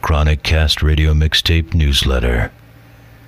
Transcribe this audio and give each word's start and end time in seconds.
Chronic 0.00 0.42
Cast 0.42 0.82
Radio 0.82 1.12
Mixtape 1.12 1.74
Newsletter. 1.74 2.50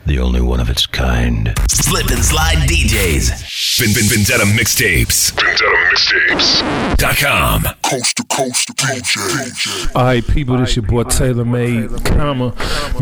The 0.06 0.18
only 0.18 0.40
one 0.40 0.58
of 0.58 0.68
its 0.68 0.86
kind. 0.86 1.54
Slip 1.68 2.10
and 2.10 2.24
slide 2.24 2.68
DJs. 2.68 3.44
Vin, 3.82 3.90
Vin, 3.94 4.04
Vendetta 4.04 4.44
Mixtapes. 4.44 5.32
Vendetta 5.32 5.64
Mixtapes. 5.90 6.96
Dot 6.98 7.16
com. 7.16 7.64
Coast 7.82 8.16
to 8.16 8.24
coast 8.26 8.68
to 8.68 8.74
DJ. 8.74 9.96
All 9.96 10.04
right, 10.04 10.24
people, 10.24 10.56
this 10.56 10.76
your 10.76 10.84
boy 10.84 11.02
TaylrMayd, 11.02 12.04
comma, 12.04 12.52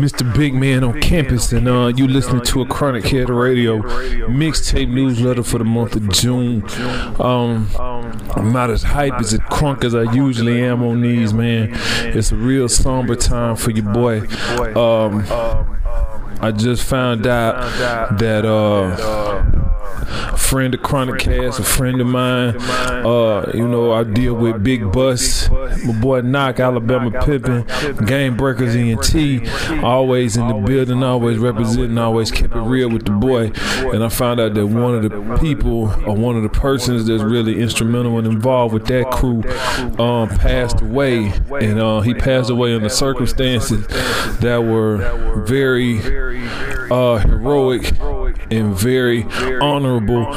Mr. 0.01 0.35
Big 0.35 0.55
Man 0.55 0.83
on 0.83 0.99
campus, 0.99 1.51
and 1.51 1.67
uh, 1.67 1.93
you 1.95 2.07
listening 2.07 2.41
to 2.45 2.61
a 2.63 2.65
ChronicCast 2.65 3.29
Radio 3.29 3.83
mixtape 4.27 4.89
newsletter 4.89 5.43
for 5.43 5.59
the 5.59 5.65
month 5.65 5.95
of 5.95 6.09
June. 6.09 6.63
Um, 7.21 7.69
I'm 8.35 8.51
not 8.51 8.71
as 8.71 8.81
hype 8.81 9.19
as 9.19 9.35
it 9.35 9.41
crunk 9.41 9.83
as 9.83 9.93
I 9.93 10.11
usually 10.11 10.63
am 10.63 10.81
on 10.81 11.01
these, 11.01 11.31
man. 11.31 11.69
It's 12.07 12.31
a 12.31 12.35
real 12.35 12.67
somber 12.67 13.15
time 13.15 13.55
for 13.55 13.69
your 13.69 13.85
boy. 13.93 14.21
Um, 14.75 15.27
I 16.41 16.51
just 16.51 16.83
found 16.83 17.27
out 17.27 18.17
that 18.17 18.45
uh 18.45 19.51
a 19.53 19.60
friend 20.37 20.73
of 20.73 20.81
Chronic 20.81 21.19
Cast, 21.19 21.59
a 21.59 21.63
friend 21.63 22.01
of 22.01 22.07
mine. 22.07 22.57
Uh, 22.59 23.49
you 23.53 23.67
know, 23.67 23.93
I 23.93 24.03
deal 24.03 24.33
with 24.33 24.61
Big 24.63 24.91
Bus, 24.91 25.49
my 25.49 25.93
boy 26.01 26.21
Knock, 26.21 26.59
Alabama 26.59 27.09
Pippin, 27.23 27.65
Game 28.05 28.35
Breakers 28.35 28.75
ENT, 28.75 29.83
always 29.83 30.35
in 30.35 30.47
the 30.47 30.53
building, 30.53 31.03
always 31.03 31.37
representing, 31.37 31.97
always 31.97 32.31
kept 32.31 32.53
it 32.53 32.59
real 32.59 32.89
with 32.89 33.05
the 33.05 33.11
boy. 33.11 33.51
And 33.93 34.03
I 34.03 34.09
found 34.09 34.39
out 34.39 34.53
that 34.55 34.67
one 34.67 34.95
of 34.95 35.03
the 35.03 35.37
people 35.39 35.89
or 36.05 36.15
one 36.15 36.35
of 36.35 36.43
the 36.43 36.49
persons 36.49 37.07
that's 37.07 37.23
really 37.23 37.61
instrumental 37.61 38.17
and 38.17 38.27
involved 38.27 38.73
with 38.73 38.87
that 38.87 39.09
crew 39.11 39.43
um, 40.03 40.27
passed 40.27 40.81
away. 40.81 41.31
And 41.61 41.79
uh, 41.79 42.01
he 42.01 42.13
passed 42.13 42.49
away 42.49 42.75
under 42.75 42.89
circumstances 42.89 43.87
that 44.39 44.63
were 44.63 45.43
very 45.45 45.99
uh, 46.91 47.17
heroic 47.19 47.93
and 48.51 48.75
very 48.75 49.23
honorable. 49.61 50.27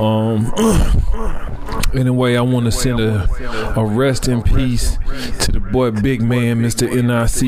Um, 0.00 0.52
anyway, 1.94 2.36
I 2.36 2.40
want 2.40 2.66
to 2.66 2.72
send 2.72 3.00
a, 3.00 3.28
a 3.76 3.84
rest 3.84 4.28
in 4.28 4.42
peace 4.42 4.98
to 5.40 5.52
the 5.52 5.60
boy 5.60 5.90
Big 5.90 6.22
Man, 6.22 6.62
Mr. 6.62 6.88
NICE. 6.88 7.42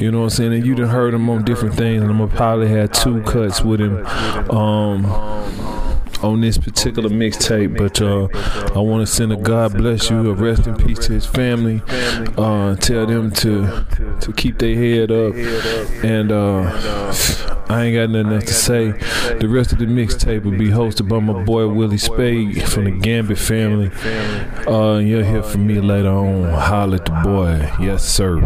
You 0.00 0.10
know 0.10 0.18
what 0.20 0.24
I'm 0.24 0.30
saying? 0.30 0.54
And 0.54 0.66
you 0.66 0.74
done 0.74 0.88
heard 0.88 1.14
him 1.14 1.28
on 1.28 1.44
different 1.44 1.74
things, 1.74 2.02
and 2.02 2.10
I'm 2.10 2.18
gonna 2.18 2.34
probably 2.34 2.68
have 2.68 2.92
two 2.92 3.22
cuts 3.22 3.62
with 3.62 3.80
him. 3.80 4.04
Um, 4.50 5.04
on 6.22 6.40
this 6.40 6.58
particular 6.58 7.08
mixtape, 7.08 7.76
but 7.76 8.00
uh, 8.00 8.28
I 8.74 8.80
want 8.80 9.06
to 9.06 9.12
send 9.12 9.32
a 9.32 9.36
God 9.36 9.74
bless 9.74 10.10
you, 10.10 10.30
a 10.30 10.34
rest 10.34 10.66
in 10.66 10.76
peace 10.76 10.98
to 11.06 11.12
his 11.12 11.26
family. 11.26 11.82
Uh, 12.36 12.74
tell 12.76 13.06
them 13.06 13.30
to 13.32 13.84
to 14.20 14.32
keep 14.32 14.58
their 14.58 14.74
head 14.74 15.10
up, 15.10 15.34
and 16.04 16.32
uh, 16.32 16.62
I 17.68 17.84
ain't 17.84 17.96
got 17.96 18.10
nothing 18.10 18.32
else 18.32 18.44
to 18.44 18.54
say. 18.54 18.92
The 19.38 19.48
rest 19.48 19.72
of 19.72 19.78
the 19.78 19.86
mixtape 19.86 20.44
will 20.44 20.52
be 20.56 20.68
hosted 20.68 21.08
by 21.08 21.18
my 21.20 21.42
boy 21.44 21.68
Willie 21.68 21.98
Spade 21.98 22.62
from 22.68 22.84
the 22.84 22.90
Gambit 22.92 23.38
family. 23.38 23.90
Uh, 24.66 24.98
you'll 24.98 25.24
hear 25.24 25.42
from 25.42 25.66
me 25.66 25.80
later 25.80 26.08
on. 26.08 26.44
Holla 26.44 26.96
at 26.96 27.04
the 27.04 27.12
boy, 27.22 27.70
yes 27.84 28.04
sir. 28.08 28.40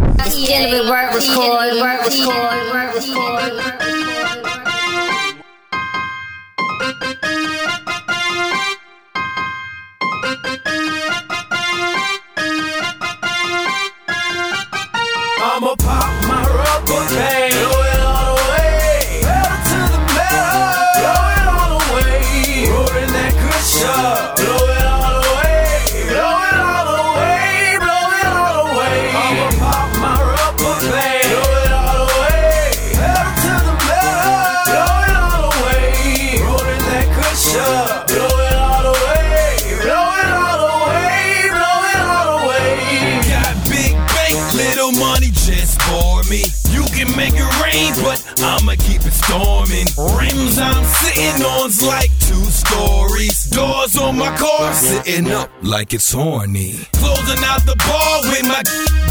Sitting 51.11 51.45
on's 51.45 51.83
like 51.83 52.11
two 52.21 52.45
stories. 52.47 53.47
Doors 53.51 53.97
on 53.97 54.19
my 54.19 54.35
car 54.37 54.73
sitting 54.73 55.31
up 55.31 55.51
like 55.63 55.93
it's 55.93 56.13
horny. 56.13 56.75
Closing 56.93 57.43
out 57.45 57.65
the 57.67 57.77
bar 57.87 58.23
with 58.23 58.45
my 58.45 58.63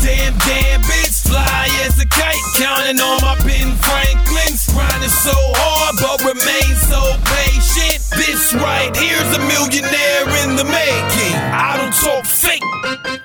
damn 0.02 0.38
damn 0.40 0.82
bitch. 0.82 1.28
Fly 1.28 1.68
as 1.86 2.00
a 2.02 2.08
kite, 2.08 2.36
counting 2.58 3.00
on 3.00 3.22
my 3.22 3.36
Ben 3.46 3.76
Franklins. 3.84 4.70
Grinding 4.74 5.10
so 5.10 5.36
hard, 5.60 5.96
but 6.02 6.20
remain 6.26 6.76
so 6.90 7.02
patient. 7.26 8.00
This 8.16 8.54
right 8.56 8.96
here's 8.96 9.32
a 9.36 9.40
millionaire 9.40 10.28
in 10.44 10.56
the 10.56 10.66
making. 10.66 11.36
I 11.36 11.78
don't 11.78 11.94
talk. 11.94 12.26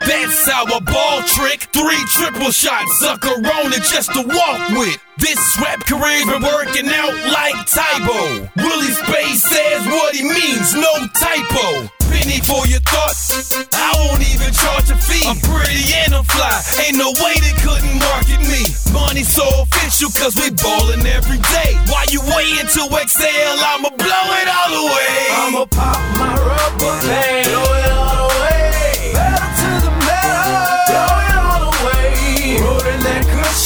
That's 0.00 0.48
our 0.48 0.80
ball 0.80 1.22
trick. 1.24 1.68
Three 1.72 2.02
triple 2.12 2.50
shots, 2.50 2.98
sucker 2.98 3.36
on 3.40 3.72
it 3.72 3.82
just 3.88 4.12
to 4.12 4.22
walk 4.22 4.60
with. 4.76 4.98
This 5.16 5.38
rap 5.60 5.80
career's 5.86 6.26
been 6.26 6.42
working 6.42 6.88
out 6.88 7.14
like 7.32 7.56
Tae 7.64 8.04
Bo. 8.04 8.48
Willie 8.56 8.92
Spade 8.92 9.38
says 9.38 9.86
what 9.86 10.14
he 10.14 10.22
means, 10.22 10.74
no 10.74 10.92
typo. 11.16 11.88
Penny 12.12 12.40
for 12.44 12.66
your 12.66 12.80
thoughts. 12.84 13.56
I 13.72 13.92
won't 14.04 14.20
even 14.20 14.52
charge 14.52 14.90
a 14.90 14.96
fee. 14.96 15.24
I'm 15.24 15.40
pretty 15.40 15.88
and 16.04 16.14
I'm 16.14 16.24
fly. 16.24 16.60
Ain't 16.84 16.98
no 16.98 17.10
way 17.24 17.34
they 17.40 17.56
couldn't 17.64 17.96
market 17.98 18.40
me. 18.44 18.68
Money 18.92 19.24
so 19.24 19.46
official 19.62 20.10
cause 20.12 20.36
we 20.36 20.50
ballin' 20.60 21.06
every 21.06 21.38
day. 21.56 21.72
Why 21.88 22.04
you 22.10 22.20
waiting 22.36 22.68
to 22.68 22.82
exhale, 23.00 23.56
I'ma 23.64 23.90
blow 23.96 24.26
it 24.40 24.48
all 24.50 24.72
away. 24.76 25.16
I'ma 25.40 25.64
pop 25.66 25.98
my 26.18 26.36
rubber 26.36 26.94
band. 27.08 27.48
Blow 27.48 27.64
it 27.80 27.90
all 27.90 28.30
away. 28.30 28.53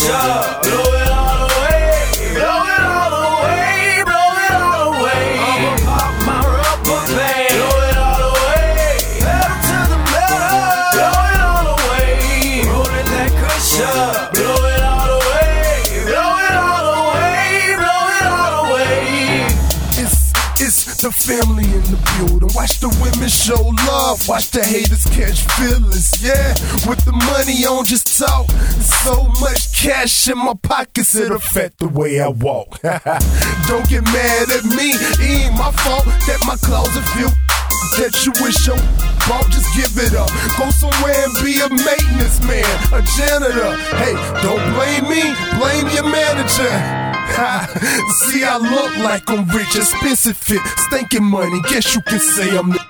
Blow 0.08 0.14
it 0.14 1.10
all 1.10 1.44
away. 1.44 2.00
Blow 2.32 2.64
it 2.64 2.80
all 2.80 3.12
away. 3.28 4.00
Blow 4.08 4.40
it 4.40 4.56
all 4.56 4.96
away. 4.96 5.36
I'ma 5.36 5.72
pop 5.84 6.12
my 6.24 6.40
rubber 6.48 7.00
band. 7.12 7.52
Blow 7.52 7.76
it 7.84 7.96
all 8.00 8.22
away. 8.32 8.96
Pedal 9.20 9.56
to 9.68 9.78
the 9.92 10.00
metal. 10.08 10.40
Blow 10.96 11.18
it 11.28 11.40
all 11.44 11.68
away. 11.76 12.08
That. 13.76 14.32
Blow 14.32 14.64
it 14.72 14.80
all 14.80 15.10
away. 15.20 15.84
Blow 16.08 16.32
it 16.40 16.56
all 16.56 16.88
away. 17.04 17.76
Blow 17.76 18.02
it 18.16 18.26
all 18.32 18.54
away. 18.64 19.44
It's 20.00 20.32
it's 20.58 20.80
the 21.02 21.10
family 21.12 21.68
the 22.18 22.24
building. 22.26 22.50
Watch 22.54 22.80
the 22.80 22.88
women 23.00 23.28
show 23.28 23.60
love. 23.86 24.26
Watch 24.28 24.50
the 24.50 24.62
haters 24.64 25.04
catch 25.06 25.44
feelings. 25.56 26.22
Yeah, 26.22 26.54
with 26.88 27.04
the 27.04 27.12
money 27.12 27.64
on, 27.66 27.84
just 27.84 28.18
talk. 28.18 28.50
So 28.80 29.24
much 29.40 29.74
cash 29.76 30.28
in 30.28 30.38
my 30.38 30.54
pockets, 30.62 31.14
it 31.14 31.30
affect 31.30 31.78
the 31.78 31.88
way 31.88 32.20
I 32.20 32.28
walk. 32.28 32.80
Don't 32.82 33.88
get 33.88 34.04
mad 34.04 34.50
at 34.50 34.64
me. 34.64 34.94
It 34.94 35.46
ain't 35.46 35.54
my 35.54 35.72
fault 35.72 36.04
that 36.04 36.38
my 36.46 36.56
closet 36.56 37.04
feel 37.14 37.30
that 37.98 38.14
you 38.26 38.32
wish 38.44 38.66
your 38.66 38.76
bought, 39.26 39.48
just 39.50 39.68
give 39.74 39.92
it 40.02 40.14
up. 40.14 40.30
Go 40.58 40.70
somewhere 40.70 41.24
and 41.24 41.34
be 41.42 41.58
a 41.60 41.68
maintenance 41.68 42.40
man, 42.44 42.66
a 42.92 43.02
janitor. 43.16 43.76
Hey, 43.96 44.14
don't 44.42 44.62
blame 44.74 45.08
me, 45.08 45.34
blame 45.58 45.88
your 45.94 46.04
manager. 46.04 47.07
See, 48.26 48.44
I 48.44 48.58
look 48.58 48.96
like 48.98 49.28
I'm 49.30 49.46
rich, 49.48 49.76
expensive 49.76 50.36
fit, 50.36 50.60
stinking 50.88 51.24
money. 51.24 51.60
Guess 51.68 51.94
you 51.94 52.02
can 52.02 52.18
say 52.18 52.56
I'm 52.56 52.70
the. 52.70 52.80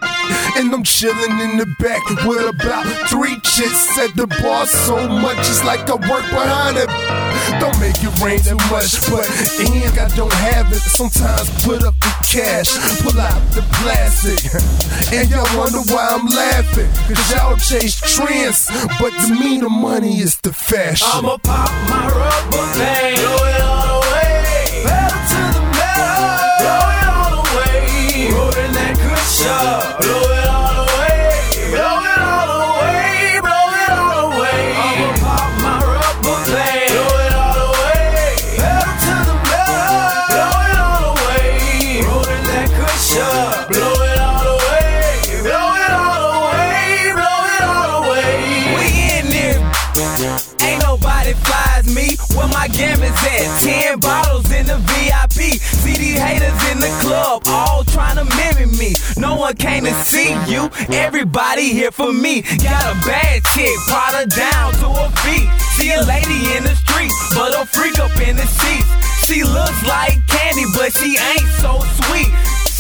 And 0.56 0.73
I'm 0.75 0.82
chilling 0.82 1.38
in 1.40 1.56
the 1.58 1.67
back 1.79 2.05
with 2.26 2.43
about 2.49 2.85
three 3.08 3.37
chicks 3.40 3.99
at 3.99 4.14
the 4.17 4.26
bar 4.43 4.67
so 4.67 5.08
much. 5.08 5.38
It's 5.38 5.64
like 5.64 5.88
I 5.88 5.94
work 5.94 6.25
behind 6.31 6.76
it. 6.76 6.88
Don't 7.61 7.79
make 7.81 7.96
it 8.02 8.12
rain 8.20 8.40
too 8.40 8.56
much, 8.69 9.00
but 9.08 9.25
and 9.61 9.99
I 9.99 10.08
don't 10.17 10.32
have 10.32 10.73
it. 10.73 10.81
Sometimes 10.81 11.49
put 11.64 11.82
up 11.82 11.94
the 12.00 12.12
cash, 12.26 12.69
pull 13.00 13.19
out 13.20 13.41
the 13.52 13.62
plastic. 13.81 14.41
And 15.12 15.31
y'all 15.31 15.49
wonder 15.56 15.81
why 15.93 16.08
I'm 16.11 16.26
laughing. 16.26 16.91
Cause 17.06 17.32
y'all 17.32 17.56
chase 17.56 18.00
trends, 18.17 18.69
but 19.00 19.11
to 19.11 19.34
me 19.34 19.58
the 19.61 19.69
money 19.69 20.19
is 20.19 20.37
the 20.41 20.52
fashion. 20.52 21.08
I'ma 21.11 21.38
pop 21.38 21.70
my 21.88 22.08
rubber 22.08 22.79
band. 22.79 23.77
In 56.78 56.82
the 56.82 56.98
club, 57.00 57.42
all 57.46 57.82
trying 57.84 58.16
to 58.16 58.25
mimic 58.36 58.70
me. 58.78 58.94
No 59.16 59.36
one 59.36 59.54
came 59.56 59.84
to 59.84 59.92
see 60.04 60.30
you, 60.46 60.70
everybody 60.94 61.72
here 61.72 61.90
for 61.90 62.12
me. 62.12 62.42
Got 62.42 62.94
a 62.94 62.96
bad 63.02 63.42
chick, 63.52 63.75
Prada 63.88 64.26
down 64.30 64.72
to 64.75 64.86
her 64.86 65.10
feet. 65.26 65.48
See 65.75 65.92
a 65.92 66.02
lady 66.02 66.54
in 66.56 66.62
the 66.62 66.75
street, 66.75 67.10
but 67.34 67.50
a 67.54 67.66
freak 67.66 67.98
up 67.98 68.14
in 68.20 68.36
the 68.36 68.46
seats. 68.46 69.26
She 69.26 69.42
looks 69.42 69.82
like 69.86 70.14
candy, 70.28 70.64
but 70.75 70.92
she 70.92 71.19
ain't 71.19 71.48
so 71.58 71.82
sweet. 72.06 72.30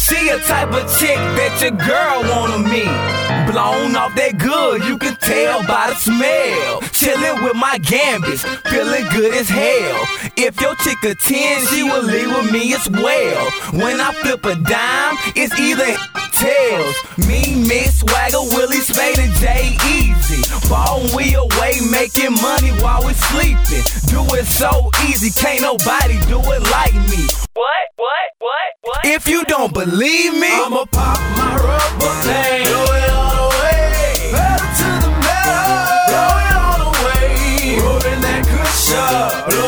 She 0.08 0.30
a 0.30 0.38
type 0.38 0.72
of 0.72 0.88
chick 0.98 1.20
that 1.36 1.60
your 1.60 1.76
girl 1.76 2.24
wanna 2.32 2.64
meet. 2.64 2.88
Blown 3.52 3.94
off 3.94 4.14
that 4.16 4.38
good, 4.38 4.82
you 4.84 4.96
can 4.96 5.14
tell 5.16 5.60
by 5.68 5.92
the 5.92 5.96
smell. 5.96 6.80
Chillin' 6.96 7.44
with 7.44 7.56
my 7.56 7.76
gambits, 7.76 8.40
feeling 8.72 9.04
good 9.12 9.34
as 9.34 9.50
hell. 9.50 10.00
If 10.34 10.60
your 10.62 10.74
chick 10.76 11.04
a 11.04 11.14
10, 11.14 11.66
she 11.66 11.82
will 11.82 12.02
leave 12.02 12.28
with 12.28 12.50
me 12.50 12.72
as 12.72 12.88
well. 12.88 13.50
When 13.76 14.00
I 14.00 14.14
flip 14.24 14.46
a 14.46 14.54
dime, 14.54 15.16
it's 15.36 15.52
either 15.60 15.92
tails. 16.32 16.96
Me, 17.28 17.68
Miss 17.68 18.00
Swagger, 18.00 18.48
Willie 18.56 18.80
Spade, 18.80 19.18
and 19.18 19.34
Jay 19.36 19.76
Easy. 19.92 20.40
Ball 20.70 21.04
we 21.12 21.34
away, 21.34 21.84
making 21.92 22.32
money 22.40 22.72
while 22.80 23.04
we 23.04 23.12
sleeping. 23.12 23.84
Do 24.08 24.24
it 24.40 24.46
so 24.46 24.90
easy, 25.04 25.28
can't 25.36 25.60
nobody 25.60 26.16
do 26.32 26.40
it 26.40 26.62
like 26.72 26.96
me. 27.12 27.47
What? 27.58 27.66
What? 27.96 28.28
What? 28.38 28.70
What? 28.82 29.00
If 29.04 29.26
you 29.26 29.42
don't 29.42 29.74
believe 29.74 30.32
me, 30.32 30.46
I'ma 30.48 30.84
pop 30.92 31.18
my 31.36 31.56
rubber 31.56 32.14
band. 32.22 32.64
Blow 32.68 32.84
it 32.94 33.10
all 33.10 33.34
the 33.34 33.48
way. 33.58 34.14
Pedal 34.30 34.68
to 34.78 34.88
the 35.02 35.10
metal. 35.26 35.66
Blow 36.06 36.38
it 36.38 36.54
all 36.54 36.78
the 36.86 36.90
way. 37.02 37.82
Rolling 37.82 38.20
that 38.22 38.46
cushion. 38.46 39.67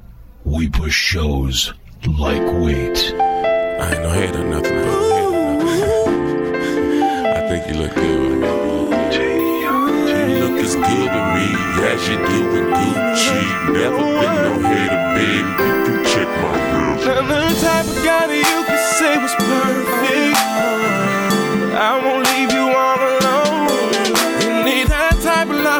We 0.43 0.67
push 0.67 0.93
shows 0.93 1.73
like 2.05 2.43
weight. 2.43 3.13
I 3.15 3.93
ain't 3.93 4.03
no 4.03 4.09
hater 4.09 4.41
or 4.41 4.43
nothing. 4.43 4.75
I, 4.75 4.79
ain't 4.81 4.91
no 4.91 5.59
hater 5.71 5.87
or 5.87 6.11
nothing. 6.11 7.27
I 7.27 7.47
think 7.47 7.65
you 7.69 7.75
look 7.81 7.95
good 7.95 8.19
with 8.19 8.39
me. 8.41 8.47
You 9.63 9.71
look 10.43 10.59
as 10.59 10.75
good 10.75 11.09
with 11.15 11.27
me 11.31 11.47
as 11.87 12.01
you 12.09 12.17
do 12.17 12.39
in 12.59 12.65
Gucci. 12.75 13.39
Never 13.71 14.03
been 14.03 14.35
no 14.43 14.51
hater, 14.67 14.99
baby. 15.15 15.47
You 15.47 15.79
can 15.87 16.03
check 16.03 16.27
my 16.27 16.51
real. 16.73 16.91
I'm 17.19 17.27
the 17.29 17.39
type 17.61 17.87
of 17.87 17.95
guy 18.03 18.27
that 18.27 18.35
you 18.35 18.63
could 18.67 18.83
say 18.99 19.15
was 19.15 19.31
perfect. 19.47 20.35
I 21.79 22.03
won't 22.03 22.27
leave 22.35 22.51
you 22.51 22.66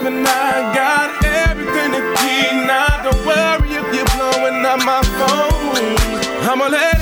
and 0.06 0.28
I 0.28 0.74
got 0.76 1.10
everything 1.26 1.94
you 1.94 2.04
need. 2.22 2.68
Now 2.68 3.02
don't 3.04 3.26
worry 3.26 3.70
if 3.80 3.88
you're 3.96 4.12
blowing 4.16 4.64
up 4.66 4.80
my 4.86 5.02
phone. 5.18 6.50
I'ma 6.50 6.68
let 6.68 6.97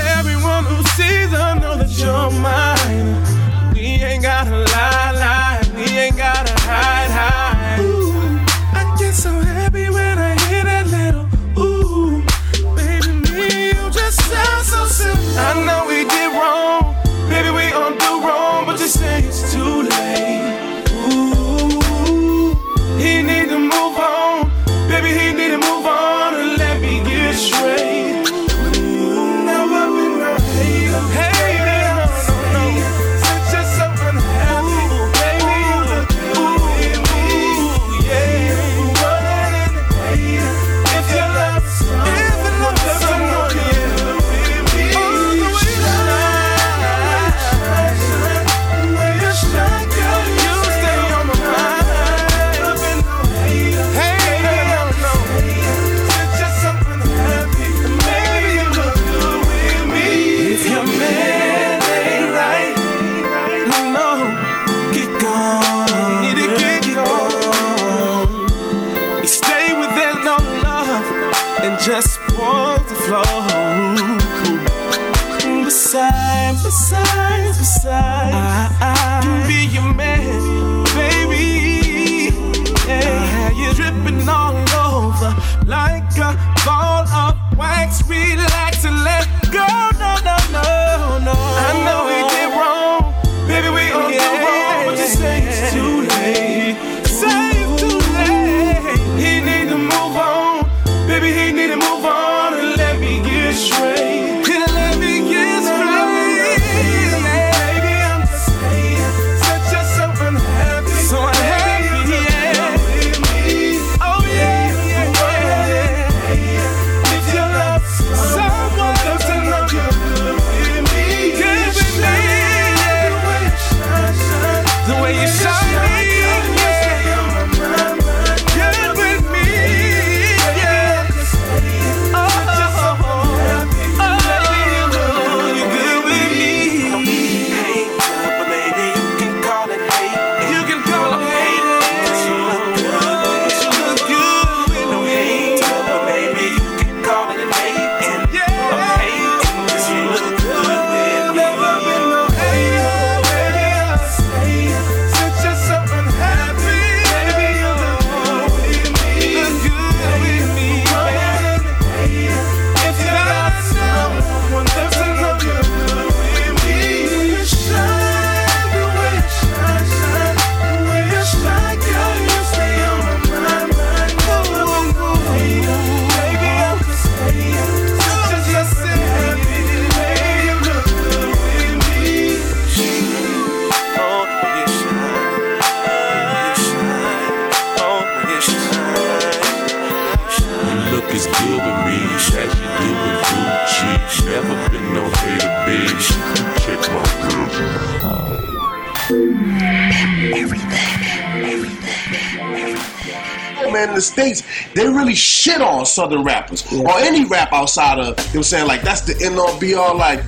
Southern 205.96 206.24
rappers. 206.24 206.66
Or 206.74 206.92
any 207.00 207.24
rap 207.26 207.54
outside 207.54 208.00
of, 208.00 208.06
you 208.06 208.10
know 208.10 208.14
what 208.16 208.36
I'm 208.36 208.44
saying? 208.44 208.68
Like, 208.68 208.82
that's 208.82 209.02
the 209.02 209.16
end 209.26 209.40
all 209.40 209.58
be 209.60 209.74
all. 209.76 209.96
Like, 209.98 210.20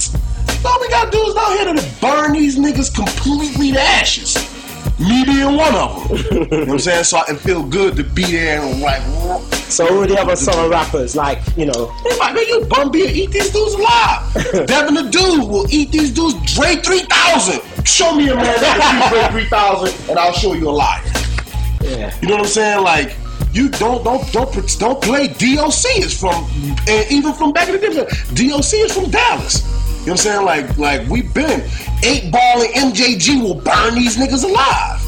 all 0.65 0.79
we 0.79 0.88
gotta 0.89 1.12
do 1.12 1.21
is 1.27 1.36
out 1.36 1.51
here 1.59 1.74
to 1.74 2.01
burn 2.01 2.31
these 2.33 2.57
niggas 2.57 2.93
completely 2.95 3.74
to 3.74 3.79
ashes. 3.81 4.36
Me 5.00 5.24
being 5.25 5.55
one 5.55 5.75
of 5.75 6.07
them. 6.07 6.17
you 6.17 6.39
know 6.39 6.59
what 6.62 6.69
I'm 6.69 6.79
saying? 6.79 7.03
So 7.03 7.17
I 7.17 7.24
can 7.25 7.36
feel 7.36 7.62
good 7.62 7.95
to 7.97 8.03
be 8.03 8.24
there 8.24 8.62
and 8.62 8.81
like, 8.81 9.01
So 9.53 9.86
who 9.86 10.01
are 10.01 10.07
the 10.07 10.17
other 10.19 10.36
Southern 10.36 10.71
rappers? 10.71 11.15
Like, 11.15 11.39
you 11.55 11.65
know, 11.67 11.88
Hey, 12.03 12.17
my 12.17 12.31
man, 12.33 12.43
you 12.47 12.65
bum 12.65 12.89
be 12.89 13.00
eat 13.00 13.31
these 13.31 13.51
dudes 13.51 13.74
alive. 13.75 14.33
Devin 14.67 14.95
the 14.95 15.03
dude 15.12 15.47
will 15.47 15.67
eat 15.69 15.91
these 15.91 16.12
dudes. 16.12 16.33
Dre 16.55 16.77
3000. 16.77 17.62
Show 17.86 18.15
me 18.15 18.29
a 18.29 18.36
man 18.36 18.45
that 18.45 19.12
can 19.12 19.21
eat 19.21 19.31
Dre 19.31 19.41
3000 19.43 20.09
and 20.09 20.17
I'll 20.17 20.33
show 20.33 20.53
you 20.53 20.69
a 20.69 20.71
liar. 20.71 21.03
yeah. 21.83 22.15
You 22.21 22.29
know 22.29 22.36
what 22.36 22.43
I'm 22.45 22.47
saying? 22.47 22.83
Like, 22.83 23.15
you 23.57 23.69
don't 23.69 24.03
don't 24.03 24.31
don't 24.31 24.77
don't 24.77 25.01
play 25.01 25.27
DOC 25.27 25.97
is 25.97 26.17
from 26.17 26.45
and 26.87 27.11
even 27.11 27.33
from 27.33 27.51
back 27.51 27.67
in 27.67 27.73
the 27.73 27.79
day. 27.79 28.49
DOC 28.49 28.73
is 28.85 28.93
from 28.93 29.09
Dallas. 29.09 29.65
You 30.01 30.07
know 30.07 30.11
what 30.11 30.11
I'm 30.11 30.17
saying? 30.17 30.45
Like 30.45 30.77
like 30.77 31.09
we've 31.09 31.33
been 31.33 31.67
eight 32.03 32.31
ball 32.31 32.61
and 32.61 32.93
MJG 32.93 33.41
will 33.41 33.55
burn 33.55 33.95
these 33.95 34.15
niggas 34.15 34.43
alive. 34.43 35.01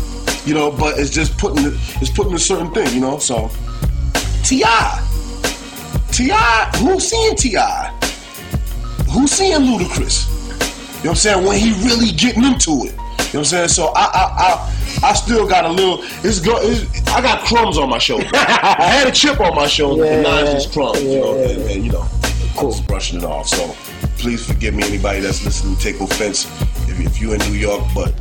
You 0.48 0.56
know, 0.56 0.72
but 0.72 0.98
it's 0.98 1.12
just 1.12 1.38
putting 1.38 1.64
it, 1.64 1.74
it's 2.02 2.10
putting 2.10 2.34
a 2.34 2.40
certain 2.40 2.74
thing. 2.74 2.92
You 2.92 3.02
know, 3.02 3.20
so 3.20 3.52
T.I. 4.44 5.06
T.I. 6.12 6.72
who's 6.78 7.08
seeing 7.08 7.36
T.I.? 7.36 7.96
Who's 9.12 9.32
seeing 9.32 9.60
Ludacris? 9.62 10.28
You 10.28 10.50
know 10.50 10.56
what 10.58 11.10
I'm 11.10 11.16
saying? 11.16 11.46
When 11.46 11.60
he 11.60 11.72
really 11.86 12.12
getting 12.12 12.44
into 12.44 12.72
it. 12.72 12.72
You 12.72 12.82
know 12.82 12.96
what 12.96 13.36
I'm 13.36 13.46
saying? 13.46 13.68
So 13.68 13.92
I 13.96 14.06
I 14.06 14.24
I, 14.38 14.79
I 15.02 15.14
still 15.14 15.48
got 15.48 15.66
a 15.66 15.70
little 15.70 16.00
it's 16.24 16.40
go 16.40 16.58
it's, 16.62 17.08
I 17.10 17.22
got 17.22 17.46
crumbs 17.46 17.78
on 17.78 17.90
my 17.90 17.98
shoulder. 17.98 18.28
I 18.34 18.90
had 18.90 19.08
a 19.08 19.12
chip 19.12 19.40
on 19.40 19.56
my 19.56 19.68
shoulder, 19.68 20.06
Yeah, 20.06 20.14
and 20.14 20.24
now 20.24 20.40
it's 20.40 20.52
just 20.52 20.74
crumbs, 20.74 21.02
you 21.02 21.20
know, 21.20 21.36
yeah, 21.36 21.50
and, 21.50 21.62
and, 21.72 21.86
you 21.86 21.92
know, 21.92 22.08
I'm 22.58 22.70
just 22.70 22.86
brushing 22.88 23.20
it 23.20 23.24
off. 23.24 23.48
So 23.48 23.76
please 24.18 24.46
forgive 24.46 24.74
me 24.74 24.84
anybody 24.84 25.22
that's 25.22 25.44
listening 25.46 25.78
take 25.78 26.00
offense 26.02 26.46
if, 26.90 27.00
if 27.00 27.22
you're 27.22 27.36
in 27.36 27.40
New 27.52 27.58
York, 27.58 27.84
but 27.96 28.14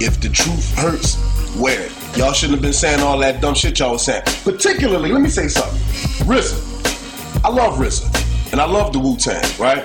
if 0.00 0.20
the 0.20 0.28
truth 0.32 0.74
hurts, 0.76 1.16
wear 1.56 1.80
it. 1.80 1.92
Y'all 2.16 2.32
shouldn't 2.32 2.56
have 2.56 2.62
been 2.62 2.72
saying 2.72 3.00
all 3.00 3.18
that 3.18 3.40
dumb 3.40 3.54
shit 3.54 3.78
y'all 3.78 3.92
was 3.92 4.04
saying. 4.04 4.22
Particularly, 4.44 5.12
let 5.12 5.22
me 5.22 5.28
say 5.28 5.48
something. 5.48 5.78
RZA. 6.26 7.44
I 7.44 7.48
love 7.48 7.78
RZA. 7.78 8.52
And 8.52 8.60
I 8.60 8.64
love 8.64 8.92
the 8.92 8.98
Wu-Tang, 8.98 9.44
right? 9.58 9.84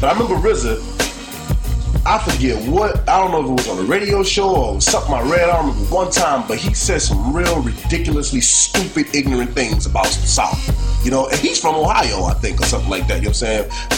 But 0.00 0.08
I 0.08 0.12
remember 0.12 0.34
RZA, 0.36 0.87
I 2.10 2.18
forget 2.20 2.66
what, 2.66 3.06
I 3.06 3.18
don't 3.18 3.32
know 3.32 3.40
if 3.44 3.50
it 3.50 3.68
was 3.68 3.68
on 3.68 3.84
a 3.84 3.86
radio 3.86 4.22
show 4.22 4.56
or 4.56 4.80
something 4.80 5.12
I 5.12 5.20
read, 5.20 5.50
I 5.50 5.56
don't 5.58 5.66
remember 5.68 5.94
one 5.94 6.10
time, 6.10 6.48
but 6.48 6.56
he 6.56 6.72
said 6.72 7.02
some 7.02 7.36
real 7.36 7.60
ridiculously 7.60 8.40
stupid, 8.40 9.14
ignorant 9.14 9.50
things 9.50 9.84
about 9.84 10.06
the 10.06 10.26
South. 10.26 11.04
You 11.04 11.10
know, 11.10 11.28
and 11.28 11.38
he's 11.38 11.60
from 11.60 11.74
Ohio, 11.74 12.24
I 12.24 12.32
think, 12.32 12.62
or 12.62 12.64
something 12.64 12.88
like 12.88 13.08
that, 13.08 13.16
you 13.16 13.24
know 13.24 13.32
what 13.32 13.42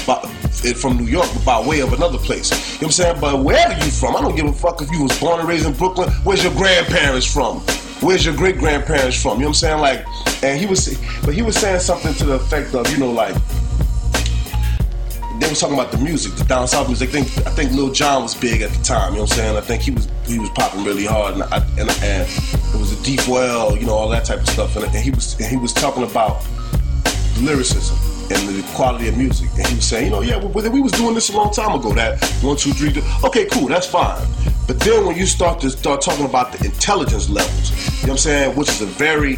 I'm 0.09 0.43
saying? 0.65 0.75
From 0.75 0.97
New 0.97 1.05
York, 1.05 1.29
but 1.35 1.45
by 1.45 1.65
way 1.65 1.83
of 1.83 1.93
another 1.93 2.19
place. 2.19 2.51
You 2.51 2.57
know 2.57 2.65
what 2.65 2.83
I'm 2.87 2.91
saying? 2.91 3.21
But 3.21 3.45
wherever 3.45 3.75
you 3.75 3.91
from, 3.93 4.17
I 4.17 4.23
don't 4.23 4.35
give 4.35 4.47
a 4.47 4.53
fuck 4.53 4.83
if 4.83 4.91
you 4.91 5.05
was 5.05 5.17
born 5.21 5.39
and 5.39 5.49
raised 5.49 5.67
in 5.67 5.75
Brooklyn, 5.75 6.11
where's 6.25 6.43
your 6.43 6.55
grandparents 6.55 7.33
from? 7.33 7.61
Where's 8.01 8.27
your 8.27 8.35
great 8.35 8.59
grandparents 8.59 9.23
from? 9.23 9.35
You 9.35 9.43
know 9.43 9.51
what 9.51 9.63
I'm 9.63 9.79
saying? 9.79 9.79
Like, 9.79 10.05
and 10.43 10.59
he 10.59 10.67
was, 10.67 10.99
but 11.25 11.33
he 11.33 11.43
was 11.43 11.57
saying 11.57 11.79
something 11.79 12.13
to 12.15 12.25
the 12.25 12.35
effect 12.35 12.75
of, 12.75 12.91
you 12.91 12.99
know, 12.99 13.13
like, 13.13 13.37
they 15.41 15.49
were 15.49 15.55
talking 15.55 15.75
about 15.75 15.91
the 15.91 15.99
music, 15.99 16.35
the 16.35 16.45
down 16.45 16.69
south 16.69 16.89
music. 16.89 17.09
I 17.11 17.13
think 17.23 17.47
I 17.47 17.51
think 17.51 17.73
Lil 17.73 17.91
Jon 17.93 18.23
was 18.23 18.35
big 18.35 18.63
at 18.63 18.71
the 18.71 18.83
time. 18.85 19.13
You 19.13 19.17
know 19.19 19.23
what 19.23 19.33
I'm 19.33 19.37
saying? 19.39 19.57
I 19.57 19.61
think 19.61 19.83
he 19.83 19.91
was 19.91 20.09
he 20.27 20.39
was 20.39 20.51
popping 20.51 20.85
really 20.85 21.07
hard, 21.07 21.35
and 21.35 21.43
I, 21.45 21.57
and, 21.79 21.91
and 22.03 22.23
it 22.29 22.79
was 22.79 22.93
a 22.93 22.97
D4L, 22.97 23.81
you 23.81 23.87
know, 23.87 23.95
all 23.95 24.09
that 24.11 24.25
type 24.25 24.41
of 24.41 24.49
stuff. 24.49 24.77
And, 24.77 24.85
and 24.85 24.95
he 24.97 25.11
was 25.11 25.35
and 25.41 25.47
he 25.49 25.57
was 25.57 25.73
talking 25.73 26.03
about 26.03 26.43
the 27.35 27.41
lyricism 27.43 27.97
and 28.31 28.49
the 28.49 28.63
quality 28.75 29.09
of 29.09 29.17
music. 29.17 29.49
And 29.57 29.67
he 29.67 29.75
was 29.75 29.85
saying, 29.85 30.05
you 30.07 30.11
know, 30.11 30.21
yeah, 30.21 30.37
well, 30.37 30.71
we 30.71 30.81
was 30.81 30.93
doing 30.93 31.15
this 31.15 31.31
a 31.31 31.37
long 31.37 31.53
time 31.53 31.79
ago. 31.79 31.93
That 31.95 32.23
one, 32.43 32.57
two, 32.57 32.73
three. 32.73 32.93
th- 32.93 33.05
Okay, 33.25 33.47
cool, 33.47 33.67
that's 33.69 33.87
fine. 33.87 34.25
But 34.67 34.79
then 34.81 35.05
when 35.07 35.17
you 35.17 35.27
start 35.27 35.61
to 35.63 35.71
start 35.71 36.01
talking 36.01 36.25
about 36.27 36.53
the 36.53 36.65
intelligence 36.65 37.29
levels, 37.29 37.71
you 38.01 38.07
know 38.07 38.13
what 38.13 38.13
I'm 38.13 38.19
saying, 38.19 38.57
which 38.57 38.69
is 38.69 38.83
a 38.83 38.87
very 38.87 39.37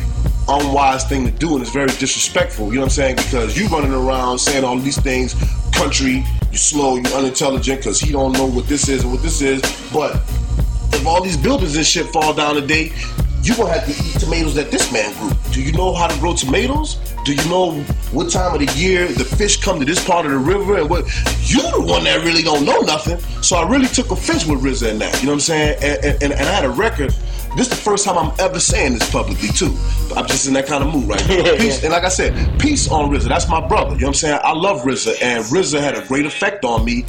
unwise 0.49 1.05
thing 1.05 1.25
to 1.25 1.31
do 1.31 1.55
and 1.55 1.63
it's 1.63 1.73
very 1.73 1.87
disrespectful. 1.87 2.67
You 2.67 2.75
know 2.75 2.81
what 2.81 2.85
I'm 2.87 2.91
saying? 2.91 3.17
Because 3.17 3.57
you 3.57 3.67
running 3.69 3.95
around 3.95 4.39
saying 4.39 4.65
all 4.65 4.77
these 4.79 5.01
things, 5.01 5.35
country, 5.73 6.25
you 6.51 6.59
slow, 6.59 6.97
you 6.97 7.05
unintelligent, 7.15 7.81
because 7.81 8.01
he 8.01 8.13
don't 8.13 8.33
know 8.33 8.47
what 8.47 8.67
this 8.67 8.89
is 8.89 9.03
and 9.03 9.13
what 9.13 9.23
this 9.23 9.41
is. 9.41 9.61
But 9.93 10.17
if 10.95 11.07
all 11.07 11.23
these 11.23 11.37
buildings 11.37 11.77
and 11.77 11.87
shit 11.87 12.07
fall 12.07 12.33
down 12.35 12.55
today, 12.55 12.93
you 13.43 13.57
gonna 13.57 13.73
have 13.73 13.85
to 13.87 13.91
eat 13.91 14.21
tomatoes 14.21 14.55
that 14.55 14.71
this 14.71 14.93
man 14.93 15.13
grew. 15.19 15.33
Do 15.53 15.61
you 15.61 15.73
know 15.73 15.93
how 15.93 16.07
to 16.07 16.19
grow 16.21 16.35
tomatoes? 16.35 17.01
Do 17.25 17.35
you 17.35 17.45
know 17.49 17.81
what 18.13 18.31
time 18.31 18.55
of 18.55 18.65
the 18.65 18.73
year 18.79 19.09
the 19.09 19.25
fish 19.25 19.61
come 19.61 19.81
to 19.81 19.85
this 19.85 20.05
part 20.05 20.27
of 20.27 20.33
the 20.33 20.39
river 20.39 20.79
and 20.79 20.89
what? 20.89 21.07
You 21.43 21.63
the 21.73 21.81
one 21.81 22.05
that 22.05 22.25
really 22.25 22.43
don't 22.43 22.65
know 22.65 22.79
nothing. 22.81 23.19
So 23.43 23.57
I 23.57 23.69
really 23.69 23.89
took 23.89 24.13
offense 24.13 24.47
with 24.47 24.63
RZA 24.63 24.93
and 24.93 25.01
that. 25.01 25.21
You 25.21 25.27
know 25.27 25.33
what 25.33 25.37
I'm 25.37 25.41
saying? 25.41 25.79
And, 25.83 26.23
and, 26.23 26.33
and 26.33 26.43
I 26.43 26.53
had 26.53 26.65
a 26.65 26.71
record. 26.71 27.15
This 27.57 27.67
is 27.67 27.71
the 27.71 27.77
first 27.77 28.05
time 28.07 28.17
I'm 28.17 28.33
ever 28.39 28.59
saying 28.59 28.95
this 28.95 29.11
publicly 29.11 29.49
too. 29.49 29.77
I'm 30.17 30.27
just 30.27 30.47
in 30.47 30.55
that 30.55 30.67
kind 30.67 30.83
of 30.83 30.93
mood 30.93 31.09
right 31.09 31.29
now. 31.29 31.57
Peace, 31.59 31.83
and 31.83 31.93
like 31.93 32.05
I 32.05 32.09
said, 32.09 32.35
peace 32.59 32.91
on 32.91 33.11
RZA. 33.11 33.29
That's 33.29 33.49
my 33.49 33.67
brother. 33.67 33.95
You 33.95 34.01
know 34.01 34.07
what 34.07 34.09
I'm 34.09 34.15
saying? 34.15 34.41
I 34.43 34.53
love 34.53 34.83
RZA, 34.83 35.23
and 35.23 35.45
RZA 35.45 35.81
had 35.81 35.97
a 35.97 36.07
great 36.07 36.25
effect 36.25 36.65
on 36.65 36.85
me 36.85 37.05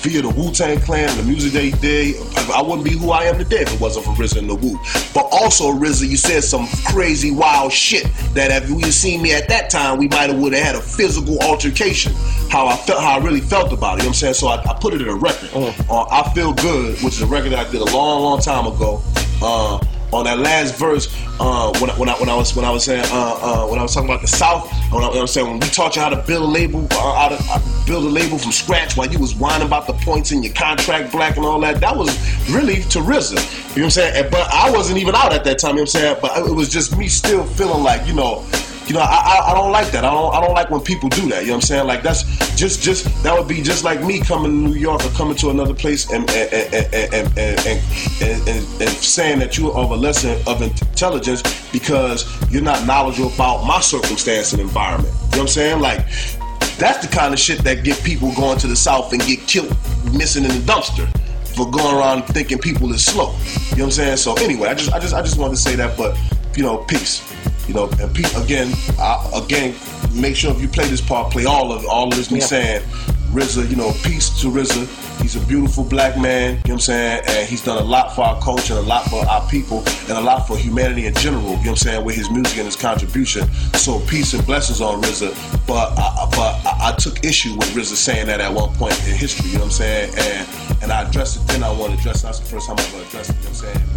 via 0.00 0.22
the 0.22 0.28
Wu 0.30 0.50
Tang 0.50 0.80
Clan, 0.80 1.14
the 1.16 1.22
music 1.24 1.52
they 1.52 1.70
did. 1.70 2.16
I, 2.54 2.62
wouldn't 2.62 2.84
be 2.84 2.92
who 2.92 3.10
I 3.10 3.24
am 3.24 3.36
today 3.36 3.60
if 3.60 3.74
it 3.74 3.80
wasn't 3.80 4.06
for 4.06 4.12
RZA 4.12 4.38
and 4.38 4.50
the 4.50 4.54
Wu. 4.54 4.78
But 5.12 5.28
also, 5.30 5.72
RZA, 5.72 6.08
you 6.08 6.16
said 6.16 6.42
some 6.42 6.66
crazy, 6.86 7.30
wild 7.30 7.72
shit 7.72 8.04
that 8.34 8.50
if 8.50 8.68
you 8.68 8.78
had 8.78 8.92
seen 8.92 9.22
me 9.22 9.34
at 9.34 9.48
that 9.48 9.70
time, 9.70 9.98
we 9.98 10.08
might 10.08 10.30
have 10.30 10.38
would 10.38 10.52
have 10.52 10.64
had 10.64 10.74
a 10.76 10.80
physical 10.80 11.38
altercation. 11.42 12.12
How 12.48 12.66
I 12.66 12.76
felt, 12.76 13.00
how 13.00 13.18
I 13.18 13.22
really 13.22 13.40
felt 13.40 13.72
about 13.72 13.98
it. 13.98 14.02
You 14.02 14.04
know 14.04 14.08
what 14.08 14.08
I'm 14.08 14.14
saying? 14.14 14.34
So 14.34 14.48
I, 14.48 14.62
I 14.62 14.78
put 14.80 14.94
it 14.94 15.02
in 15.02 15.08
a 15.08 15.14
record. 15.14 15.50
Uh, 15.54 16.06
I 16.10 16.30
feel 16.34 16.52
good, 16.54 17.00
which 17.02 17.14
is 17.14 17.22
a 17.22 17.26
record 17.26 17.52
that 17.52 17.66
I 17.66 17.70
did 17.70 17.80
a 17.80 17.96
long, 17.96 18.22
long 18.22 18.40
time 18.40 18.66
ago. 18.66 19.02
Uh, 19.42 19.78
on 20.12 20.24
that 20.24 20.40
last 20.40 20.74
verse, 20.76 21.06
uh, 21.38 21.72
when, 21.78 21.88
I- 21.88 21.94
when 21.98 22.08
I 22.08 22.14
when 22.14 22.28
I 22.28 22.34
was 22.34 22.54
when 22.56 22.64
I 22.64 22.70
was 22.70 22.84
saying 22.84 23.04
uh, 23.12 23.38
uh, 23.40 23.66
when 23.68 23.78
I 23.78 23.82
was 23.82 23.94
talking 23.94 24.08
about 24.10 24.20
the 24.22 24.26
South, 24.26 24.68
when 24.92 25.04
I, 25.04 25.08
when 25.08 25.18
I 25.18 25.22
was 25.22 25.32
saying 25.32 25.46
when 25.46 25.60
we 25.60 25.68
taught 25.68 25.94
you 25.94 26.02
how 26.02 26.08
to 26.08 26.16
build 26.26 26.42
a 26.42 26.46
label, 26.46 26.86
uh, 26.90 27.28
how 27.28 27.28
to 27.28 27.86
build 27.86 28.04
a 28.04 28.08
label 28.08 28.36
from 28.36 28.50
scratch, 28.50 28.96
while 28.96 29.06
you 29.08 29.20
was 29.20 29.36
whining 29.36 29.66
about 29.66 29.86
the 29.86 29.92
points 29.92 30.32
in 30.32 30.42
your 30.42 30.52
contract 30.54 31.12
black 31.12 31.36
and 31.36 31.46
all 31.46 31.60
that, 31.60 31.80
that 31.80 31.96
was 31.96 32.10
really 32.50 32.82
to 32.84 32.98
RZA. 32.98 33.30
You 33.76 33.82
know 33.82 33.84
what 33.84 33.84
I'm 33.84 33.90
saying? 33.90 34.30
But 34.32 34.52
I 34.52 34.68
wasn't 34.72 34.98
even 34.98 35.14
out 35.14 35.32
at 35.32 35.44
that 35.44 35.60
time. 35.60 35.70
You 35.70 35.76
know 35.76 35.82
what 35.82 35.94
I'm 35.94 36.00
saying? 36.00 36.16
But 36.20 36.38
it 36.48 36.54
was 36.54 36.68
just 36.68 36.96
me 36.98 37.06
still 37.06 37.44
feeling 37.44 37.84
like 37.84 38.04
you 38.08 38.14
know. 38.14 38.44
You 38.90 38.96
know, 38.96 39.02
I, 39.02 39.44
I 39.44 39.52
I 39.52 39.54
don't 39.54 39.70
like 39.70 39.92
that. 39.92 40.04
I 40.04 40.10
don't 40.10 40.34
I 40.34 40.40
don't 40.40 40.52
like 40.52 40.68
when 40.68 40.80
people 40.80 41.08
do 41.08 41.28
that. 41.28 41.42
You 41.42 41.50
know 41.50 41.52
what 41.52 41.56
I'm 41.58 41.60
saying? 41.60 41.86
Like 41.86 42.02
that's 42.02 42.24
just 42.56 42.82
just 42.82 43.22
that 43.22 43.38
would 43.38 43.46
be 43.46 43.62
just 43.62 43.84
like 43.84 44.02
me 44.02 44.18
coming 44.18 44.50
to 44.50 44.68
New 44.68 44.74
York 44.74 45.04
or 45.04 45.10
coming 45.10 45.36
to 45.36 45.50
another 45.50 45.74
place 45.74 46.10
and 46.10 46.28
and 46.30 46.52
and 46.52 46.74
and 46.74 47.14
and, 47.14 47.38
and, 47.38 48.48
and, 48.48 48.82
and, 48.82 48.90
saying 48.90 49.38
that 49.38 49.56
you 49.56 49.70
are 49.70 49.84
of 49.84 49.92
a 49.92 49.96
lesson 49.96 50.42
of 50.48 50.60
intelligence 50.60 51.40
because 51.70 52.26
you're 52.50 52.64
not 52.64 52.84
knowledgeable 52.84 53.32
about 53.32 53.64
my 53.64 53.80
circumstance 53.80 54.54
and 54.54 54.60
environment. 54.60 55.14
You 55.14 55.20
know 55.20 55.28
what 55.28 55.40
I'm 55.42 55.46
saying? 55.46 55.80
Like 55.80 55.98
that's 56.76 57.06
the 57.06 57.14
kind 57.14 57.32
of 57.32 57.38
shit 57.38 57.62
that 57.62 57.84
get 57.84 58.02
people 58.02 58.34
going 58.34 58.58
to 58.58 58.66
the 58.66 58.74
south 58.74 59.12
and 59.12 59.22
get 59.22 59.38
killed, 59.46 59.70
missing 60.12 60.42
in 60.42 60.50
the 60.50 60.64
dumpster 60.66 61.06
for 61.54 61.70
going 61.70 61.94
around 61.94 62.22
thinking 62.22 62.58
people 62.58 62.92
is 62.92 63.04
slow. 63.04 63.36
You 63.36 63.36
know 63.36 63.36
what 63.36 63.82
I'm 63.84 63.90
saying? 63.92 64.16
So 64.16 64.34
anyway, 64.38 64.68
I 64.68 64.74
just 64.74 64.92
I 64.92 64.98
just 64.98 65.14
I 65.14 65.22
just 65.22 65.38
wanted 65.38 65.54
to 65.54 65.62
say 65.62 65.76
that, 65.76 65.96
but 65.96 66.18
you 66.56 66.64
know, 66.64 66.78
peace. 66.78 67.22
You 67.70 67.76
know, 67.76 67.88
and 68.00 68.12
pe- 68.12 68.24
again, 68.42 68.72
I, 68.98 69.30
again, 69.44 69.76
make 70.12 70.34
sure 70.34 70.50
if 70.50 70.60
you 70.60 70.66
play 70.66 70.88
this 70.88 71.00
part, 71.00 71.30
play 71.30 71.44
all 71.44 71.70
of 71.72 71.86
all 71.86 72.08
of 72.08 72.16
this. 72.16 72.28
Me 72.32 72.40
Yeah. 72.40 72.46
saying, 72.46 72.82
RZA, 73.32 73.70
you 73.70 73.76
know, 73.76 73.92
peace 74.02 74.28
to 74.40 74.48
RZA. 74.50 74.88
He's 75.22 75.36
a 75.36 75.40
beautiful 75.46 75.84
black 75.84 76.18
man. 76.18 76.48
You 76.50 76.54
know 76.56 76.60
what 76.62 76.70
I'm 76.72 76.78
saying? 76.80 77.22
And 77.28 77.48
he's 77.48 77.62
done 77.62 77.78
a 77.78 77.84
lot 77.84 78.12
for 78.16 78.22
our 78.22 78.40
culture, 78.42 78.74
and 78.76 78.84
a 78.84 78.88
lot 78.88 79.04
for 79.08 79.24
our 79.24 79.48
people, 79.48 79.84
and 80.08 80.18
a 80.18 80.20
lot 80.20 80.48
for 80.48 80.56
humanity 80.56 81.06
in 81.06 81.14
general. 81.14 81.42
You 81.44 81.50
know 81.50 81.58
what 81.58 81.68
I'm 81.68 81.76
saying? 81.76 82.04
With 82.04 82.16
his 82.16 82.28
music 82.28 82.56
and 82.56 82.66
his 82.66 82.74
contribution. 82.74 83.48
So 83.74 84.00
peace 84.00 84.34
and 84.34 84.44
blessings 84.44 84.80
on 84.80 85.00
RZA. 85.02 85.30
But 85.68 85.96
I, 85.96 86.26
but 86.32 86.66
I, 86.66 86.90
I 86.92 86.96
took 86.98 87.24
issue 87.24 87.52
with 87.54 87.68
RZA 87.72 87.94
saying 87.94 88.26
that 88.26 88.40
at 88.40 88.52
one 88.52 88.74
point 88.74 88.98
in 89.06 89.14
history. 89.14 89.46
You 89.50 89.58
know 89.58 89.66
what 89.66 89.66
I'm 89.66 89.70
saying? 89.84 90.12
And 90.18 90.48
and 90.82 90.90
I 90.92 91.08
addressed 91.08 91.36
it. 91.36 91.46
Then 91.46 91.62
I 91.62 91.70
want 91.70 91.92
to 91.92 91.98
address. 92.00 92.18
it. 92.18 92.22
That's 92.24 92.40
the 92.40 92.46
first 92.46 92.66
time 92.66 92.76
I 92.80 92.82
ever 92.82 93.02
addressed 93.06 93.30
it. 93.30 93.36
You 93.36 93.42
know 93.44 93.50
what 93.50 93.64
I'm 93.64 93.74
saying? 93.74 93.89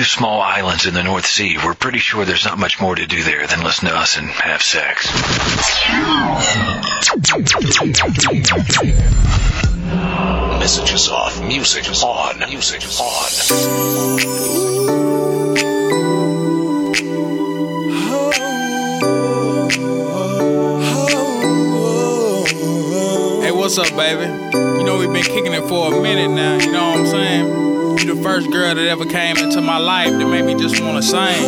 few 0.00 0.06
small 0.06 0.40
islands 0.40 0.86
in 0.86 0.94
the 0.94 1.02
North 1.02 1.26
Sea. 1.26 1.58
We're 1.62 1.74
pretty 1.74 1.98
sure 1.98 2.24
there's 2.24 2.46
not 2.46 2.58
much 2.58 2.80
more 2.80 2.94
to 2.94 3.06
do 3.06 3.22
there 3.22 3.46
than 3.46 3.62
listen 3.62 3.86
to 3.86 3.94
us 3.94 4.16
and 4.16 4.30
have 4.30 4.62
sex. 4.62 5.06
Messages 10.58 11.10
off, 11.10 11.42
music 11.42 11.86
is 11.90 12.02
on, 12.02 12.38
music 12.48 12.82
is 12.82 12.98
on. 12.98 13.28
Hey, 23.42 23.52
what's 23.52 23.76
up, 23.76 23.94
baby? 23.94 24.32
You 24.78 24.84
know 24.84 24.96
we've 24.98 25.12
been 25.12 25.22
kicking 25.24 25.52
it 25.52 25.68
for 25.68 25.92
a 25.92 26.00
minute 26.00 26.30
now, 26.30 26.56
you 26.56 26.72
know 26.72 26.88
what 26.88 27.00
I'm 27.00 27.06
saying? 27.06 27.79
The 28.10 28.20
first 28.24 28.50
girl 28.50 28.74
that 28.74 28.88
ever 28.90 29.04
came 29.06 29.36
into 29.36 29.60
my 29.60 29.78
life 29.78 30.10
that 30.10 30.26
made 30.26 30.42
me 30.42 30.58
just 30.58 30.82
wanna 30.82 31.00
sing. 31.00 31.46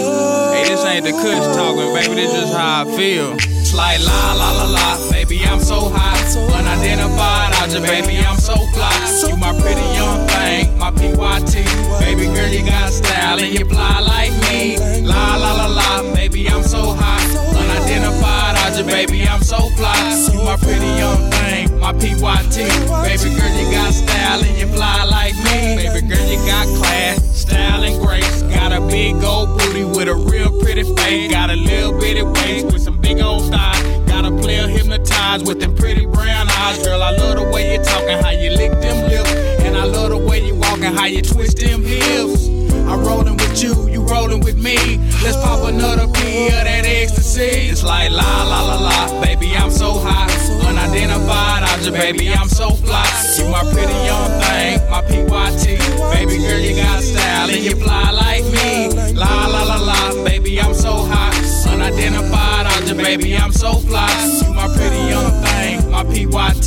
Hey, 0.54 0.62
this 0.70 0.84
ain't 0.86 1.02
the 1.02 1.10
kush 1.10 1.42
talking, 1.58 1.90
baby. 1.90 2.14
This 2.14 2.30
just 2.30 2.54
how 2.54 2.86
I 2.86 2.96
feel. 2.96 3.34
It's 3.34 3.74
like 3.74 3.98
la 3.98 4.34
la 4.38 4.52
la 4.62 4.66
la, 4.70 5.10
baby. 5.10 5.42
I'm 5.42 5.58
so 5.58 5.90
hot, 5.90 6.22
unidentified 6.54 7.50
object, 7.58 7.82
baby. 7.82 8.22
I'm 8.22 8.38
so 8.38 8.54
fly. 8.70 8.94
You 9.26 9.36
my 9.42 9.50
pretty 9.58 9.82
young 9.98 10.22
thing, 10.30 10.78
my 10.78 10.92
PYT, 10.94 11.66
baby 11.98 12.30
girl. 12.30 12.46
You 12.46 12.62
got 12.64 12.92
style 12.94 13.42
and 13.42 13.52
you 13.52 13.66
fly 13.66 13.98
like 13.98 14.30
me. 14.46 14.78
La 15.02 15.34
la 15.34 15.58
la 15.58 15.66
la, 15.66 16.14
baby. 16.14 16.46
I'm 16.46 16.62
so 16.62 16.94
hot, 16.94 17.26
unidentified 17.58 18.54
object, 18.62 18.86
baby. 18.86 19.26
I'm 19.26 19.42
so 19.42 19.58
fly. 19.74 19.98
You 20.30 20.38
my 20.46 20.56
pretty 20.62 20.86
young 20.94 21.18
thing, 21.26 21.41
my 21.82 21.92
PYT, 21.94 22.54
baby 22.54 23.34
girl. 23.34 23.52
You 23.58 23.70
got 23.74 23.92
style 23.92 24.40
and 24.40 24.56
you 24.56 24.68
fly 24.68 25.02
like 25.02 25.34
me. 25.34 25.74
Baby 25.82 26.06
girl, 26.06 26.24
you 26.30 26.38
got 26.46 26.66
class, 26.78 27.20
style 27.36 27.82
and 27.82 28.00
grace. 28.00 28.42
Got 28.42 28.72
a 28.72 28.80
big 28.86 29.16
old 29.24 29.58
booty 29.58 29.84
with 29.84 30.06
a 30.06 30.14
real 30.14 30.62
pretty 30.62 30.84
face. 30.94 31.30
Got 31.30 31.50
a 31.50 31.56
little 31.56 31.98
bitty 31.98 32.22
waist 32.22 32.66
with 32.66 32.82
some 32.82 33.00
big 33.00 33.20
old 33.20 33.50
thighs. 33.50 33.82
Got 34.06 34.24
a 34.24 34.30
player 34.30 34.68
hypnotized 34.68 35.44
with 35.48 35.58
them 35.58 35.74
pretty 35.74 36.06
brown 36.06 36.48
eyes. 36.48 36.78
Girl, 36.84 37.02
I 37.02 37.10
love 37.16 37.36
the 37.36 37.50
way 37.50 37.74
you 37.74 37.82
talking, 37.82 38.18
how 38.22 38.30
you 38.30 38.50
lick 38.50 38.70
them 38.80 39.10
lips. 39.10 39.32
And 39.64 39.76
I 39.76 39.84
love 39.84 40.10
the 40.10 40.18
way 40.18 40.46
you 40.46 40.54
walking, 40.54 40.94
how 40.94 41.06
you 41.06 41.20
twist 41.20 41.58
them 41.58 41.82
hips. 41.82 42.61
I'm 42.92 43.02
rolling 43.06 43.38
with 43.38 43.62
you, 43.62 43.88
you 43.88 44.02
rolling 44.02 44.40
with 44.40 44.58
me. 44.62 44.76
Let's 45.24 45.38
pop 45.38 45.66
another 45.66 46.06
P 46.12 46.48
of 46.48 46.64
that 46.68 46.84
ecstasy. 46.84 47.72
It's 47.72 47.82
like 47.82 48.10
la 48.10 48.42
la 48.44 48.60
la 48.68 48.76
la, 48.76 49.22
baby, 49.22 49.56
I'm 49.56 49.70
so 49.70 49.92
hot. 49.92 50.28
Unidentified 50.68 51.62
object, 51.72 51.96
baby, 51.96 52.28
I'm 52.28 52.50
so 52.50 52.68
fly. 52.68 53.08
You 53.38 53.48
my 53.48 53.64
pretty 53.72 53.96
young 54.04 54.28
thing, 54.44 54.76
my 54.90 55.00
PYT. 55.08 55.64
Baby 56.12 56.36
girl, 56.44 56.60
you 56.60 56.76
got 56.76 57.02
style 57.02 57.48
and 57.48 57.64
you 57.64 57.76
fly 57.76 58.10
like 58.10 58.44
me. 58.52 58.92
La 59.14 59.46
la 59.46 59.62
la 59.62 59.78
la, 59.80 60.24
baby, 60.24 60.60
I'm 60.60 60.74
so 60.74 60.92
hot. 60.92 61.32
Unidentified 61.72 62.66
object, 62.76 62.98
baby, 62.98 63.34
I'm 63.34 63.52
so 63.52 63.72
fly. 63.72 64.12
You 64.44 64.52
my 64.52 64.68
pretty 64.76 65.00
young 65.08 65.32
thing, 65.40 65.90
my 65.90 66.04
PYT. 66.04 66.66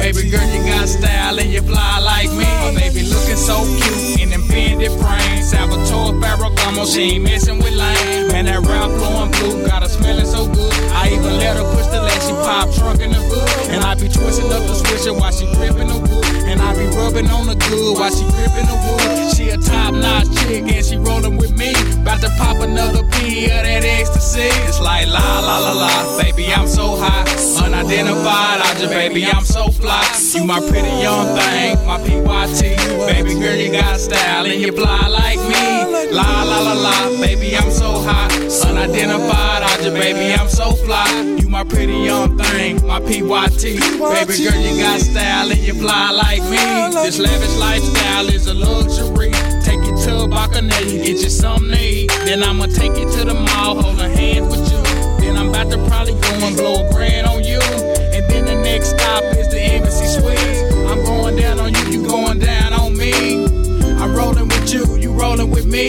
Baby 0.00 0.30
girl, 0.30 0.48
you 0.48 0.64
got 0.72 0.88
style 0.88 1.38
and 1.38 1.52
you 1.52 1.60
fly 1.60 1.98
like 1.98 2.30
me. 2.30 2.48
My 2.64 2.72
baby 2.80 3.02
looking 3.02 3.36
so 3.36 3.60
cute 3.76 4.05
Salvatore 5.84 6.20
Ferragamo, 6.20 6.86
she 6.86 7.02
ain't 7.16 7.24
messing 7.24 7.58
with 7.58 7.74
lame. 7.74 8.28
Man, 8.28 8.46
that 8.46 8.60
Ralph 8.60 8.96
blowing 8.96 9.30
blue, 9.32 9.66
got 9.66 9.82
her 9.82 9.88
smelling 9.88 10.26
so 10.26 10.46
good. 10.46 10.72
I 10.92 11.08
even 11.08 11.36
let 11.38 11.56
her 11.56 11.64
push 11.74 11.86
the 11.86 12.00
leg, 12.00 12.20
she 12.22 12.32
pop 12.32 12.72
trunk 12.74 13.00
in 13.00 13.10
the 13.10 13.20
hood. 13.20 13.70
And 13.70 13.84
I 13.84 13.94
be 13.94 14.08
twisting 14.08 14.50
up 14.52 14.64
the 14.66 14.74
switcher 14.74 15.12
while 15.12 15.32
she 15.32 15.44
gripping 15.54 15.88
the 15.88 16.05
I 16.66 16.74
be 16.74 16.86
rubbing 16.98 17.30
on 17.30 17.46
the 17.46 17.54
good 17.54 17.94
while 17.96 18.10
she 18.10 18.24
gripping 18.34 18.66
the 18.66 18.74
wood. 18.74 19.36
She 19.36 19.50
a 19.50 19.56
top 19.56 19.94
notch 19.94 20.26
chick 20.42 20.66
and 20.66 20.84
she 20.84 20.96
rolling 20.96 21.36
with 21.36 21.52
me. 21.56 21.70
About 22.02 22.20
to 22.22 22.30
pop 22.38 22.58
another 22.58 23.04
P 23.12 23.44
of 23.46 23.62
that 23.62 23.84
ecstasy. 23.84 24.50
It's 24.66 24.80
like 24.80 25.06
la 25.06 25.38
la 25.40 25.58
la 25.58 25.72
la, 25.72 26.18
baby, 26.18 26.52
I'm 26.52 26.66
so 26.66 26.96
hot. 26.96 27.30
Unidentified 27.62 28.60
I 28.66 28.74
just 28.78 28.90
baby, 28.92 29.24
I'm 29.24 29.44
so 29.44 29.70
fly. 29.70 30.02
You 30.34 30.44
my 30.44 30.58
pretty 30.58 30.94
young 31.06 31.38
thing, 31.38 31.78
my 31.86 31.98
PYT. 32.02 32.60
Baby 33.06 33.34
girl, 33.38 33.54
you 33.54 33.70
got 33.70 34.00
style 34.00 34.46
and 34.46 34.60
you 34.60 34.72
fly 34.72 35.06
like 35.06 35.38
me. 35.38 36.10
La 36.10 36.42
la 36.42 36.58
la 36.60 36.72
la, 36.72 37.10
baby, 37.20 37.56
I'm 37.56 37.70
so 37.70 38.02
hot. 38.02 38.32
Unidentified 38.66 39.62
I 39.62 39.76
just 39.82 39.94
baby, 39.94 40.34
I'm 40.34 40.48
so 40.48 40.72
fly. 40.72 41.06
You 41.38 41.48
my 41.48 41.64
pretty 41.64 41.94
young 41.94 42.36
thing, 42.38 42.84
my 42.86 43.00
PYT. 43.00 43.62
Baby 43.62 44.44
girl, 44.44 44.60
you 44.60 44.82
got 44.82 45.00
style 45.00 45.50
and 45.50 45.60
you 45.60 45.74
fly 45.74 46.10
like 46.10 46.42
me. 46.50 46.55
This 46.56 47.18
lavish 47.18 47.56
lifestyle 47.56 48.28
is 48.28 48.46
a 48.46 48.54
luxury. 48.54 49.30
Take 49.62 49.80
you 49.86 49.96
to 50.04 50.24
a 50.24 50.28
bacchanal, 50.28 50.70
get 50.70 51.22
you 51.22 51.30
something 51.30 51.70
to 51.70 51.80
eat. 51.80 52.10
Then 52.24 52.42
I'ma 52.42 52.66
take 52.66 52.96
you 52.96 53.08
to 53.10 53.24
the 53.24 53.34
mall, 53.34 53.80
holding 53.80 54.10
hands 54.10 54.48
with 54.50 54.66
you. 54.72 54.82
Then 55.20 55.36
I'm 55.36 55.50
about 55.50 55.70
to 55.70 55.78
probably 55.86 56.14
go 56.14 56.32
and 56.46 56.56
blow 56.56 56.86
a 56.86 56.92
grand 56.92 57.26
on 57.26 57.44
you. 57.44 57.60
And 57.60 58.28
then 58.30 58.44
the 58.44 58.60
next 58.62 58.90
stop 58.90 59.22
is 59.36 59.48
the 59.48 59.60
embassy 59.60 60.06
suites. 60.06 60.62
I'm 60.90 61.04
going 61.04 61.36
down 61.36 61.60
on 61.60 61.74
you, 61.74 62.00
you 62.00 62.08
going 62.08 62.38
down 62.38 62.72
on 62.72 62.96
me. 62.96 63.44
I'm 64.00 64.14
rolling 64.14 64.48
with 64.48 64.72
you, 64.72 64.96
you 64.96 65.12
rolling 65.12 65.50
with 65.50 65.66
me. 65.66 65.86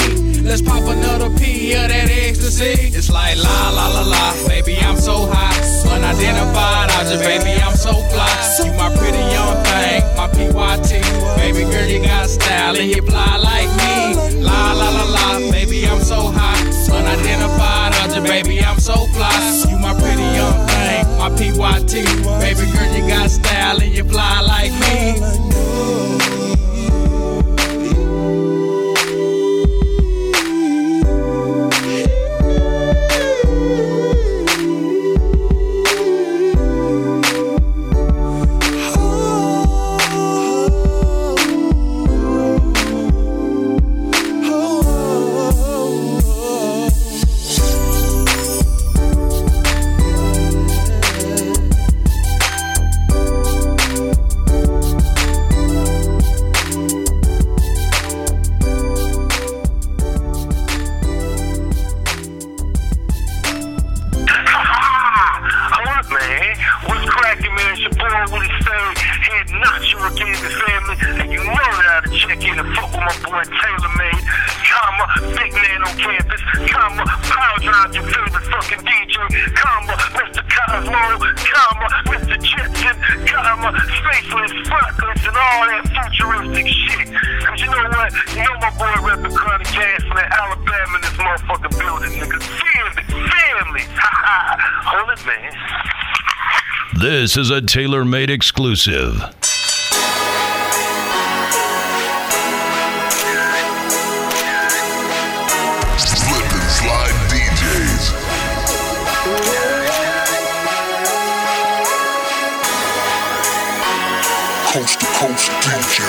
Let's 0.48 0.62
pop 0.62 0.84
another 0.84 1.30
P 1.38 1.74
of 1.74 1.90
that 1.90 2.08
ecstasy. 2.10 2.96
It's 2.96 3.12
like 3.12 3.36
la 3.36 3.70
la 3.70 3.88
la 3.92 4.04
la, 4.08 4.48
baby, 4.48 4.78
I'm 4.80 4.96
so 4.96 5.28
hot. 5.28 5.60
Unidentified 5.92 6.90
object, 6.96 7.22
baby, 7.22 7.62
I'm 7.62 7.76
so 7.76 7.92
fly. 7.92 8.32
You 8.64 8.72
my 8.80 8.88
pretty 8.96 9.20
young 9.36 9.60
thing, 9.68 10.08
my 10.16 10.32
PYT. 10.32 11.04
Baby 11.36 11.70
girl, 11.70 11.86
you 11.86 12.02
got 12.02 12.30
style 12.30 12.78
and 12.78 12.90
you 12.90 13.02
fly 13.04 13.36
like 13.36 13.68
me. 13.76 14.40
La 14.40 14.72
la 14.72 14.90
la 14.90 15.04
la, 15.04 15.52
baby, 15.52 15.86
I'm 15.86 16.00
so 16.00 16.32
hot. 16.32 16.64
Unidentified 16.96 17.94
object, 18.00 18.26
baby, 18.26 18.64
I'm 18.64 18.80
so 18.80 18.96
fly. 19.12 19.36
You 19.68 19.78
my 19.80 19.94
pretty 20.00 20.24
young 20.32 20.56
thing, 20.72 21.04
my 21.20 21.28
PYT. 21.36 21.92
Baby 22.40 22.72
girl, 22.72 22.90
you 22.96 23.06
got 23.06 23.30
style 23.30 23.82
and 23.82 23.94
you 23.94 24.06
fly 24.06 24.40
like 24.40 24.72
me. 24.72 26.57
Campus, 76.28 76.72
comma, 76.72 77.06
power 77.06 77.60
drive 77.60 77.96
your 77.96 78.04
favorite 78.04 78.44
fucking 78.52 78.80
DJ, 78.80 79.56
comma, 79.56 79.94
Mr. 79.94 80.44
Cosmo, 80.44 81.20
comma, 81.40 81.88
Mr. 82.04 82.36
Jetson, 82.44 82.98
comma, 83.28 83.72
Spaceless, 83.72 84.68
Frontless, 84.68 85.26
and 85.26 85.38
all 85.38 85.68
that 85.68 85.88
futuristic 85.88 86.68
shit. 86.68 87.08
Cause 87.46 87.62
you 87.62 87.68
know 87.68 87.78
what? 87.78 88.12
You 88.36 88.44
know 88.44 88.60
my 88.60 88.72
boy 88.78 88.92
reppin' 89.08 89.32
ChronicCast 89.32 90.08
from 90.08 90.18
Alabama 90.18 90.96
in 90.96 91.02
this 91.02 91.16
motherfucking 91.16 91.80
building, 91.80 92.12
nigga. 92.20 92.42
Family, 92.44 93.04
family, 93.08 93.82
ha 93.96 94.12
ha. 94.12 94.58
Hold 94.84 95.18
it, 95.18 95.26
man. 95.26 95.54
This 97.00 97.38
is 97.38 97.50
a 97.50 97.62
tailor 97.62 98.04
made 98.04 98.30
exclusive. 98.30 99.24
Coast 114.78 115.00
to 115.00 115.06
coast 115.08 115.50
DJ. 115.66 116.06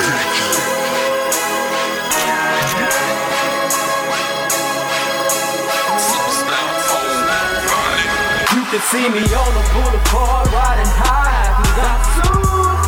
You 8.52 8.62
can 8.68 8.82
see 8.90 9.08
me 9.08 9.24
on 9.24 9.52
the 9.56 9.64
boulevard 9.72 10.52
riding 10.52 10.92
high, 11.00 11.48
cause 11.56 11.80
I'm 11.80 12.02
so 12.12 12.28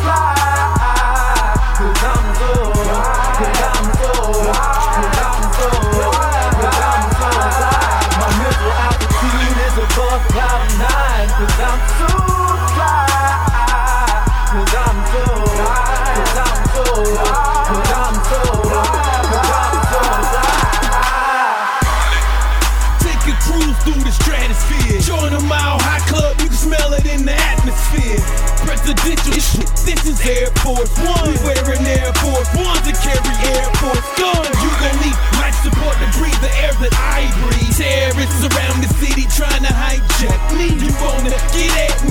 fly. 0.05 0.37
Cause 1.73 2.03
I'm 2.13 2.25
so, 2.37 2.51
cause 3.41 3.57
I'm 3.65 3.89
so, 3.97 4.11
cause 4.37 5.17
I'm 5.25 5.45
so, 5.57 5.71
cause 5.81 6.77
I'm 6.77 7.09
so 7.09 7.25
fly. 7.25 7.81
My 8.21 8.29
mental 8.37 8.69
altitude 8.85 9.57
is 9.65 9.75
above 9.81 10.21
cloud 10.29 10.61
nine, 10.77 11.29
cause 11.41 11.57
I'm 11.57 11.81
so 11.97 12.05
fly. 12.75 13.20
Cause 14.51 14.67
I'm 14.67 14.99
so. 15.07 15.23
Cause 15.31 16.35
I'm 16.43 16.59
so. 16.75 16.83
Cause 16.83 17.87
I'm 17.87 18.15
so. 18.19 18.41
Cause 18.51 19.47
I'm 19.55 19.79
so. 19.87 20.03
Take 22.99 23.31
a 23.31 23.35
cruise 23.47 23.79
through 23.87 24.03
the 24.03 24.11
stratosphere. 24.11 24.99
Join 25.07 25.31
a 25.31 25.39
mile 25.47 25.79
high 25.79 26.03
club. 26.11 26.35
You 26.43 26.51
can 26.51 26.59
smell 26.67 26.91
it 26.99 27.07
in 27.07 27.23
the 27.23 27.31
atmosphere. 27.31 28.19
Presidential 28.67 29.39
shit. 29.39 29.71
This 29.87 30.03
is 30.03 30.19
Air 30.27 30.51
Force 30.59 30.99
One. 30.99 31.31
We 31.31 31.39
wearing 31.47 31.87
Air 31.87 32.11
Force 32.19 32.51
One 32.51 32.75
to 32.83 32.91
carry 32.91 33.35
Air 33.55 33.71
Force 33.79 34.03
guns. 34.19 34.51
You 34.59 34.67
gon' 34.83 34.99
need 34.99 35.15
life 35.39 35.55
support 35.63 35.95
to 35.95 36.11
breathe 36.19 36.35
the 36.43 36.51
air 36.59 36.75
that 36.83 36.91
I 36.99 37.23
breathe. 37.39 37.71
Terrorists 37.71 38.43
around 38.51 38.83
the 38.83 38.91
city 38.99 39.31
trying 39.31 39.63
to 39.63 39.71
hijack 39.71 40.43
me. 40.59 40.75
You 40.75 40.91
wanna 40.99 41.31
get 41.55 41.71
at 41.87 42.03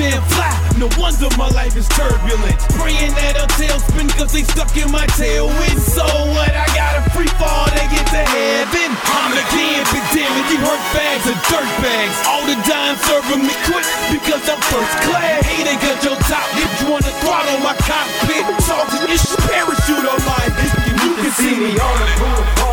Damn 0.00 0.24
fly, 0.32 0.48
no 0.80 0.88
wonder 0.96 1.28
my 1.36 1.52
life 1.52 1.76
is 1.76 1.84
turbulent. 1.92 2.56
Praying 2.80 3.12
that 3.20 3.36
a 3.36 3.44
tailspin 3.60 4.08
cause 4.16 4.32
they 4.32 4.48
stuck 4.48 4.72
in 4.80 4.88
my 4.88 5.04
tailwind. 5.20 5.76
So 5.76 6.08
what? 6.32 6.48
I 6.48 6.64
got 6.72 6.96
a 6.96 7.02
free 7.12 7.28
fall 7.36 7.68
to 7.68 7.84
get 7.92 8.08
to 8.16 8.22
heaven. 8.24 8.88
I'm 9.12 9.36
the 9.36 9.44
king, 9.52 9.84
but 9.92 10.04
damn 10.16 10.32
it, 10.40 10.46
you 10.48 10.58
hurt 10.64 10.80
bags 10.96 11.28
of 11.28 11.36
dirt 11.52 11.68
bags. 11.84 12.16
All 12.24 12.40
the 12.48 12.56
dimes 12.64 12.96
serving 13.04 13.44
me 13.44 13.52
quick 13.68 13.84
because 14.08 14.40
I'm 14.48 14.60
first 14.72 14.94
class. 15.04 15.44
Hey, 15.44 15.68
they 15.68 15.76
got 15.76 16.00
your 16.00 16.16
top, 16.24 16.48
if 16.56 16.72
you 16.80 16.88
wanna 16.88 17.12
throttle 17.20 17.60
my 17.60 17.76
cockpit. 17.84 18.48
Talking 18.64 19.04
this 19.04 19.28
parachute 19.52 20.08
on 20.08 20.20
my 20.24 20.44
you 21.04 21.12
can 21.20 21.32
see 21.36 21.56
me 21.60 21.76
on 21.76 21.96
the 22.00 22.08
boulevard 22.16 22.69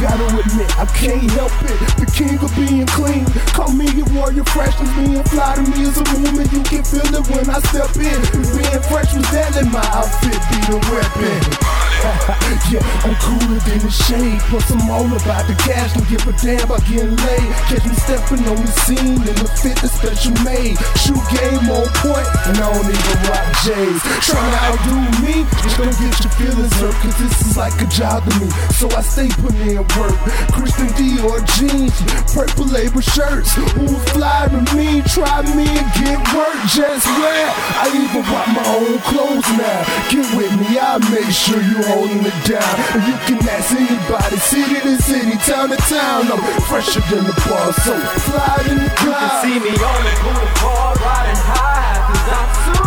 gotta 0.00 0.24
admit, 0.24 0.78
I 0.78 0.86
can't 0.86 1.30
help 1.32 1.52
it. 1.62 1.78
The 2.00 2.06
king 2.06 2.38
of 2.40 2.54
being 2.56 2.86
clean. 2.86 3.26
Call 3.52 3.72
me 3.72 3.86
a 4.00 4.04
warrior 4.14 4.44
fresh 4.44 4.74
and 4.80 4.90
being 4.96 5.22
fly 5.24 5.54
to 5.56 5.62
me 5.62 5.84
as 5.84 5.98
a 6.00 6.04
woman. 6.24 6.48
You 6.50 6.62
can 6.64 6.82
feel 6.82 7.04
it 7.04 7.28
when 7.28 7.48
I 7.50 7.60
step 7.60 7.94
in. 7.96 8.20
Being 8.56 8.82
fresh 8.88 9.12
was 9.14 9.28
that 9.30 9.56
in 9.60 9.70
my 9.70 9.84
outfit, 9.92 10.40
be 10.50 10.58
the 10.72 10.78
weapon. 10.90 11.79
yeah, 12.72 12.80
I'm 13.04 13.12
cooler 13.20 13.60
than 13.68 13.84
the 13.84 13.92
shade. 13.92 14.40
Plus, 14.48 14.64
I'm 14.72 14.88
all 14.88 15.04
about 15.04 15.44
the 15.44 15.52
cash. 15.60 15.92
Don't 15.92 16.08
give 16.08 16.24
a 16.24 16.32
damn 16.40 16.64
about 16.64 16.80
getting 16.88 17.12
laid. 17.12 17.48
Catch 17.68 17.84
me 17.84 17.92
stepping 17.92 18.40
on 18.48 18.56
the 18.56 18.72
scene 18.88 19.20
in 19.20 19.36
the 19.36 19.48
fit 19.60 19.76
that's 19.84 19.92
special 20.00 20.32
made. 20.40 20.80
Shoot 20.96 21.20
game 21.28 21.68
on 21.68 21.84
point, 22.00 22.24
and 22.48 22.56
I 22.56 22.72
don't 22.72 22.88
even 22.88 23.18
rock 23.28 23.44
J's. 23.60 24.00
Trying 24.24 24.48
to 24.48 24.60
outdo 24.64 24.96
me, 25.20 25.44
just 25.60 25.76
don't 25.76 25.92
get 26.00 26.14
your 26.24 26.32
feelings 26.40 26.72
hurt. 26.80 26.96
Cause 27.04 27.16
this 27.20 27.36
is 27.44 27.56
like 27.60 27.76
a 27.84 27.88
job 27.92 28.24
to 28.24 28.32
me. 28.40 28.48
So 28.80 28.88
I 28.96 29.04
stay 29.04 29.28
putting 29.36 29.76
in 29.76 29.84
work. 30.00 30.16
Christian 30.56 30.88
Dior 30.96 31.44
jeans, 31.60 31.92
purple 32.32 32.64
label 32.64 33.04
shirts. 33.04 33.52
Who's 33.76 34.00
fly 34.16 34.48
to 34.48 34.60
me? 34.72 35.04
Try 35.12 35.44
me 35.52 35.68
and 35.68 35.88
get 36.00 36.16
work. 36.32 36.56
Just 36.72 37.04
wear. 37.20 37.44
I 37.76 37.92
even 37.92 38.24
rock 38.24 38.48
my 38.56 38.64
own 38.72 38.96
clothes 39.04 39.48
now. 39.52 39.84
Get 40.08 40.24
with 40.32 40.52
me, 40.56 40.80
I'll 40.80 40.96
make 41.12 41.28
sure 41.28 41.60
you 41.60 41.89
holding 41.90 42.22
it 42.24 42.38
down. 42.46 42.74
And 42.94 43.02
you 43.08 43.16
can 43.26 43.38
ask 43.48 43.74
anybody, 43.74 44.36
city 44.38 44.78
to 44.80 44.94
city, 45.02 45.36
town 45.42 45.70
to 45.70 45.76
town. 45.90 46.30
I'm 46.30 46.42
fresher 46.70 47.02
than 47.10 47.24
the 47.26 47.34
bar, 47.48 47.72
so 47.72 47.94
fly 48.26 48.62
in 48.70 48.76
the 48.78 48.90
You 49.02 49.12
can 49.18 49.30
see 49.42 49.58
me 49.58 49.72
on 49.74 50.00
the 50.06 50.14
boulevard 50.22 51.00
riding 51.02 51.42
high. 51.50 51.98
Cause 52.06 52.28
I'm 52.38 52.50
so 52.66 52.78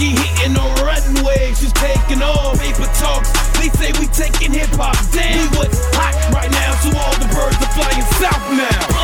When 0.00 0.16
hitting 0.16 0.56
on 0.56 0.74
runway, 0.82 1.52
she's 1.54 1.72
taking 1.72 2.22
all 2.22 2.56
paper 2.56 2.88
talks. 2.96 3.30
They 3.58 3.68
say 3.76 3.92
we 4.00 4.06
taking 4.08 4.52
hip 4.52 4.70
hop 4.70 4.96
down. 5.12 5.50
We 5.52 5.58
what's 5.58 5.78
hot 5.94 6.16
right 6.32 6.50
now, 6.50 6.72
so 6.80 6.88
all 6.96 7.14
the 7.20 7.28
birds 7.28 7.60
are 7.60 7.72
flying 7.76 8.06
south 8.16 8.46
now. 8.56 8.99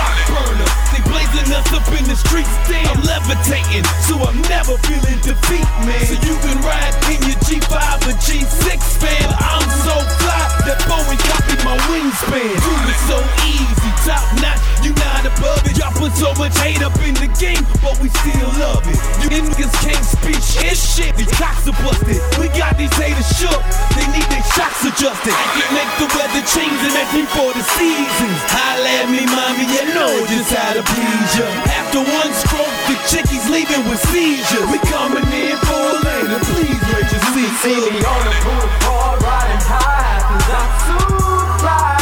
Up 1.77 1.87
in 1.93 2.05
the 2.09 2.17
streets. 2.17 2.49
Damn, 2.65 2.89
I'm 2.89 3.05
levitating, 3.05 3.85
so 4.09 4.17
I'm 4.25 4.41
never 4.49 4.81
feeling 4.89 5.21
defeat, 5.21 5.69
man. 5.85 6.01
So 6.09 6.17
you 6.25 6.35
can 6.41 6.57
ride 6.65 6.97
in 7.13 7.21
your 7.29 7.37
G5 7.45 7.77
or 8.09 8.17
G6 8.17 8.81
fan. 8.97 9.29
I'm 9.37 9.69
so 9.85 9.95
fly 10.17 10.45
that 10.65 10.81
Boeing 10.89 11.21
copied 11.29 11.61
my 11.69 11.77
wingspan. 11.93 12.57
It 12.57 13.01
so 13.05 13.21
easy, 13.45 13.91
top 14.09 14.25
notch. 14.41 14.67
You 14.81 14.95
not 15.03 15.27
above 15.27 15.67
it. 15.69 15.77
Y'all 15.77 15.93
put 15.93 16.15
so 16.17 16.33
much 16.41 16.57
hate 16.63 16.81
up 16.81 16.97
in 17.03 17.13
the 17.19 17.29
game, 17.37 17.61
but 17.83 17.99
we 18.01 18.09
still 18.23 18.51
love 18.63 18.87
it. 18.87 18.99
You 19.21 19.29
niggas 19.35 19.75
can't 19.83 20.07
speak 20.07 20.39
shit. 20.39 20.79
shit. 20.79 21.13
These 21.17 21.33
cocks 21.37 21.67
are 21.69 21.77
busted. 21.83 22.23
We 22.39 22.49
got 22.57 22.79
these 22.79 22.95
haters 22.95 23.27
shook. 23.37 23.61
They 23.99 24.07
need 24.15 24.29
their 24.31 24.47
shots 24.55 24.87
adjusted. 24.87 25.35
You 25.59 25.65
make 25.75 25.91
the 25.99 26.09
weather 26.15 26.45
change 26.47 26.79
and 26.87 26.95
that's 26.95 27.13
before 27.13 27.53
the 27.53 27.65
seasons. 27.75 28.39
Holla 28.47 29.03
at 29.03 29.11
me, 29.11 29.27
mommy, 29.27 29.67
you 29.67 29.85
know 29.91 30.15
just 30.31 30.55
how 30.55 30.73
to 30.79 30.83
please 30.87 31.35
ya. 31.35 31.66
After 31.69 31.99
one 31.99 32.33
stroke, 32.33 32.77
the 32.89 32.97
chickie's 33.09 33.49
leaving 33.51 33.89
with 33.89 34.01
seizure. 34.11 34.67
We 34.71 34.79
coming 34.91 35.27
in 35.33 35.57
for 35.67 35.75
a 35.75 35.99
later, 36.05 36.41
please 36.45 36.81
wait 36.93 37.09
your 37.11 37.23
seat. 37.33 37.53
See 37.63 37.81
me 37.91 38.01
on 38.05 38.21
the 38.25 38.35
boulevard 38.45 39.23
riding 39.23 39.63
high, 39.65 40.21
cause 40.29 40.51
I'm 40.51 40.71
so 40.87 41.59
fly. 41.61 41.96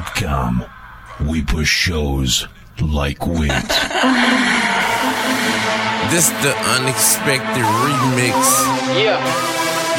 Damagecast.blogspot.com. 0.00 0.64
We 1.28 1.42
push 1.42 1.68
shows 1.68 2.46
like 2.80 3.26
weight. 3.26 3.50
This 6.10 6.30
the 6.42 6.54
unexpected 6.80 7.62
remix. 7.62 8.34
Yeah. 8.96 9.20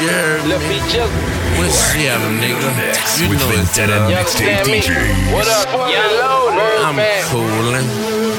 Yeah. 0.00 0.10
heard 0.10 0.48
Lil' 0.48 0.58
me? 0.60 0.68
B 0.68 0.80
Jizzle. 0.90 1.58
What's 1.58 1.74
Seattle, 1.74 2.30
nigga? 2.42 3.20
You 3.22 3.28
with 3.30 3.38
know 3.38 3.50
it's 3.50 3.76
Vendetta 3.76 3.96
up. 4.02 4.10
Mixtape 4.10 4.64
DJs. 4.66 5.32
What 5.32 5.48
up, 5.48 5.68
Young 5.88 6.12
Loaded? 6.18 6.80
I'm 6.82 6.98
coolin', 7.30 7.88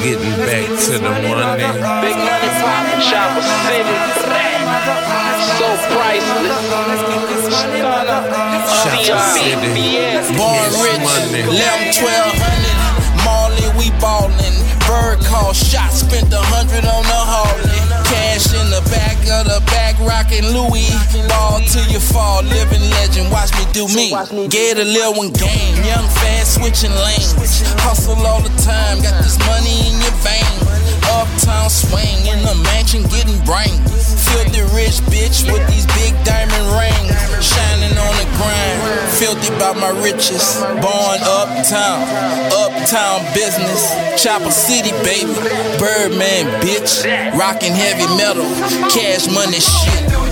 getting 0.04 0.36
back 0.44 0.68
to 0.68 1.00
the 1.00 1.12
money. 1.32 1.64
Big 2.04 2.18
money 2.20 2.52
poppin', 2.60 3.00
Chopper 3.08 3.40
City. 3.64 3.96
So 5.56 5.70
priceless. 5.96 6.60
Chopper 8.84 9.24
City. 9.32 9.88
Born 10.36 10.68
rich, 10.84 11.08
left 11.48 12.04
1200. 12.04 13.24
Marley, 13.24 13.68
we 13.80 13.88
ballin'. 14.04 14.58
Bird 14.88 15.24
call 15.24 15.54
shot, 15.54 15.94
spent 15.94 16.34
a 16.34 16.42
hundred 16.52 16.84
on 16.84 17.04
the 17.08 17.22
Harley. 17.32 17.93
Cash 18.14 18.54
in 18.54 18.70
the 18.70 18.82
back 18.94 19.18
of 19.26 19.50
the 19.50 19.60
back, 19.74 19.98
rockin' 20.00 20.46
Louis. 20.54 20.94
Ball 21.28 21.60
till 21.66 21.88
you 21.90 22.00
fall, 22.00 22.44
living 22.44 22.86
legend. 23.02 23.32
Watch 23.32 23.52
me 23.58 23.66
do 23.74 23.88
me. 23.90 24.14
Get 24.50 24.78
a 24.78 24.86
little 24.86 25.18
one 25.18 25.32
game, 25.34 25.76
young 25.82 26.06
fast 26.22 26.62
switching 26.62 26.94
lanes. 26.94 27.34
Hustle 27.82 28.22
all 28.26 28.42
the 28.42 28.54
time, 28.62 29.02
got 29.02 29.18
this 29.24 29.38
money 29.50 29.90
in 29.90 29.98
your 29.98 30.16
vein. 30.22 31.03
Uptown 31.24 31.70
swing 31.70 32.28
in 32.28 32.44
the 32.44 32.54
mansion, 32.68 33.04
getting 33.04 33.40
brains. 33.46 33.80
Filthy 34.28 34.60
rich 34.76 35.00
bitch 35.08 35.48
with 35.50 35.64
these 35.72 35.88
big 35.96 36.12
diamond 36.26 36.68
rings. 36.76 37.16
Shining 37.40 37.96
on 37.96 38.14
the 38.20 38.28
grind, 38.36 39.08
filthy 39.08 39.48
by 39.58 39.72
my 39.72 39.96
riches. 40.04 40.60
Born 40.84 41.18
uptown, 41.24 42.04
uptown 42.52 43.24
business. 43.34 43.88
Chopper 44.22 44.52
City, 44.52 44.92
baby. 45.08 45.32
Birdman, 45.80 46.60
bitch. 46.60 47.08
Rockin' 47.40 47.72
heavy 47.72 48.08
metal, 48.18 48.44
cash 48.92 49.32
money 49.32 49.62
shit. 49.62 50.23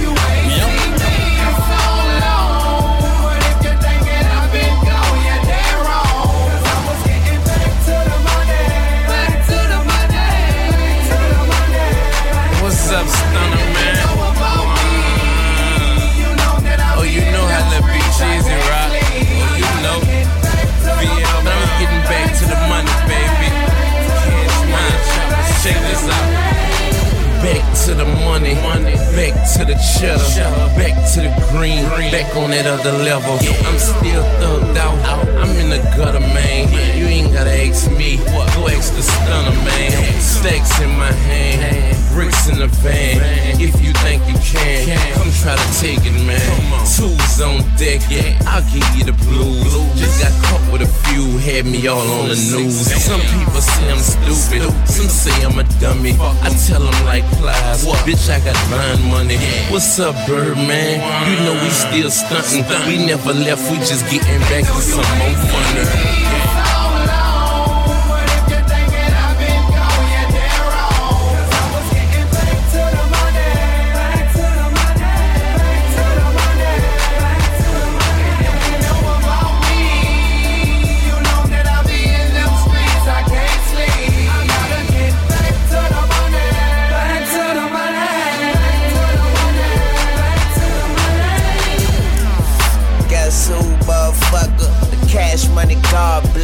Money. 28.56 29.01
Back 29.12 29.36
to 29.54 29.66
the 29.66 29.76
cheddar, 29.76 30.24
back 30.80 30.96
to 31.14 31.22
the 31.22 31.32
green, 31.52 31.84
back 32.12 32.34
on 32.36 32.52
that 32.52 32.66
other 32.66 32.92
level. 32.92 33.34
I'm 33.68 33.78
still 33.78 34.24
thugged 34.40 34.78
out, 34.78 34.98
I'm 35.38 35.50
in 35.58 35.70
the 35.70 35.80
gutter, 35.96 36.20
man. 36.20 36.72
You 36.98 37.06
ain't 37.06 37.34
gotta 37.34 37.52
ask 37.52 37.92
me, 37.92 38.18
go 38.18 38.68
ask 38.68 38.96
the 38.96 39.04
stunner, 39.04 39.56
man. 39.68 40.22
Stacks 40.22 40.80
in 40.80 40.90
my 40.98 41.12
hand, 41.12 41.98
bricks 42.14 42.48
in 42.50 42.60
the 42.60 42.68
van. 42.68 43.20
If 43.60 43.82
you 43.84 43.94
think 44.02 44.26
you 44.28 44.40
can, 44.40 44.98
come 45.14 45.32
try 45.44 45.56
to 45.56 45.68
take 45.80 46.00
it, 46.02 46.16
man. 46.26 46.40
Tools 46.96 47.42
on 47.42 47.62
deck, 47.78 48.02
I'll 48.48 48.64
give 48.72 48.88
you 48.96 49.04
the 49.04 49.14
blues. 49.28 50.00
Just 50.00 50.24
got 50.24 50.34
caught 50.46 50.64
with 50.72 50.82
a 50.82 50.92
few, 51.06 51.38
had 51.38 51.66
me 51.66 51.86
all 51.88 52.00
on 52.00 52.30
the 52.30 52.36
news. 52.36 52.90
Some 53.04 53.22
people 53.22 53.62
say 53.62 53.92
I'm 53.92 54.00
stupid, 54.00 54.64
some 54.88 55.10
say 55.12 55.36
I'm 55.44 55.60
a 55.60 55.64
dummy. 55.80 56.16
I 56.42 56.50
tell 56.66 56.82
them 56.82 57.06
like 57.06 57.26
flies, 57.38 57.86
bitch, 58.08 58.30
I 58.32 58.40
got 58.40 58.58
blind 58.70 59.01
money. 59.10 59.38
What's 59.70 60.00
up, 60.00 60.16
Birdman? 60.28 61.00
You 61.28 61.46
know 61.46 61.54
we 61.64 61.70
still 61.70 62.12
stunting. 62.12 62.66
We 62.88 63.06
never 63.06 63.34
left, 63.34 63.70
we 63.72 63.78
just 63.78 64.06
getting 64.10 64.40
back 64.50 64.66
to 64.66 64.82
some 64.82 65.06
more 65.20 65.36
money. 65.52 66.71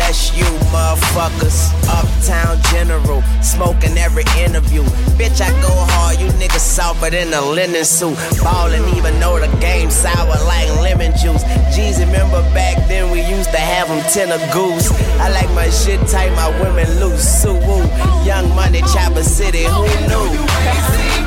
Bless 0.08 0.38
you, 0.38 0.46
motherfuckers. 0.72 1.68
Uptown 1.90 2.56
General, 2.72 3.22
smoking 3.42 3.98
every 3.98 4.24
interview. 4.40 4.82
Bitch, 5.20 5.42
I 5.42 5.52
go 5.62 5.68
hard, 5.68 6.18
you 6.18 6.28
niggas 6.40 6.64
softer 6.64 7.10
than 7.10 7.34
a 7.34 7.42
linen 7.42 7.84
suit. 7.84 8.16
Ballin' 8.42 8.88
even 8.96 9.20
though 9.20 9.38
the 9.38 9.54
game 9.60 9.92
sour 9.92 10.40
like 10.48 10.70
lemon 10.80 11.12
juice. 11.12 11.44
Jeez, 11.76 12.00
remember 12.00 12.42
back 12.54 12.88
then 12.88 13.12
we 13.12 13.20
used 13.20 13.52
to 13.52 13.58
have 13.60 13.90
them 13.90 14.00
tenor 14.14 14.40
goose. 14.54 14.90
I 15.20 15.28
like 15.28 15.52
my 15.52 15.70
shit 15.70 16.00
tight, 16.08 16.32
my 16.38 16.48
women 16.62 16.88
loose. 17.02 17.28
Sue 17.42 17.52
woo. 17.52 17.84
Young 18.24 18.48
money, 18.56 18.84
Chopper 18.94 19.24
City, 19.24 19.66
who 19.66 19.84
knew? 20.08 21.27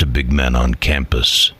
Mr. 0.00 0.10
Big 0.10 0.32
men 0.32 0.56
on 0.56 0.74
campus. 0.74 1.52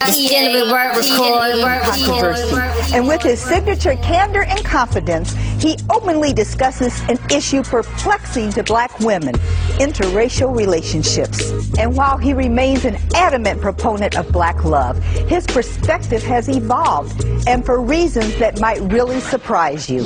controversy. 1.85 2.57
And 2.95 3.07
with 3.07 3.21
his 3.23 3.39
signature 3.39 3.97
candor 3.97 4.45
and 4.45 4.65
confidence, 4.65 5.35
he 5.63 5.77
openly 5.91 6.33
discusses 6.33 6.99
an 7.11 7.19
issue 7.31 7.63
perplexing 7.63 8.53
to 8.53 8.63
black 8.63 8.99
women 9.01 9.35
interracial 9.79 10.57
relationships. 10.57 11.53
And 11.79 11.95
while 11.95 12.17
he 12.17 12.33
remains 12.33 12.87
an 12.87 12.97
adamant 13.15 13.61
proponent 13.61 14.17
of 14.17 14.33
black 14.33 14.65
love, 14.65 14.97
his 15.29 15.47
perspective 15.47 16.23
has 16.23 16.49
evolved, 16.49 17.25
and 17.47 17.65
for 17.65 17.83
reasons 17.83 18.35
that 18.39 18.59
might 18.59 18.81
really 18.91 19.21
surprise 19.21 19.91
you. 19.91 20.03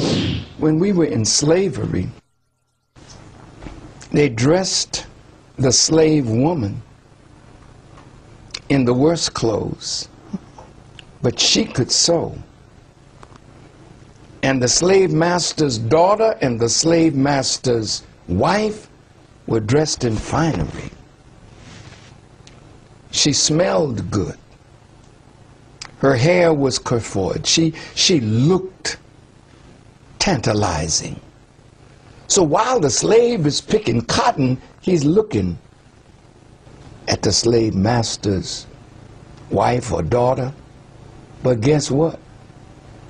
When 0.59 0.81
we 0.81 0.93
were 0.93 1.05
in 1.05 1.25
slavery, 1.25 2.09
they 4.11 4.29
dressed 4.29 5.07
the 5.57 5.71
slave 5.71 6.29
woman 6.29 6.83
in 8.75 8.85
the 8.85 8.93
worst 8.93 9.35
clothes, 9.35 10.09
but 11.23 11.39
she 11.39 11.65
could 11.65 11.93
sew. 11.93 12.37
And 14.43 14.61
the 14.61 14.67
slave 14.67 15.13
master's 15.13 15.79
daughter 15.79 16.37
and 16.43 16.59
the 16.59 16.69
slave 16.69 17.15
master's 17.15 18.03
wife 18.27 18.89
were 19.47 19.61
dressed 19.61 20.03
in 20.03 20.17
finery. 20.17 20.91
She 23.13 23.33
smelled 23.33 24.11
good. 24.11 24.37
Her 25.99 26.17
hair 26.17 26.53
was 26.53 26.81
coiffeured. 26.81 27.47
She, 27.47 27.75
she 27.95 28.19
looked 28.21 28.99
tantalizing. 30.19 31.21
So 32.27 32.43
while 32.43 32.81
the 32.81 32.91
slave 32.91 33.47
is 33.47 33.61
picking 33.61 34.01
cotton, 34.03 34.61
he's 34.81 35.05
looking 35.05 35.59
at 37.09 37.23
the 37.23 37.33
slave 37.33 37.75
master's 37.75 38.67
wife 39.51 39.93
or 39.93 40.03
daughter. 40.03 40.53
But 41.43 41.61
guess 41.61 41.91
what? 41.91 42.19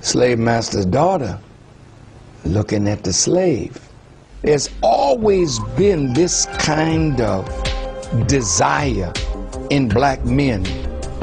Slave 0.01 0.39
master's 0.39 0.85
daughter 0.85 1.39
looking 2.43 2.87
at 2.87 3.03
the 3.03 3.13
slave. 3.13 3.79
There's 4.41 4.69
always 4.83 5.59
been 5.75 6.13
this 6.13 6.45
kind 6.57 7.19
of 7.21 7.47
desire 8.27 9.11
in 9.69 9.87
black 9.87 10.23
men 10.25 10.63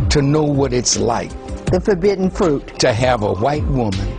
to 0.09 0.23
know 0.23 0.43
what 0.43 0.73
it's 0.73 0.99
like. 0.99 1.31
The 1.67 1.81
forbidden 1.81 2.31
fruit. 2.31 2.79
To 2.81 2.93
have 2.93 3.23
a 3.23 3.33
white 3.35 3.65
woman. 3.67 4.19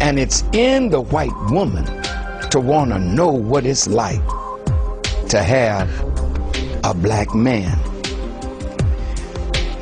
And 0.00 0.18
it's 0.18 0.42
in 0.52 0.90
the 0.90 1.00
white 1.00 1.34
woman 1.50 1.84
to 2.50 2.60
want 2.60 2.90
to 2.90 2.98
know 2.98 3.30
what 3.30 3.64
it's 3.64 3.86
like 3.86 4.20
to 5.28 5.42
have 5.42 6.13
a 6.84 6.92
black 6.92 7.34
man. 7.34 7.78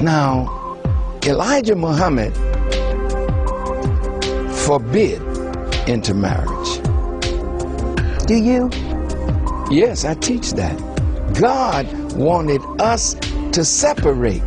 Now, 0.01 0.79
Elijah 1.27 1.75
Muhammad 1.75 2.33
forbid 4.59 5.21
intermarriage. 5.89 6.81
Do 8.27 8.37
you? 8.37 8.71
Yes, 9.69 10.05
I 10.05 10.15
teach 10.15 10.53
that. 10.53 10.79
God 11.35 11.87
wanted 12.13 12.61
us 12.81 13.15
to 13.53 13.65
separate 13.65 14.43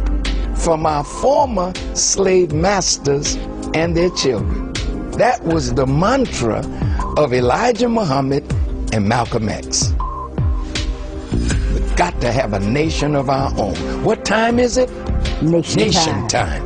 from 0.55 0.85
our 0.85 1.03
former 1.03 1.73
slave 1.93 2.53
masters 2.53 3.35
and 3.73 3.97
their 3.97 4.09
children. 4.11 4.71
That 5.17 5.43
was 5.43 5.73
the 5.73 5.85
mantra 5.85 6.59
of 7.17 7.33
Elijah 7.33 7.89
Muhammad 7.89 8.43
and 8.93 9.09
Malcolm 9.09 9.49
X. 9.49 9.94
Got 11.95 12.19
to 12.21 12.31
have 12.31 12.53
a 12.53 12.59
nation 12.59 13.15
of 13.15 13.29
our 13.29 13.51
own. 13.57 13.75
What 14.03 14.25
time 14.25 14.59
is 14.59 14.77
it? 14.77 14.89
Nation, 15.41 16.27
time. 16.27 16.63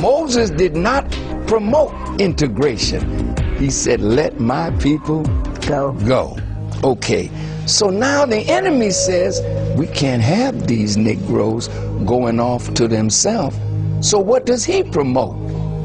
Moses 0.00 0.50
did 0.50 0.74
not 0.74 1.10
promote 1.46 1.92
integration. 2.20 3.36
He 3.58 3.70
said, 3.70 4.00
let 4.00 4.40
my 4.40 4.70
people 4.78 5.22
go. 5.66 5.92
Go. 6.06 6.36
Okay. 6.82 7.30
So 7.66 7.90
now 7.90 8.26
the 8.26 8.38
enemy 8.50 8.90
says 8.90 9.40
we 9.76 9.86
can't 9.86 10.22
have 10.22 10.66
these 10.66 10.96
Negroes 10.96 11.68
going 12.04 12.40
off 12.40 12.74
to 12.74 12.88
themselves. 12.88 13.56
So 14.00 14.18
what 14.18 14.46
does 14.46 14.64
he 14.64 14.82
promote? 14.82 15.36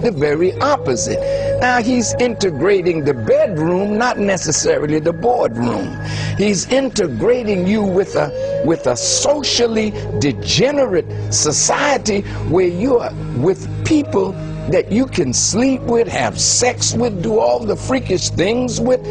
The 0.02 0.12
very 0.12 0.54
opposite. 0.60 1.20
Now 1.60 1.82
he's 1.82 2.14
integrating 2.20 3.04
the 3.04 3.16
bedroom, 3.16 3.98
not 3.98 4.20
necessarily 4.20 5.00
the 5.00 5.12
boardroom. 5.12 5.98
He's 6.38 6.68
integrating 6.72 7.66
you 7.66 7.84
with 7.84 8.16
a 8.16 8.62
with 8.64 8.86
a 8.86 8.96
socially 8.96 9.92
degenerate 10.20 11.34
society 11.34 12.22
where 12.50 12.68
you 12.68 13.00
are 13.00 13.14
with 13.38 13.68
people 13.86 14.34
that 14.70 14.92
you 14.92 15.08
can 15.08 15.34
sleep 15.34 15.82
with, 15.82 16.08
have 16.08 16.40
sex 16.40 16.94
with, 16.94 17.24
do 17.24 17.40
all 17.40 17.60
the 17.60 17.76
freakish 17.76 18.30
things 18.30 18.80
with. 18.80 19.02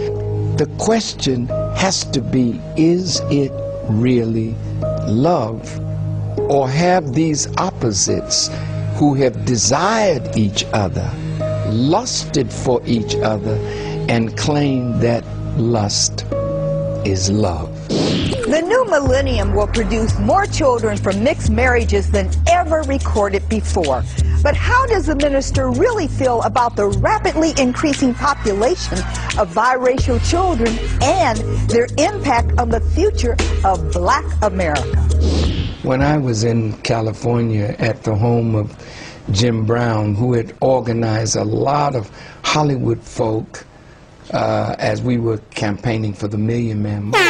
The 0.57 0.67
question 0.79 1.49
has 1.77 2.05
to 2.13 2.21
be 2.21 2.61
is 2.77 3.21
it 3.31 3.53
really 3.89 4.55
love? 5.09 5.81
Or 6.51 6.69
have 6.69 7.13
these 7.13 7.49
opposites 7.57 8.51
who 8.97 9.13
have 9.15 9.45
desired 9.45 10.37
each 10.37 10.65
other, 10.73 11.11
lusted 11.69 12.51
for 12.51 12.81
each 12.87 13.15
other, 13.17 13.55
and 14.09 14.37
claimed 14.39 15.03
that 15.03 15.23
lust 15.59 16.25
is 17.05 17.31
love? 17.31 17.71
The 17.89 18.63
new 18.67 18.85
millennium 18.87 19.55
will 19.55 19.67
produce 19.67 20.19
more 20.19 20.47
children 20.47 20.97
from 20.97 21.23
mixed 21.23 21.51
marriages 21.51 22.11
than 22.11 22.31
ever 22.49 22.83
recorded 22.83 23.47
before. 23.51 24.03
But 24.43 24.57
how 24.57 24.87
does 24.87 25.07
the 25.07 25.17
minister 25.17 25.69
really 25.71 26.09
feel 26.09 26.41
about 26.43 26.77
the 26.77 26.87
rapidly 26.87 27.53
increasing 27.59 28.15
population 28.15 28.99
of 29.39 29.53
biracial 29.53 30.25
children 30.31 30.73
and 31.03 31.39
their 31.69 31.89
impact 31.99 32.59
on 32.59 32.71
the 32.71 32.81
future 32.81 33.37
of 33.63 33.93
black 33.93 34.25
America? 34.43 35.66
When 35.87 36.03
I 36.03 36.19
was 36.19 36.43
in 36.43 36.73
California 36.83 37.77
at 37.79 38.03
the 38.03 38.17
home 38.17 38.57
of 38.57 38.77
Jim 39.31 39.65
Brown, 39.65 40.17
who 40.17 40.33
had 40.33 40.53
organized 40.61 41.37
a 41.37 41.45
lot 41.45 41.95
of 41.95 42.11
Hollywood 42.43 43.01
folk 43.01 43.65
uh, 44.33 44.75
as 44.81 45.01
we 45.01 45.17
were 45.19 45.39
campaigning 45.55 46.13
for 46.13 46.27
the 46.27 46.39
Million 46.39 46.83
Man 46.83 47.05
March. 47.05 47.23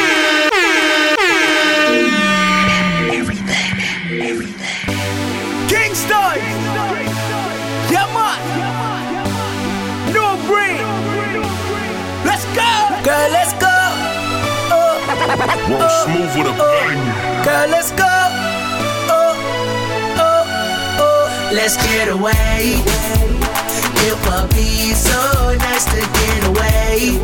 Girl, 13.05 13.29
let's 13.29 13.53
go! 13.53 13.67
Oh. 14.73 15.05
Oh, 15.09 15.35
oh. 15.79 17.43
Girl, 17.45 17.69
let's 17.69 17.91
go! 17.91 18.16
Let's 21.51 21.77
get 21.77 22.09
away. 22.09 22.83
It 24.05 24.15
will 24.25 24.47
be 24.49 24.93
so 24.93 25.55
nice 25.59 25.85
to 25.85 26.01
get 26.01 26.43
away. 26.45 27.15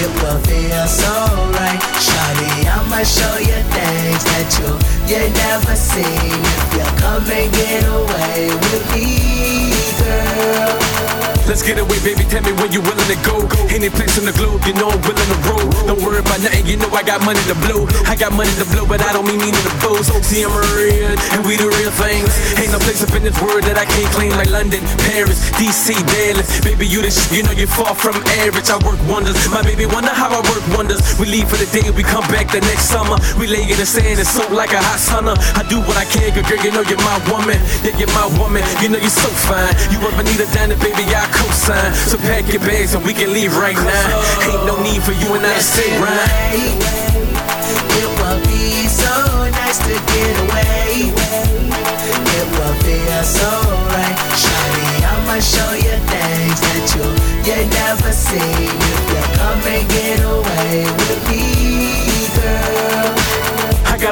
It 0.00 0.10
will 0.22 0.40
feel 0.48 0.86
so 0.86 1.12
right. 1.52 1.80
Shawty, 2.00 2.64
I'ma 2.64 3.04
show 3.04 3.36
you 3.38 3.60
things 3.76 4.24
that 4.24 4.48
you 4.58 4.70
you 5.06 5.20
never 5.34 5.76
seen. 5.76 6.04
If 6.04 6.74
you 6.74 6.86
come 6.98 7.30
and 7.30 7.52
get 7.52 7.84
away 7.84 8.48
with 8.48 8.84
me, 8.94 9.72
girl. 9.98 11.33
Let's 11.44 11.60
get 11.60 11.76
away, 11.76 12.00
baby. 12.00 12.24
Tell 12.24 12.40
me 12.40 12.56
when 12.56 12.72
you 12.72 12.80
willing 12.80 13.04
to 13.04 13.18
go. 13.20 13.44
Any 13.68 13.92
place 13.92 14.16
on 14.16 14.24
the 14.24 14.32
globe, 14.32 14.64
you 14.64 14.72
know 14.80 14.88
I'm 14.88 15.00
willing 15.04 15.28
to 15.28 15.38
roll. 15.44 15.68
Don't 15.84 16.00
worry 16.00 16.24
about 16.24 16.40
nothing, 16.40 16.64
you 16.64 16.80
know 16.80 16.88
I 16.88 17.04
got 17.04 17.20
money 17.20 17.42
to 17.52 17.56
blow. 17.68 17.84
I 18.08 18.16
got 18.16 18.32
money 18.32 18.48
to 18.56 18.64
blow, 18.72 18.88
but 18.88 19.04
I 19.04 19.12
don't 19.12 19.28
mean 19.28 19.44
meaning 19.44 19.60
to 19.60 19.74
boast. 19.84 20.08
Oh, 20.08 20.24
see, 20.24 20.40
I'm 20.40 20.56
real, 20.72 21.12
and 21.36 21.44
we 21.44 21.60
the 21.60 21.68
real 21.68 21.92
things. 22.00 22.32
Ain't 22.56 22.72
no 22.72 22.80
place 22.80 23.04
up 23.04 23.12
in 23.12 23.28
this 23.28 23.36
world 23.44 23.60
that 23.68 23.76
I 23.76 23.84
can't 23.84 24.08
claim 24.16 24.32
like 24.40 24.48
London, 24.48 24.80
Paris, 25.04 25.52
DC, 25.60 25.92
Dallas. 26.08 26.48
Baby, 26.64 26.88
you 26.88 27.04
the 27.04 27.12
shit, 27.12 27.28
you 27.28 27.42
know 27.44 27.52
you're 27.52 27.68
far 27.68 27.92
from 27.92 28.16
average. 28.40 28.72
I 28.72 28.80
work 28.80 28.96
wonders. 29.04 29.36
My 29.52 29.60
baby 29.60 29.84
wonder 29.84 30.16
how 30.16 30.32
I 30.32 30.40
work 30.48 30.64
wonders. 30.72 31.04
We 31.20 31.28
leave 31.28 31.52
for 31.52 31.60
the 31.60 31.68
day, 31.68 31.84
we 31.92 32.08
come 32.08 32.24
back 32.32 32.48
the 32.48 32.64
next 32.64 32.88
summer. 32.88 33.20
We 33.36 33.52
lay 33.52 33.68
in 33.68 33.76
the 33.76 33.84
sand 33.84 34.16
and 34.16 34.24
soak 34.24 34.48
like 34.48 34.72
a 34.72 34.80
hot 34.80 34.96
sunner. 34.96 35.36
I 35.60 35.62
do 35.68 35.84
what 35.84 36.00
I 36.00 36.08
can, 36.08 36.32
girl, 36.32 36.56
you 36.64 36.72
know 36.72 36.86
you're 36.88 37.04
my 37.04 37.20
woman. 37.28 37.60
Yeah, 37.84 38.00
you're 38.00 38.14
my 38.16 38.32
woman. 38.40 38.64
You 38.80 38.88
know 38.88 39.02
you're 39.02 39.12
so 39.12 39.28
fine. 39.44 39.76
You 39.92 40.00
ever 40.00 40.24
need 40.24 40.40
a 40.40 40.48
diner, 40.56 40.80
baby, 40.80 41.04
I 41.12 41.33
co-sign. 41.34 41.92
So 41.94 42.16
pack 42.18 42.46
your 42.52 42.62
bags 42.62 42.94
and 42.94 43.04
we 43.04 43.12
can 43.12 43.32
leave 43.32 43.56
right 43.56 43.76
now. 43.76 44.14
Ain't 44.46 44.64
no 44.66 44.80
need 44.82 45.02
for 45.02 45.12
you 45.12 45.34
and 45.34 45.44
I 45.44 45.54
to 45.54 45.62
stay 45.62 45.90
right. 45.98 47.04
It 47.98 48.08
will 48.18 48.40
be 48.46 48.86
so 48.86 49.12
nice 49.50 49.78
to 49.82 49.94
get 50.14 50.34
away. 50.46 51.10
It 52.38 52.46
will 52.54 52.76
feel 52.86 53.22
so 53.22 53.50
right. 53.90 54.16
Shawty, 54.38 54.88
I'ma 55.12 55.36
show 55.40 55.70
you 55.74 55.96
things 56.10 56.58
that 56.62 56.84
you 56.94 57.06
you 57.46 57.58
never 57.70 58.12
seen. 58.12 58.70
If 58.90 59.02
you 59.10 59.22
come 59.38 59.62
and 59.74 59.84
get 59.90 60.20
away 60.24 60.86
with 60.86 61.20
me, 61.28 61.44
girl. 62.36 62.93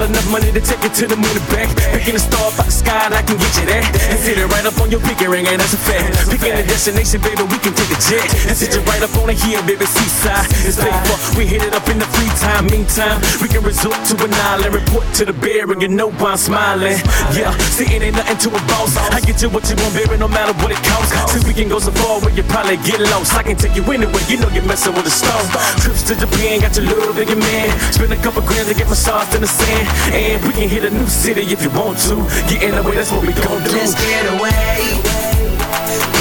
Got 0.02 0.10
enough 0.10 0.32
money 0.34 0.50
to 0.50 0.58
take 0.58 0.82
it 0.82 0.90
to 0.98 1.06
the 1.06 1.14
moon 1.14 1.30
and 1.30 1.46
back. 1.54 1.70
Picking 1.94 2.18
a 2.18 2.18
star 2.18 2.50
up 2.50 2.58
out 2.58 2.66
the 2.66 2.74
sky 2.74 3.06
and 3.06 3.14
I 3.14 3.22
can 3.22 3.38
get 3.38 3.54
you 3.54 3.70
there. 3.70 3.86
And 3.86 4.18
sit 4.18 4.34
it 4.34 4.50
right 4.50 4.66
up 4.66 4.74
on 4.82 4.90
your 4.90 4.98
pinky 4.98 5.30
ring, 5.30 5.46
and 5.46 5.62
that's 5.62 5.78
a 5.78 5.78
fact. 5.78 6.26
Picking 6.26 6.58
a 6.58 6.66
destination, 6.66 7.22
baby, 7.22 7.46
we 7.46 7.54
can 7.62 7.70
take 7.70 7.86
a 7.86 7.98
jet. 8.10 8.26
And 8.50 8.58
sit 8.58 8.74
it 8.74 8.82
right 8.82 8.98
up 8.98 9.14
on 9.14 9.30
the 9.30 9.36
hill, 9.38 9.62
baby, 9.62 9.86
seaside. 9.86 10.50
It's 10.66 10.74
paper, 10.74 11.14
we 11.38 11.46
hit 11.46 11.62
it 11.62 11.70
up 11.70 11.86
in 11.86 12.02
the 12.02 12.08
free 12.18 12.26
time. 12.42 12.66
Meantime, 12.66 13.22
we 13.38 13.46
can 13.46 13.62
resort 13.62 13.94
to 14.10 14.18
an 14.26 14.34
island, 14.50 14.74
report 14.74 15.06
to 15.22 15.22
the 15.22 15.38
bear, 15.38 15.70
and 15.70 15.78
you 15.78 15.86
know 15.86 16.10
I'm 16.18 16.34
smiling. 16.34 16.98
Yeah, 17.38 17.54
see, 17.70 17.86
it 17.86 18.02
ain't 18.02 18.18
nothing 18.18 18.42
to 18.42 18.58
a 18.58 18.62
boss. 18.74 18.98
I 18.98 19.22
get 19.22 19.38
you 19.38 19.54
what 19.54 19.70
you 19.70 19.78
want, 19.78 19.94
baby, 19.94 20.18
no 20.18 20.26
matter 20.26 20.50
what 20.58 20.74
it 20.74 20.82
costs. 20.82 21.14
See, 21.30 21.46
we 21.46 21.54
can 21.54 21.70
go 21.70 21.78
so 21.78 21.94
far 22.02 22.18
where 22.18 22.34
you 22.34 22.42
probably 22.50 22.74
get 22.82 22.98
lost. 23.06 23.38
I 23.38 23.46
can 23.46 23.54
take 23.54 23.78
you 23.78 23.86
anywhere, 23.86 24.26
you 24.26 24.42
know 24.42 24.50
you're 24.50 24.66
messing 24.66 24.98
with 24.98 25.06
a 25.06 25.14
star. 25.14 25.38
Trips 25.78 26.02
to 26.10 26.18
Japan, 26.18 26.58
got 26.58 26.74
your 26.74 26.90
love 26.90 27.14
and 27.14 27.30
your 27.30 27.38
man. 27.38 27.70
Spend 27.94 28.10
a 28.10 28.18
couple 28.18 28.42
grand 28.42 28.66
to 28.66 28.74
get 28.74 28.90
my 28.90 28.98
massaged 28.98 29.38
in 29.38 29.46
the 29.46 29.46
sand. 29.46 29.91
And 30.12 30.42
we 30.44 30.52
can 30.52 30.68
hit 30.68 30.84
a 30.84 30.90
new 30.90 31.06
city 31.06 31.42
if 31.42 31.62
you 31.62 31.70
want 31.70 31.98
to. 32.10 32.16
Get 32.48 32.62
in 32.62 32.74
the 32.74 32.82
way, 32.82 32.94
that's 32.94 33.10
what 33.10 33.22
we 33.22 33.32
gon' 33.32 33.62
do. 33.64 33.72
Let's 33.72 33.94
get 33.94 34.24
away. 34.34 35.00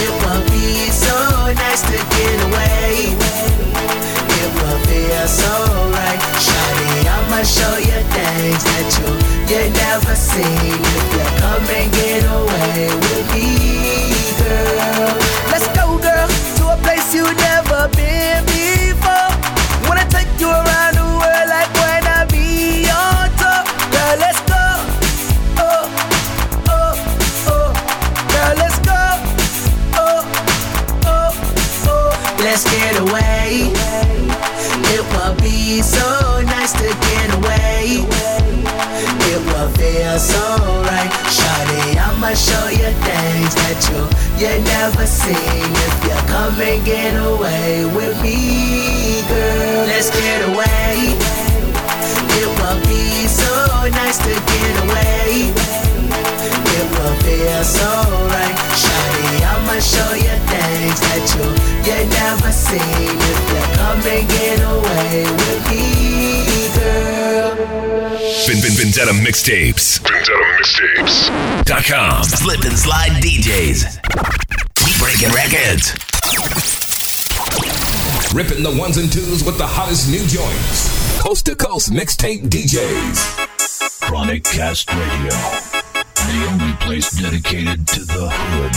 It 0.04 0.12
will 0.22 0.44
be 0.48 0.90
so 0.90 1.16
nice 1.54 1.82
to 1.82 1.98
get 1.98 2.38
away. 2.48 3.16
It 4.40 4.50
will 4.56 4.80
feel 4.88 5.28
so 5.28 5.52
right. 5.92 6.22
Shawty, 6.40 7.06
I'ma 7.06 7.44
show 7.44 7.76
you 7.78 8.00
things 8.16 8.64
that 8.64 8.88
you 9.00 9.32
you 9.52 9.68
never 9.74 10.16
seen. 10.16 10.46
If 10.46 11.08
you 11.12 11.26
come 11.44 11.68
and 11.68 11.92
get 11.92 12.24
away 12.24 12.88
with 13.04 13.26
me, 13.36 14.16
girl. 14.40 15.12
Let's 15.52 15.68
go, 15.76 16.00
girl, 16.00 16.28
to 16.58 16.64
a 16.72 16.78
place 16.82 17.14
you 17.14 17.26
never 17.36 17.90
been 17.96 18.21
Let's 32.52 32.66
get 32.66 33.00
away. 33.00 33.72
It 34.92 35.04
will 35.16 35.36
be 35.40 35.82
so 35.82 36.04
nice 36.44 36.74
to 36.74 36.84
get 36.84 37.36
away. 37.40 38.04
It 39.32 39.40
will 39.48 39.70
feel 39.80 40.20
so 40.20 40.58
right. 40.84 41.10
Shawty, 41.32 41.96
I'ma 41.96 42.36
show 42.36 42.68
you 42.68 42.92
things 43.08 43.56
that 43.56 43.80
you 43.88 44.04
you 44.36 44.52
never 44.66 45.08
seen. 45.08 45.72
If 45.88 46.04
you 46.04 46.18
come 46.28 46.60
and 46.60 46.84
get 46.84 47.16
away 47.24 47.86
with 47.96 48.22
me, 48.22 49.24
girl, 49.30 49.86
let's 49.88 50.10
get 50.10 50.44
away. 50.50 51.16
It 52.36 52.50
will 52.60 52.82
be 52.84 53.30
so 53.30 53.88
nice 53.96 54.18
to 54.18 54.34
get 54.52 54.84
away. 54.84 55.61
It 57.12 57.18
will 57.18 57.22
feel 57.24 57.64
so 57.64 57.90
right. 58.32 58.56
Shawty, 58.72 59.44
I'ma 59.44 59.80
show 59.80 60.14
you 60.16 60.36
things 60.48 61.00
that 61.02 61.26
you 61.36 61.44
you 61.84 62.00
never 62.10 62.52
seen. 62.52 62.80
If 62.80 63.40
you 63.52 63.62
come 63.76 64.02
and 64.08 64.30
get 64.30 64.60
away 64.64 65.28
with 65.28 65.62
me, 65.70 66.70
girl. 66.78 67.56
Vin, 68.48 68.58
Vin, 68.62 68.74
Vendetta 68.74 69.12
Mixtapes. 69.12 70.00
Vendetta 70.00 70.32
Mixtapes.com. 70.60 72.24
Slip 72.24 72.62
and 72.64 72.78
slide 72.78 73.12
DJs. 73.22 74.00
We 74.86 74.92
breaking 75.00 75.32
records. 75.34 75.94
Ripping 78.34 78.64
the 78.64 78.74
ones 78.80 78.96
and 78.98 79.12
twos 79.12 79.44
with 79.44 79.58
the 79.58 79.68
hottest 79.68 80.10
new 80.10 80.26
joints. 80.28 81.20
Coast 81.22 81.46
to 81.48 81.56
coast 81.56 81.92
mixtape 81.92 82.48
DJs. 82.48 83.50
ChronicCast 84.02 84.88
Radio. 84.90 85.91
The 86.28 86.48
only 86.50 86.74
place 86.78 87.10
dedicated 87.12 87.88
to 87.88 88.06
the 88.06 88.30
hood. 88.30 88.72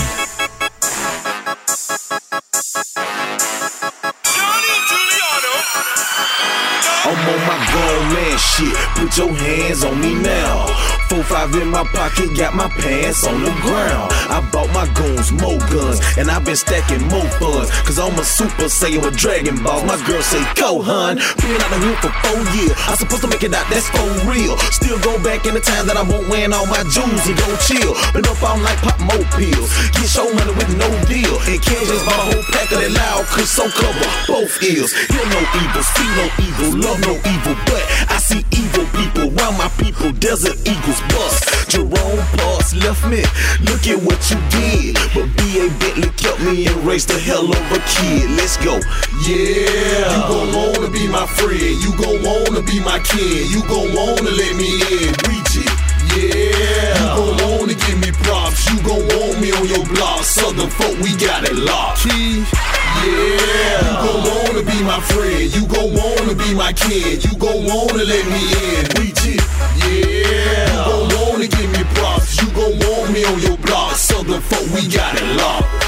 I'm 7.07 7.29
on 7.29 7.41
my 7.47 7.59
grown 7.71 8.13
man 8.15 8.39
shit. 8.39 8.75
Put 8.97 9.17
your 9.19 9.33
hands 9.35 9.85
on 9.85 10.01
me 10.01 10.15
now. 10.15 11.04
Four 11.09 11.23
five 11.25 11.55
in 11.55 11.69
my 11.69 11.85
pocket, 11.93 12.37
got 12.37 12.55
my 12.55 12.69
pants 12.81 13.27
on 13.27 13.43
the 13.43 13.53
ground. 13.61 14.11
I 14.33 14.41
bought 14.51 14.73
my 14.73 14.89
goons 14.95 15.31
more 15.33 15.59
guns, 15.71 16.01
and 16.17 16.31
I've 16.31 16.45
been 16.45 16.57
stacking 16.57 17.07
more 17.09 17.29
funds. 17.39 17.71
Cause 17.85 17.99
I'm 17.99 18.19
a 18.19 18.25
super 18.25 18.67
saiyan 18.73 19.05
with 19.05 19.17
Dragon 19.17 19.63
Balls. 19.63 19.85
My 19.85 20.01
girl 20.07 20.23
say, 20.23 20.43
go, 20.55 20.81
hun. 20.81 21.17
Been 21.39 21.61
out 21.61 21.71
the 21.71 21.79
hood 21.79 21.99
for 22.01 22.13
four 22.25 22.41
years. 22.57 22.75
I'm 22.89 22.97
supposed 22.97 23.23
to 23.23 23.29
make 23.29 23.45
it 23.45 23.53
out, 23.53 23.69
that's 23.69 23.87
for 23.93 24.07
real. 24.27 24.57
Still 24.73 24.99
go 25.05 25.21
back 25.23 25.47
in 25.47 25.55
the 25.55 25.61
time 25.61 25.87
that 25.87 25.97
I 25.97 26.03
won't 26.03 26.27
wear 26.29 26.49
all 26.51 26.67
my 26.67 26.83
jewels 26.89 27.25
and 27.29 27.37
go 27.37 27.49
chill. 27.61 27.93
Been 28.17 28.25
all 28.25 28.59
night, 28.65 28.81
pop 28.81 28.99
more 28.99 29.25
pills. 29.37 29.71
Get 29.93 30.09
show 30.09 30.27
money 30.33 30.55
with 30.57 30.73
no 30.81 30.89
deal. 31.05 31.37
And 31.47 31.61
can't 31.61 31.85
just 31.85 32.05
buy 32.09 32.17
a 32.17 32.25
whole 32.33 32.45
pack 32.49 32.73
of 32.73 32.81
that 32.81 32.93
loud, 32.97 33.25
cause 33.29 33.51
so 33.51 33.69
cover 33.71 34.09
both 34.27 34.57
ears. 34.65 34.91
Hear 35.13 35.27
no 35.29 35.41
evil, 35.63 35.85
see 35.85 36.09
no 36.17 36.27
evil, 36.41 36.71
love 36.81 36.99
no 37.05 37.15
evil. 37.23 37.55
But 37.69 37.85
I 38.09 38.19
see 38.19 38.43
evil 38.51 38.87
people 38.97 39.31
around 39.37 39.61
my 39.61 39.69
people. 39.77 40.13
Desert 40.17 40.57
Eagles 40.65 40.94
bust. 41.13 41.71
Jerome 41.71 42.23
Pass 42.39 42.75
left 42.75 43.07
me. 43.07 43.23
Look 43.67 43.87
at 43.87 43.99
what 44.03 44.21
you 44.31 44.39
did. 44.51 44.95
But 45.15 45.27
B.A. 45.37 45.71
Bentley 45.81 46.11
kept 46.17 46.41
me 46.41 46.67
and 46.67 46.77
raised 46.87 47.09
the 47.09 47.19
hell 47.19 47.51
of 47.51 47.65
a 47.73 47.81
kid. 47.87 48.31
Let's 48.39 48.57
go. 48.59 48.79
Yeah. 49.27 50.07
You 50.15 50.21
gon' 50.31 50.51
wanna 50.55 50.91
be 50.91 51.09
my 51.09 51.27
friend. 51.27 51.75
You 51.83 51.91
gon' 51.97 52.23
wanna 52.23 52.63
be 52.63 52.81
my 52.81 52.99
kid. 53.01 53.51
You 53.51 53.63
gon' 53.67 53.95
wanna 53.95 54.31
let 54.31 54.55
me 54.57 54.71
in. 54.99 55.11
Reach 55.27 55.55
it. 55.59 55.73
Yeah. 56.15 56.95
You 57.01 57.07
gon' 57.19 57.37
wanna 57.43 57.75
give 57.75 57.99
me 57.99 58.13
props. 58.23 58.71
You 58.71 58.79
gon' 58.83 59.03
want 59.15 59.41
me 59.41 59.53
on 59.53 59.67
your 59.67 59.85
block. 59.95 60.23
Southern 60.23 60.71
folk, 60.71 60.97
we 61.01 61.17
got 61.17 61.45
it 61.45 61.57
locked. 61.57 62.03
Key. 62.05 62.45
Yeah. 63.03 63.83
You 63.83 63.95
gon' 64.07 64.23
wanna 64.31 64.63
be 64.63 64.79
my 64.85 65.01
friend. 65.01 65.55
You 65.55 65.67
gon' 65.67 65.95
wanna 65.95 66.35
be 66.35 66.55
my 66.55 66.73
kid. 66.73 67.25
You 67.25 67.37
gon' 67.39 67.65
wanna 67.65 68.05
let 68.05 68.25
me 68.27 68.43
in. 68.63 68.85
Reach 69.01 69.27
it. 69.27 69.54
Yeah. 70.15 70.87
You 70.87 71.09
gon' 71.09 71.33
wanna 71.33 71.47
give 71.49 71.71
me 71.73 71.83
props. 71.95 72.41
You 72.41 72.49
gon' 72.51 72.79
want 72.79 73.13
me 73.13 73.25
on 73.25 73.41
your 73.41 73.57
block. 73.59 73.97
Southern 73.97 74.41
folk, 74.41 74.67
we 74.75 74.87
got 74.89 75.21
it 75.21 75.37
locked. 75.37 75.84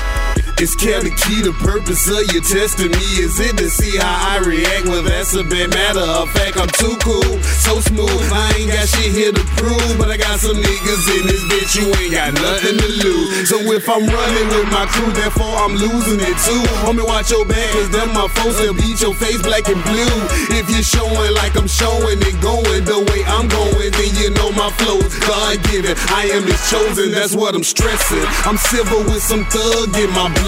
It's 0.56 0.74
kinda 0.74 1.12
key, 1.12 1.44
the 1.44 1.52
purpose 1.52 2.08
of 2.08 2.32
you 2.32 2.40
testing 2.40 2.88
me 2.88 3.06
is 3.20 3.36
it 3.44 3.60
to 3.60 3.68
see 3.68 4.00
how 4.00 4.08
I 4.08 4.40
react. 4.40 4.88
Well, 4.88 5.04
that's 5.04 5.36
a 5.36 5.44
bad 5.44 5.68
matter 5.68 6.00
of 6.00 6.32
fact. 6.32 6.56
I'm 6.56 6.72
too 6.80 6.96
cool, 7.04 7.36
so 7.60 7.76
smooth. 7.84 8.24
I 8.32 8.56
ain't 8.56 8.72
got 8.72 8.88
shit 8.88 9.12
here 9.12 9.36
to 9.36 9.44
prove, 9.60 10.00
but 10.00 10.08
I 10.08 10.16
got 10.16 10.40
some 10.40 10.56
niggas 10.56 11.04
in 11.12 11.28
this 11.28 11.44
bitch. 11.52 11.76
You 11.76 11.92
ain't 12.00 12.16
got 12.16 12.32
nothing 12.40 12.72
to 12.72 12.88
lose. 13.04 13.52
So 13.52 13.60
if 13.68 13.84
I'm 13.84 14.08
running 14.08 14.48
with 14.48 14.72
my 14.72 14.88
crew, 14.88 15.12
therefore 15.12 15.60
I'm 15.60 15.76
losing 15.76 16.24
it 16.24 16.36
too. 16.48 16.64
Homie, 16.88 17.04
watch 17.04 17.28
your 17.28 17.44
back, 17.44 17.68
cause 17.76 17.92
them 17.92 18.16
my 18.16 18.24
folks 18.32 18.56
will 18.56 18.72
beat 18.72 18.96
your 19.04 19.12
face 19.12 19.42
black 19.44 19.68
and 19.68 19.84
blue. 19.84 20.16
If 20.56 20.72
you're 20.72 20.80
showing 20.80 21.36
like 21.36 21.52
I'm 21.60 21.68
showing 21.68 22.16
and 22.16 22.36
going 22.40 22.80
the 22.88 23.04
way 23.12 23.20
I'm 23.28 23.44
going, 23.52 23.92
then 23.92 24.10
you 24.16 24.32
know 24.32 24.56
my 24.56 24.72
flow's 24.80 25.12
God 25.20 25.60
given. 25.68 25.92
I 26.08 26.32
am 26.32 26.48
his 26.48 26.64
chosen, 26.72 27.12
that's 27.12 27.36
what 27.36 27.52
I'm 27.54 27.64
stressing. 27.64 28.24
I'm 28.48 28.56
civil 28.56 29.04
with 29.04 29.20
some 29.20 29.44
thug 29.52 29.92
in 30.00 30.08
my 30.16 30.32
blood. 30.32 30.45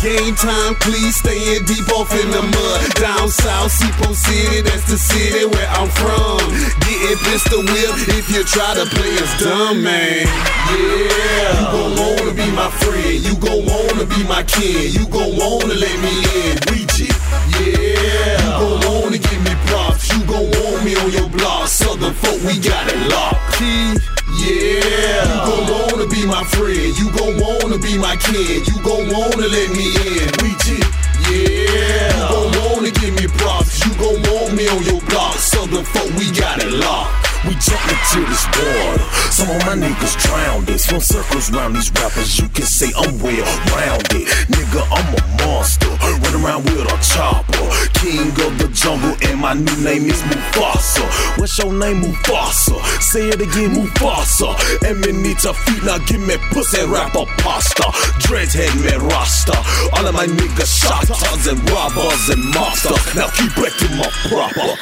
Game 0.00 0.34
time, 0.34 0.74
please 0.76 1.16
staying 1.16 1.64
deep 1.66 1.86
off 1.92 2.10
in 2.16 2.30
the 2.30 2.40
mud. 2.40 2.94
Down 2.94 3.28
south, 3.28 3.70
Seapo 3.70 4.14
City, 4.14 4.62
that's 4.62 4.88
the 4.88 4.96
city 4.96 5.44
where 5.44 5.68
I'm 5.76 5.88
from. 5.92 6.40
Getting 6.80 7.18
pistol 7.28 7.60
whip 7.60 8.00
if 8.16 8.30
you 8.32 8.42
try 8.44 8.72
to 8.74 8.86
play 8.86 9.12
us 9.20 9.32
dumb, 9.38 9.82
man. 9.82 10.24
Yeah, 10.72 11.52
you 11.52 11.66
gon' 11.68 11.92
wanna 12.00 12.32
be 12.32 12.50
my 12.52 12.70
friend. 12.80 13.20
You 13.20 13.36
gon' 13.36 13.66
wanna 13.66 14.06
be 14.06 14.24
my 14.24 14.42
kid. 14.44 14.94
You 14.94 15.06
gon' 15.06 15.36
wanna 15.36 15.74
let 15.74 15.96
me 16.00 16.14
in. 16.40 16.56
Reach 16.72 17.04
it. 17.04 17.16
Yeah, 17.60 18.40
you 18.40 18.50
gon' 18.56 18.80
wanna 18.88 19.18
give 19.18 19.42
me 19.44 19.52
props. 19.68 20.08
You 20.16 20.24
gon' 20.24 20.48
want 20.48 20.84
me 20.84 20.96
on 20.96 21.12
your 21.12 21.28
block. 21.28 21.68
Southern 21.68 22.14
folk, 22.14 22.40
we 22.48 22.58
got 22.58 22.88
it 22.88 23.10
locked. 23.12 23.58
Key. 23.58 24.19
Yeah, 24.40 25.20
you 25.28 25.38
gon' 25.48 25.66
wanna 25.70 26.06
be 26.06 26.24
my 26.26 26.44
friend. 26.44 26.98
You 26.98 27.10
gon' 27.10 27.36
wanna 27.38 27.78
be 27.78 27.98
my 27.98 28.16
kid. 28.16 28.66
You 28.66 28.76
gon' 28.82 29.08
wanna 29.12 29.46
let 29.46 29.70
me 29.76 29.86
in. 29.92 30.28
Reach 30.42 30.66
it. 30.76 30.86
Yeah, 31.28 32.08
you 32.16 32.24
gon' 32.32 32.74
wanna 32.74 32.90
give 32.90 33.14
me 33.14 33.26
props. 33.36 33.84
You 33.84 33.92
gon' 33.94 34.22
want 34.32 34.54
me 34.54 34.66
on 34.68 34.82
your 34.84 35.00
block. 35.02 35.36
Southern 35.36 35.84
folk, 35.84 36.10
we 36.16 36.30
got 36.32 36.62
it 36.62 36.72
locked. 36.72 37.29
We 37.46 37.54
jump 37.56 37.80
into 37.88 38.20
this 38.28 38.44
water. 38.52 39.04
Some 39.32 39.48
of 39.48 39.64
my 39.64 39.72
niggas 39.72 40.20
drowned 40.20 40.68
it. 40.68 40.78
Swim 40.78 41.00
circles 41.00 41.50
round 41.50 41.74
these 41.74 41.90
rappers. 41.92 42.38
You 42.38 42.48
can 42.48 42.66
say 42.66 42.92
I'm 42.96 43.18
well 43.18 43.48
rounded. 43.72 44.28
Nigga, 44.52 44.84
I'm 44.92 45.08
a 45.16 45.22
monster. 45.40 45.88
Run 45.88 46.44
around 46.44 46.64
with 46.64 46.84
a 46.84 46.96
chopper. 47.00 47.64
King 47.96 48.28
of 48.44 48.58
the 48.60 48.68
jungle, 48.72 49.16
and 49.24 49.40
my 49.40 49.54
new 49.54 49.76
name 49.80 50.04
is 50.04 50.20
Mufasa. 50.28 51.04
What's 51.38 51.56
your 51.58 51.72
name, 51.72 52.02
Mufasa? 52.02 52.76
Say 53.00 53.28
it 53.28 53.40
again, 53.40 53.72
Mufasa. 53.72 54.54
Eminita 54.84 55.54
feet, 55.54 55.82
now 55.84 55.98
give 56.04 56.20
me 56.20 56.36
pussy 56.52 56.84
rapper 56.84 57.24
pasta. 57.40 57.88
Dreads 58.20 58.52
head 58.52 58.74
me 58.84 58.92
rasta. 59.08 59.56
All 59.96 60.06
of 60.06 60.14
my 60.14 60.26
niggas 60.26 60.68
shotters 60.68 61.46
and 61.46 61.60
robbers 61.70 62.28
and 62.28 62.42
mobsters. 62.52 63.16
Now 63.16 63.28
keep 63.32 63.54
back 63.56 63.72
to 63.80 63.88
my 63.96 64.08
proper. 64.28 64.76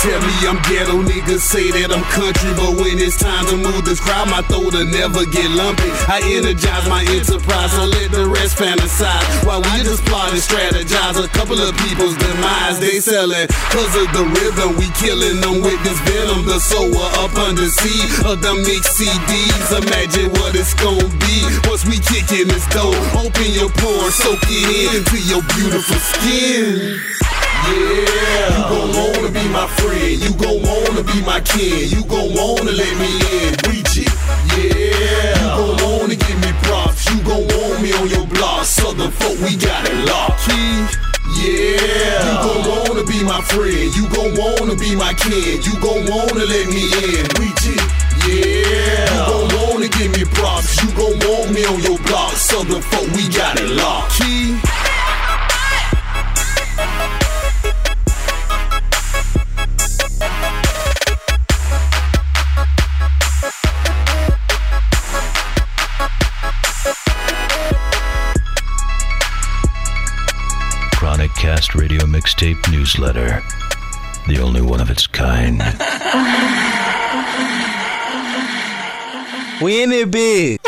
Tell 0.00 0.20
me 0.20 0.32
I'm 0.46 0.62
ghetto, 0.68 1.02
niggas 1.02 1.40
say 1.40 1.70
that 1.72 1.90
I'm 1.90 1.97
country, 2.14 2.52
but 2.54 2.76
when 2.78 2.98
it's 2.98 3.16
time 3.16 3.46
to 3.50 3.56
move 3.56 3.84
this 3.84 4.00
crowd, 4.00 4.28
my 4.30 4.42
throat 4.46 4.74
will 4.74 4.88
never 4.88 5.24
get 5.26 5.48
lumpy. 5.50 5.90
I 6.06 6.20
energize 6.24 6.88
my 6.88 7.02
enterprise, 7.08 7.72
so 7.72 7.84
let 7.86 8.10
the 8.10 8.26
rest 8.26 8.58
fantasize. 8.58 9.24
While 9.46 9.62
we 9.62 9.82
just 9.82 10.04
plot 10.04 10.32
and 10.32 10.42
strategize, 10.42 11.16
a 11.18 11.28
couple 11.34 11.58
of 11.58 11.76
people's 11.86 12.16
demise 12.18 12.80
they 12.80 13.00
selling. 13.00 13.48
Cause 13.70 13.92
of 13.96 14.08
the 14.12 14.24
rhythm, 14.36 14.76
we 14.76 14.86
killing 14.98 15.40
them 15.40 15.62
with 15.62 15.80
this 15.84 15.98
venom. 16.06 16.46
The 16.46 16.58
soul 16.60 16.94
up 17.22 17.34
under 17.36 17.68
sea 17.68 18.02
of 18.26 18.42
the 18.42 18.54
mixed 18.66 18.98
CDs. 18.98 19.68
Imagine 19.74 20.30
what 20.38 20.54
it's 20.54 20.74
gonna 20.74 21.08
be 21.22 21.36
once 21.68 21.84
we 21.84 21.98
kick 21.98 22.30
in 22.32 22.48
this 22.48 22.66
dough. 22.72 22.94
Open 23.18 23.48
your 23.52 23.70
pores, 23.78 24.14
soak 24.14 24.40
it 24.46 24.94
in 24.94 25.04
to 25.04 25.18
your 25.28 25.42
beautiful 25.54 26.00
skin. 26.00 27.00
Yeah, 27.68 28.56
you 28.56 28.62
gon' 28.72 28.90
wanna 28.96 29.30
be 29.30 29.46
my 29.48 29.66
friend. 29.78 30.16
You 30.24 30.32
gon' 30.34 30.62
wanna 30.62 31.02
be 31.04 31.20
my 31.22 31.40
kid. 31.40 31.92
You 31.92 32.02
gon' 32.04 32.32
wanna 32.34 32.72
let 32.72 32.94
me 32.96 33.10
in. 33.36 33.52
Reach 33.68 33.94
it. 34.04 34.12
Yeah, 34.56 35.36
you 35.40 35.48
gon' 35.58 35.76
wanna 35.84 36.16
give 36.16 36.38
me 36.40 36.52
props. 36.64 37.04
You 37.10 37.20
gon' 37.22 37.46
want 37.46 37.82
me 37.82 37.92
on 37.92 38.08
your 38.08 38.26
block. 38.26 38.64
Southern 38.64 39.10
folk, 39.10 39.38
we 39.40 39.56
got 39.56 39.86
it 39.88 39.98
locked. 40.06 40.48
Yeah, 41.38 42.24
you 42.26 42.34
gon' 42.46 42.62
wanna 42.68 43.04
be 43.04 43.22
my 43.22 43.40
friend. 43.42 43.94
You 43.94 44.08
gon' 44.08 44.34
wanna 44.34 44.74
be 44.74 44.96
my 44.96 45.12
kid. 45.14 45.64
You 45.66 45.74
gon' 45.80 46.06
wanna 46.10 46.44
let 46.44 46.66
me 46.68 46.82
in. 47.04 47.24
Reach 47.38 47.64
it. 47.74 47.82
Yeah, 48.26 49.12
you 49.12 49.20
gon' 49.30 49.48
wanna 49.56 49.88
give 49.88 50.10
me 50.16 50.24
props. 50.34 50.82
You 50.82 50.90
gon' 50.96 51.18
want 51.28 51.52
me 51.52 51.64
on 51.64 51.80
your 51.82 51.98
block. 52.08 52.32
Southern 52.32 52.82
folk, 52.82 53.08
we 53.14 53.28
got 53.28 53.60
it 53.60 53.70
locked. 53.70 54.18
Key. 54.18 54.56
Radio 71.74 72.02
Mixtape 72.02 72.70
Newsletter. 72.70 73.42
The 74.28 74.38
only 74.40 74.62
one 74.62 74.80
of 74.80 74.90
its 74.90 75.08
kind. 75.08 75.60
We 79.60 79.82
in 79.82 79.90
it 79.90 80.08
big. 80.12 80.60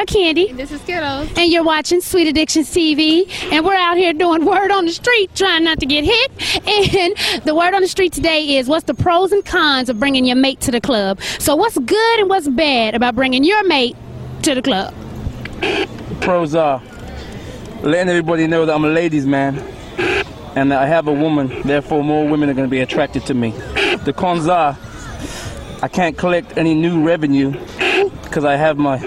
Girl 0.00 0.06
Candy. 0.06 0.50
This 0.52 0.72
is 0.72 0.80
Skittles. 0.80 1.28
And 1.36 1.52
you're 1.52 1.62
watching 1.62 2.00
Sweet 2.00 2.26
Addictions 2.26 2.70
TV. 2.70 3.30
And 3.52 3.66
we're 3.66 3.74
out 3.74 3.98
here 3.98 4.14
doing 4.14 4.46
word 4.46 4.70
on 4.70 4.86
the 4.86 4.92
street, 4.92 5.34
trying 5.34 5.64
not 5.64 5.78
to 5.80 5.86
get 5.86 6.04
hit. 6.04 6.30
And 6.66 7.44
the 7.44 7.54
word 7.54 7.74
on 7.74 7.82
the 7.82 7.88
street 7.88 8.14
today 8.14 8.56
is 8.56 8.66
what's 8.66 8.84
the 8.84 8.94
pros 8.94 9.30
and 9.30 9.44
cons 9.44 9.90
of 9.90 10.00
bringing 10.00 10.24
your 10.24 10.36
mate 10.36 10.60
to 10.62 10.70
the 10.70 10.80
club? 10.80 11.20
So, 11.38 11.54
what's 11.54 11.76
good 11.76 12.18
and 12.18 12.30
what's 12.30 12.48
bad 12.48 12.94
about 12.94 13.14
bringing 13.14 13.44
your 13.44 13.62
mate 13.64 13.94
to 14.42 14.54
the 14.54 14.62
club? 14.62 14.94
pros 16.22 16.54
are 16.54 16.82
letting 17.82 18.08
everybody 18.08 18.46
know 18.46 18.64
that 18.64 18.74
I'm 18.74 18.84
a 18.84 18.88
ladies' 18.88 19.26
man 19.26 19.58
and 20.56 20.72
that 20.72 20.80
I 20.80 20.86
have 20.86 21.08
a 21.08 21.12
woman, 21.12 21.60
therefore 21.62 22.02
more 22.02 22.26
women 22.26 22.48
are 22.48 22.54
going 22.54 22.66
to 22.66 22.70
be 22.70 22.80
attracted 22.80 23.26
to 23.26 23.34
me. 23.34 23.50
The 24.04 24.14
cons 24.16 24.48
are 24.48 24.78
I 25.82 25.88
can't 25.88 26.16
collect 26.16 26.56
any 26.56 26.74
new 26.74 27.02
revenue 27.02 27.52
because 28.22 28.44
I 28.44 28.56
have 28.56 28.78
my 28.78 28.98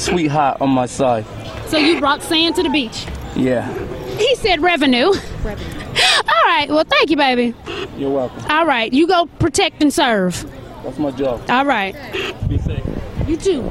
sweetheart 0.00 0.60
on 0.60 0.70
my 0.70 0.86
side. 0.86 1.24
So, 1.68 1.78
you 1.78 2.00
brought 2.00 2.22
sand 2.22 2.56
to 2.56 2.62
the 2.62 2.70
beach. 2.70 3.06
Yeah. 3.36 3.72
He 4.18 4.34
said 4.36 4.60
revenue. 4.60 5.12
Revenue. 5.42 5.80
All 6.28 6.44
right. 6.46 6.66
Well, 6.68 6.84
thank 6.84 7.10
you, 7.10 7.16
baby. 7.16 7.54
You're 7.96 8.10
welcome. 8.10 8.44
All 8.50 8.66
right. 8.66 8.92
You 8.92 9.06
go 9.06 9.26
protect 9.38 9.82
and 9.82 9.92
serve. 9.92 10.44
That's 10.82 10.98
my 10.98 11.10
job. 11.10 11.42
All 11.48 11.64
right. 11.64 11.94
Be 12.48 12.58
safe. 12.58 12.84
You 13.26 13.36
too. 13.36 13.70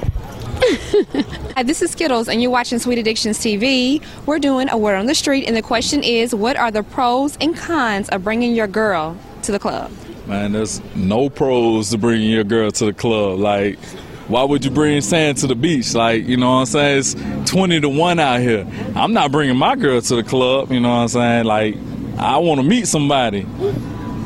Hi, 1.55 1.63
this 1.63 1.81
is 1.81 1.91
Skittles, 1.91 2.27
and 2.27 2.41
you're 2.41 2.51
watching 2.51 2.79
Sweet 2.79 2.99
Addictions 2.99 3.39
TV. 3.39 4.03
We're 4.25 4.39
doing 4.39 4.69
a 4.69 4.77
word 4.77 4.95
on 4.95 5.05
the 5.05 5.15
street, 5.15 5.45
and 5.47 5.55
the 5.55 5.61
question 5.61 6.03
is, 6.03 6.35
what 6.35 6.57
are 6.57 6.69
the 6.69 6.83
pros 6.83 7.37
and 7.39 7.55
cons 7.55 8.09
of 8.09 8.23
bringing 8.23 8.53
your 8.55 8.67
girl 8.67 9.17
to 9.43 9.51
the 9.51 9.59
club? 9.59 9.91
Man, 10.27 10.51
there's 10.51 10.81
no 10.95 11.29
pros 11.29 11.89
to 11.91 11.97
bringing 11.97 12.29
your 12.29 12.43
girl 12.43 12.71
to 12.71 12.85
the 12.85 12.93
club. 12.93 13.39
Like, 13.39 13.79
why 14.29 14.43
would 14.43 14.63
you 14.63 14.71
bring 14.71 15.01
sand 15.01 15.37
to 15.39 15.47
the 15.47 15.55
beach? 15.55 15.93
Like, 15.93 16.25
you 16.27 16.37
know 16.37 16.51
what 16.51 16.59
I'm 16.59 16.65
saying? 16.67 16.99
It's 16.99 17.15
20 17.51 17.81
to 17.81 17.89
1 17.89 18.19
out 18.19 18.39
here. 18.39 18.65
I'm 18.95 19.11
not 19.13 19.31
bringing 19.31 19.57
my 19.57 19.75
girl 19.75 19.99
to 20.01 20.15
the 20.15 20.23
club, 20.23 20.71
you 20.71 20.79
know 20.79 20.89
what 20.89 20.95
I'm 21.01 21.07
saying? 21.09 21.45
Like, 21.45 21.75
I 22.17 22.37
want 22.37 22.61
to 22.61 22.63
meet 22.67 22.87
somebody. 22.87 23.45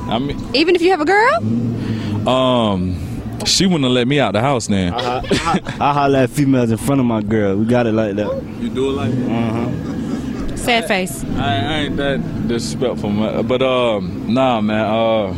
I 0.09 0.19
mean, 0.19 0.37
Even 0.53 0.75
if 0.75 0.81
you 0.81 0.91
have 0.91 1.01
a 1.01 1.05
girl? 1.05 2.27
um, 2.29 2.99
she 3.45 3.65
wouldn't 3.65 3.83
have 3.83 3.91
let 3.93 4.07
me 4.07 4.19
out 4.19 4.33
the 4.33 4.41
house 4.41 4.67
then. 4.67 4.93
I, 4.93 5.61
I 5.79 5.93
holler 5.93 6.19
at 6.19 6.29
females 6.29 6.71
in 6.71 6.77
front 6.77 6.99
of 7.01 7.07
my 7.07 7.21
girl. 7.21 7.55
We 7.55 7.65
got 7.65 7.87
it 7.87 7.93
like 7.93 8.15
that. 8.15 8.43
You 8.59 8.69
do 8.69 8.89
it 8.89 8.93
like 8.93 9.11
that? 9.11 9.31
Uh-huh. 9.31 10.55
Sad 10.57 10.87
face. 10.87 11.23
I, 11.25 11.55
I 11.57 11.73
ain't 11.79 11.97
that 11.97 12.47
disrespectful, 12.47 13.09
man. 13.09 13.45
But 13.47 13.61
um, 13.61 14.33
nah, 14.33 14.61
man. 14.61 14.85
Uh, 14.85 15.33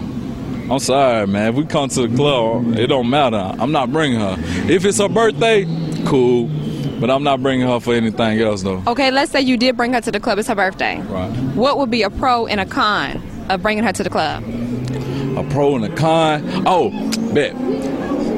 I'm 0.70 0.80
sorry, 0.80 1.28
man. 1.28 1.50
If 1.50 1.56
we 1.56 1.66
come 1.66 1.90
to 1.90 2.08
the 2.08 2.16
club, 2.16 2.78
it 2.78 2.88
don't 2.88 3.10
matter. 3.10 3.56
I'm 3.60 3.72
not 3.72 3.92
bringing 3.92 4.20
her. 4.20 4.36
If 4.70 4.84
it's 4.84 4.98
her 5.00 5.10
birthday, 5.10 5.66
cool. 6.06 6.50
But 7.00 7.12
I'm 7.12 7.24
not 7.24 7.44
bringing 7.44 7.68
her 7.68 7.80
for 7.80 7.94
anything 7.94 8.40
else, 8.40 8.64
though. 8.64 8.82
Okay, 8.88 9.12
let's 9.12 9.32
say 9.32 9.42
you 9.42 9.58
did 9.58 9.78
bring 9.78 9.94
her 9.94 10.02
to 10.02 10.12
the 10.12 10.20
club. 10.20 10.40
It's 10.40 10.48
her 10.48 10.56
birthday. 10.56 11.02
Right. 11.02 11.30
What 11.56 11.78
would 11.78 11.92
be 11.92 12.04
a 12.04 12.10
pro 12.10 12.48
and 12.48 12.60
a 12.60 12.66
con 12.66 13.22
of 13.50 13.62
bringing 13.62 13.84
her 13.84 13.92
to 13.92 14.02
the 14.04 14.10
club? 14.10 14.44
A 15.38 15.44
pro 15.52 15.76
and 15.76 15.86
a 15.86 15.96
con. 15.96 16.64
Oh, 16.66 16.90
bet. 17.34 17.54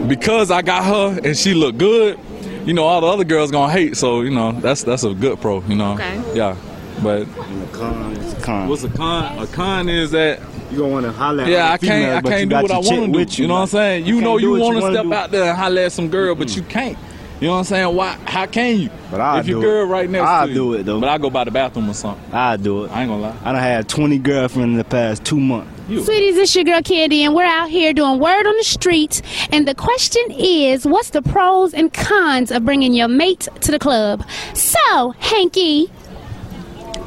Because 0.09 0.51
I 0.51 0.63
got 0.63 0.84
her 0.86 1.19
and 1.23 1.38
she 1.38 1.53
looked 1.53 1.78
good, 1.78 2.19
you 2.65 2.73
know, 2.73 2.84
all 2.84 3.01
the 3.01 3.07
other 3.07 3.23
girls 3.23 3.51
gonna 3.51 3.71
hate. 3.71 3.95
So 3.95 4.21
you 4.21 4.32
know, 4.32 4.51
that's 4.53 4.84
that's 4.84 5.03
a 5.03 5.13
good 5.13 5.39
pro. 5.39 5.61
You 5.63 5.75
know. 5.75 5.93
Okay. 5.93 6.21
Yeah. 6.36 6.57
But 7.03 7.28
A 7.28 7.67
con 7.73 8.13
is 8.13 8.34
a 8.34 8.41
con. 8.41 8.69
What's 8.69 8.84
a 8.84 8.89
con? 8.89 9.38
A 9.38 9.47
con 9.47 9.88
is 9.88 10.11
that 10.11 10.39
you 10.72 10.78
gonna 10.78 10.91
want 10.91 11.05
to 11.05 11.11
holler 11.11 11.43
at 11.43 11.49
Yeah, 11.49 11.65
other 11.65 11.74
I 11.74 11.78
can't. 11.78 11.82
females, 11.82 12.18
I 12.18 12.22
can't 12.38 12.49
do 12.49 12.55
what 12.55 12.72
I 12.72 12.74
your 12.76 12.84
want 12.84 12.88
to 13.05 13.05
do. 13.11 13.20
with 13.20 13.39
You 13.39 13.43
You 13.43 13.47
know 13.47 13.53
what 13.55 13.59
I'm 13.61 13.68
saying? 13.68 14.05
You 14.05 14.15
You 14.15 14.22
know 14.22 14.38
you 14.38 14.51
want 14.51 14.61
to 14.78 14.82
wanna 14.82 14.93
step 14.95 15.03
do. 15.05 15.13
out 15.13 15.32
there 15.32 15.43
and 15.49 15.57
holler 15.57 15.82
at 15.82 15.91
some 15.91 16.09
girl, 16.09 16.36
but 16.36 16.55
you 16.55 16.61
can't. 16.63 16.97
You 17.39 17.45
know 17.49 17.53
what 17.53 17.59
I'm 17.59 17.63
saying? 17.65 17.95
Why? 17.95 18.18
How 18.26 18.47
can 18.47 18.80
you? 18.80 18.89
But 19.11 19.22
I'll 19.22 19.39
if 19.39 19.47
your 19.47 19.61
do 19.61 19.68
girl 19.68 19.84
it. 19.84 19.89
right 19.89 20.09
next 20.09 20.28
I'll 20.28 20.47
to 20.47 20.49
you. 20.51 20.55
do 20.55 20.74
it, 20.74 20.84
though. 20.88 20.99
But 20.99 21.09
I 21.09 21.20
go 21.20 21.30
by 21.30 21.43
the 21.43 21.51
bathroom 21.51 21.88
or 21.88 21.93
something. 21.93 22.34
I 22.34 22.57
do 22.57 22.86
it. 22.86 22.91
I 22.91 23.01
ain't 23.03 23.11
gonna 23.11 23.22
lie. 23.22 23.36
I 23.43 23.51
done 23.51 23.61
had 23.61 23.88
20 23.88 24.18
girlfriends 24.18 24.72
in 24.72 24.78
the 24.78 24.84
past 24.84 25.24
two 25.24 25.39
months. 25.39 25.70
You. 25.88 26.03
Sweeties, 26.03 26.36
it's 26.36 26.55
your 26.55 26.63
girl 26.65 26.82
Candy, 26.82 27.24
and 27.24 27.36
we're 27.36 27.45
out 27.45 27.70
here 27.70 27.93
doing 27.93 28.20
word 28.20 28.47
on 28.47 28.57
the 28.57 28.63
street. 28.63 29.22
And 29.51 29.68
the 29.68 29.76
question 29.76 30.24
is, 30.32 30.84
what's 30.86 31.11
the 31.11 31.22
pros 31.22 31.76
and 31.76 31.93
cons 31.93 32.49
of 32.51 32.65
bringing 32.65 32.93
your 32.93 33.07
mate 33.07 33.47
to 33.61 33.72
the 33.72 33.80
club? 33.80 34.26
So, 34.55 35.11
Hanky 35.20 35.91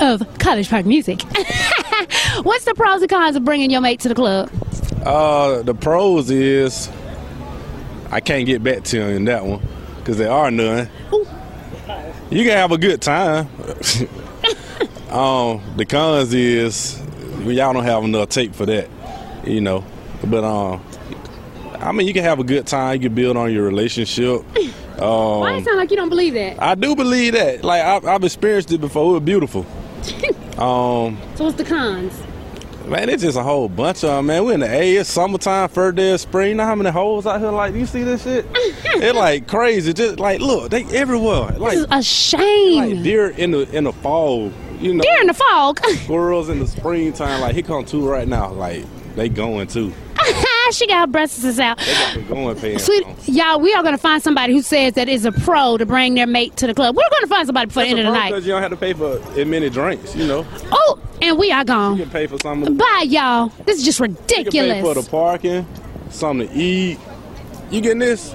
of 0.01 0.39
College 0.39 0.69
Park 0.69 0.87
Music, 0.87 1.23
what's 2.43 2.65
the 2.65 2.75
pros 2.75 3.01
and 3.03 3.11
cons 3.11 3.37
of 3.37 3.45
bringing 3.45 3.71
your 3.71 3.81
mate 3.81 4.01
to 4.01 4.09
the 4.09 4.15
club? 4.15 4.51
Uh, 5.05 5.63
the 5.63 5.75
pros 5.75 6.31
is 6.31 6.91
I 8.11 8.21
can't 8.21 8.47
get 8.47 8.63
back 8.63 8.85
to 8.85 8.97
you 8.99 9.03
in 9.05 9.25
that 9.27 9.45
one 9.45 9.67
because 9.99 10.19
there 10.19 10.31
are 10.31 10.51
none. 10.51 10.89
You 12.31 12.45
can 12.45 12.57
have 12.57 12.73
a 12.73 12.79
good 12.79 13.01
time. 13.01 13.49
um, 15.11 15.63
the 15.77 15.87
cons 15.89 16.33
is 16.33 17.01
we 17.45 17.57
y'all 17.57 17.73
don't 17.73 17.85
have 17.85 18.05
enough 18.05 18.29
tape 18.29 18.55
for 18.55 18.67
that, 18.67 18.89
you 19.45 19.61
know. 19.61 19.85
But 20.25 20.45
um, 20.45 20.85
I 21.81 21.93
mean, 21.93 22.07
you 22.07 22.13
can 22.13 22.25
have 22.25 22.39
a 22.39 22.45
good 22.45 22.67
time. 22.67 22.95
You 22.95 23.09
can 23.09 23.15
build 23.15 23.37
on 23.37 23.53
your 23.53 23.65
relationship. 23.65 24.43
Um, 25.01 25.41
Why 25.41 25.57
it 25.57 25.65
sound 25.65 25.79
like 25.79 25.91
you 25.91 25.97
don't 25.97 26.11
believe 26.11 26.35
that? 26.35 26.63
I 26.63 26.75
do 26.75 26.95
believe 26.95 27.33
that. 27.33 27.65
Like 27.65 27.83
I've, 27.83 28.05
I've 28.05 28.23
experienced 28.23 28.71
it 28.71 28.83
before. 28.83 29.13
It 29.13 29.13
was 29.15 29.23
beautiful. 29.23 29.65
um, 30.59 31.19
So, 31.37 31.45
what's 31.45 31.57
the 31.57 31.65
cons? 31.65 32.13
Man, 32.87 33.09
it's 33.09 33.23
just 33.23 33.39
a 33.39 33.43
whole 33.43 33.69
bunch 33.69 34.03
of 34.03 34.11
them, 34.11 34.27
man. 34.27 34.45
We're 34.45 34.55
in 34.55 34.61
the 34.61 34.69
A, 34.69 34.97
it's 34.97 35.11
summertime, 35.11 35.69
first 35.69 35.97
day 35.97 36.13
of 36.13 36.21
spring. 36.21 36.49
You 36.49 36.55
know 36.57 36.65
how 36.65 36.75
many 36.75 36.91
holes 36.91 37.27
out 37.27 37.39
here? 37.41 37.51
Like, 37.51 37.75
you 37.75 37.87
see 37.87 38.03
this 38.03 38.25
shit? 38.25 38.47
it's 38.55 39.15
like 39.17 39.47
crazy. 39.47 39.93
Just 39.93 40.19
like, 40.19 40.41
look, 40.41 40.71
they 40.71 40.85
everywhere. 40.87 41.53
Like, 41.59 41.73
This 41.75 41.81
is 41.81 41.87
a 41.91 42.03
shame. 42.03 42.95
like 42.97 43.03
deer 43.05 43.29
in 43.31 43.53
the 43.53 43.61
in 43.77 43.85
the 43.85 43.93
fall. 43.93 44.51
You 44.81 44.95
know, 44.95 45.03
Deer 45.03 45.21
in 45.21 45.27
the 45.27 45.35
fog. 45.35 45.79
squirrels 46.05 46.49
in 46.49 46.59
the 46.59 46.67
springtime. 46.67 47.43
Like, 47.43 47.55
here 47.55 47.63
come 47.63 47.85
two 47.85 48.09
right 48.09 48.27
now. 48.27 48.51
Like, 48.51 48.85
they 49.15 49.29
going 49.29 49.67
too. 49.69 49.93
she 50.73 50.87
got 50.87 51.01
her 51.01 51.07
breasts 51.07 51.59
out. 51.59 51.79
They 51.79 52.23
got 52.23 52.29
going. 52.29 52.79
Sweet, 52.79 53.07
y'all, 53.27 53.61
we 53.61 53.73
are 53.75 53.83
going 53.83 53.95
to 53.95 53.99
find 54.01 54.23
somebody 54.23 54.53
who 54.53 54.63
says 54.63 54.95
that 54.95 55.09
is 55.09 55.25
a 55.25 55.33
pro 55.33 55.77
to 55.77 55.87
bring 55.87 56.15
their 56.15 56.27
mate 56.27 56.57
to 56.57 56.67
the 56.67 56.75
club. 56.75 56.97
We're 56.97 57.09
going 57.11 57.23
to 57.23 57.27
find 57.29 57.47
somebody 57.47 57.67
before 57.67 57.83
the 57.85 57.91
end 57.91 57.99
of 58.01 58.07
the 58.07 58.13
night. 58.13 58.31
Because 58.31 58.47
you 58.47 58.53
don't 58.53 58.63
have 58.63 58.71
to 58.71 58.77
pay 58.77 58.93
for 58.93 59.19
as 59.39 59.47
many 59.47 59.71
drinks. 59.71 60.15
You 60.17 60.27
know, 60.27 60.47
Oh, 60.73 60.99
and 61.23 61.39
we 61.39 61.53
are 61.53 61.65
gone. 61.65 61.97
you 61.97 62.03
can 62.05 62.13
pay 62.13 62.27
for 62.27 62.39
some. 62.39 62.63
Of 62.63 62.77
Bye, 62.77 63.05
y'all. 63.09 63.49
This 63.67 63.79
is 63.79 63.85
just 63.85 64.01
ridiculous. 64.01 64.55
you 64.55 64.61
can 64.63 64.75
pay 64.75 64.83
for 64.83 64.95
the 64.95 65.09
parking, 65.09 65.67
something 66.11 66.49
to 66.49 66.55
eat. 66.55 66.99
You 67.71 67.81
getting 67.81 67.99
this? 68.01 68.35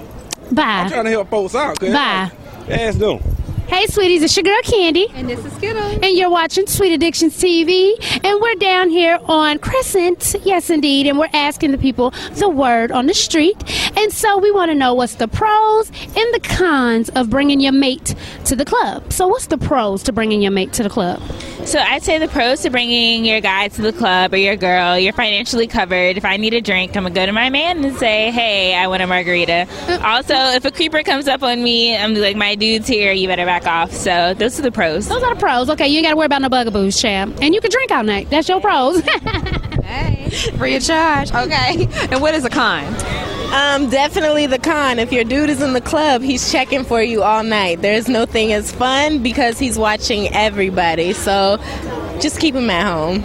Bye. 0.51 0.61
I'm 0.63 0.89
trying 0.89 1.05
to 1.05 1.11
help 1.11 1.29
folks 1.29 1.55
out. 1.55 1.79
Bye. 1.79 2.31
Ask 2.69 2.97
them. 2.99 3.19
Hey, 3.67 3.87
sweeties, 3.87 4.21
it's 4.21 4.35
your 4.37 4.43
girl 4.43 4.61
Candy. 4.63 5.07
And 5.15 5.27
this 5.27 5.43
is 5.43 5.51
Skittles. 5.53 5.93
And 6.01 6.15
you're 6.15 6.29
watching 6.29 6.67
Sweet 6.67 6.93
Addictions 6.93 7.35
TV. 7.41 7.93
And 8.23 8.41
we're 8.41 8.55
down 8.55 8.89
here 8.89 9.19
on 9.25 9.57
Crescent, 9.57 10.35
yes, 10.43 10.69
indeed. 10.69 11.07
And 11.07 11.17
we're 11.17 11.29
asking 11.33 11.71
the 11.71 11.77
people 11.77 12.11
the 12.33 12.47
word 12.47 12.91
on 12.91 13.07
the 13.07 13.13
street. 13.13 13.57
And 13.97 14.13
so 14.13 14.37
we 14.37 14.51
want 14.51 14.69
to 14.69 14.75
know 14.75 14.93
what's 14.93 15.15
the 15.15 15.27
pros 15.27 15.89
and 15.89 16.33
the 16.33 16.41
cons 16.43 17.09
of 17.09 17.29
bringing 17.29 17.59
your 17.59 17.71
mate 17.73 18.15
to 18.45 18.55
the 18.55 18.65
club. 18.65 19.11
So, 19.11 19.27
what's 19.27 19.47
the 19.47 19.57
pros 19.57 20.03
to 20.03 20.13
bringing 20.13 20.41
your 20.41 20.51
mate 20.51 20.71
to 20.73 20.83
the 20.83 20.89
club? 20.89 21.21
So 21.65 21.79
I'd 21.79 22.03
say 22.03 22.19
the 22.19 22.27
pros 22.27 22.61
to 22.61 22.69
bringing 22.69 23.25
your 23.25 23.41
guy 23.41 23.69
to 23.69 23.81
the 23.81 23.91
club 23.91 24.33
or 24.33 24.37
your 24.37 24.55
girl, 24.55 24.99
you're 24.99 25.13
financially 25.13 25.65
covered. 25.65 26.15
If 26.15 26.23
I 26.23 26.37
need 26.37 26.53
a 26.53 26.61
drink, 26.61 26.95
I'm 26.95 27.03
gonna 27.03 27.15
go 27.15 27.25
to 27.25 27.31
my 27.31 27.49
man 27.49 27.83
and 27.83 27.97
say, 27.97 28.29
"Hey, 28.29 28.75
I 28.75 28.85
want 28.85 29.01
a 29.01 29.07
margarita." 29.07 29.65
Uh, 29.87 29.99
also, 30.03 30.35
if 30.35 30.63
a 30.63 30.69
creeper 30.69 31.01
comes 31.01 31.27
up 31.27 31.41
on 31.41 31.63
me, 31.63 31.97
I'm 31.97 32.13
like, 32.13 32.35
"My 32.35 32.53
dude's 32.53 32.87
here. 32.87 33.11
You 33.13 33.27
better 33.27 33.45
back 33.55 33.67
off." 33.67 33.91
So 33.91 34.33
those 34.33 34.59
are 34.59 34.63
the 34.63 34.71
pros. 34.71 35.07
Those 35.07 35.23
are 35.23 35.33
the 35.33 35.39
pros. 35.39 35.69
Okay, 35.69 35.87
you 35.87 35.97
ain't 35.97 36.05
got 36.05 36.11
to 36.11 36.17
worry 36.17 36.25
about 36.25 36.41
no 36.41 36.49
bugaboos, 36.49 36.99
champ. 37.01 37.37
And 37.41 37.53
you 37.53 37.61
can 37.61 37.71
drink 37.71 37.91
all 37.91 38.03
night. 38.03 38.29
That's 38.29 38.49
your 38.49 38.59
pros. 38.59 39.01
Free 40.57 40.75
of 40.75 40.83
charge. 40.83 41.31
Okay. 41.31 41.87
And 42.11 42.21
what 42.21 42.33
is 42.33 42.45
a 42.45 42.49
con? 42.49 42.85
Um, 43.53 43.89
definitely 43.89 44.47
the 44.47 44.59
con. 44.59 44.99
If 44.99 45.11
your 45.11 45.23
dude 45.23 45.49
is 45.49 45.61
in 45.61 45.73
the 45.73 45.81
club, 45.81 46.21
he's 46.21 46.51
checking 46.51 46.83
for 46.83 47.01
you 47.01 47.23
all 47.23 47.43
night. 47.43 47.81
There's 47.81 48.07
no 48.07 48.25
thing 48.25 48.51
as 48.53 48.71
fun 48.71 49.23
because 49.23 49.57
he's 49.59 49.77
watching 49.77 50.33
everybody. 50.33 51.13
So 51.13 51.57
just 52.19 52.39
keep 52.39 52.55
him 52.55 52.69
at 52.69 52.85
home. 52.85 53.23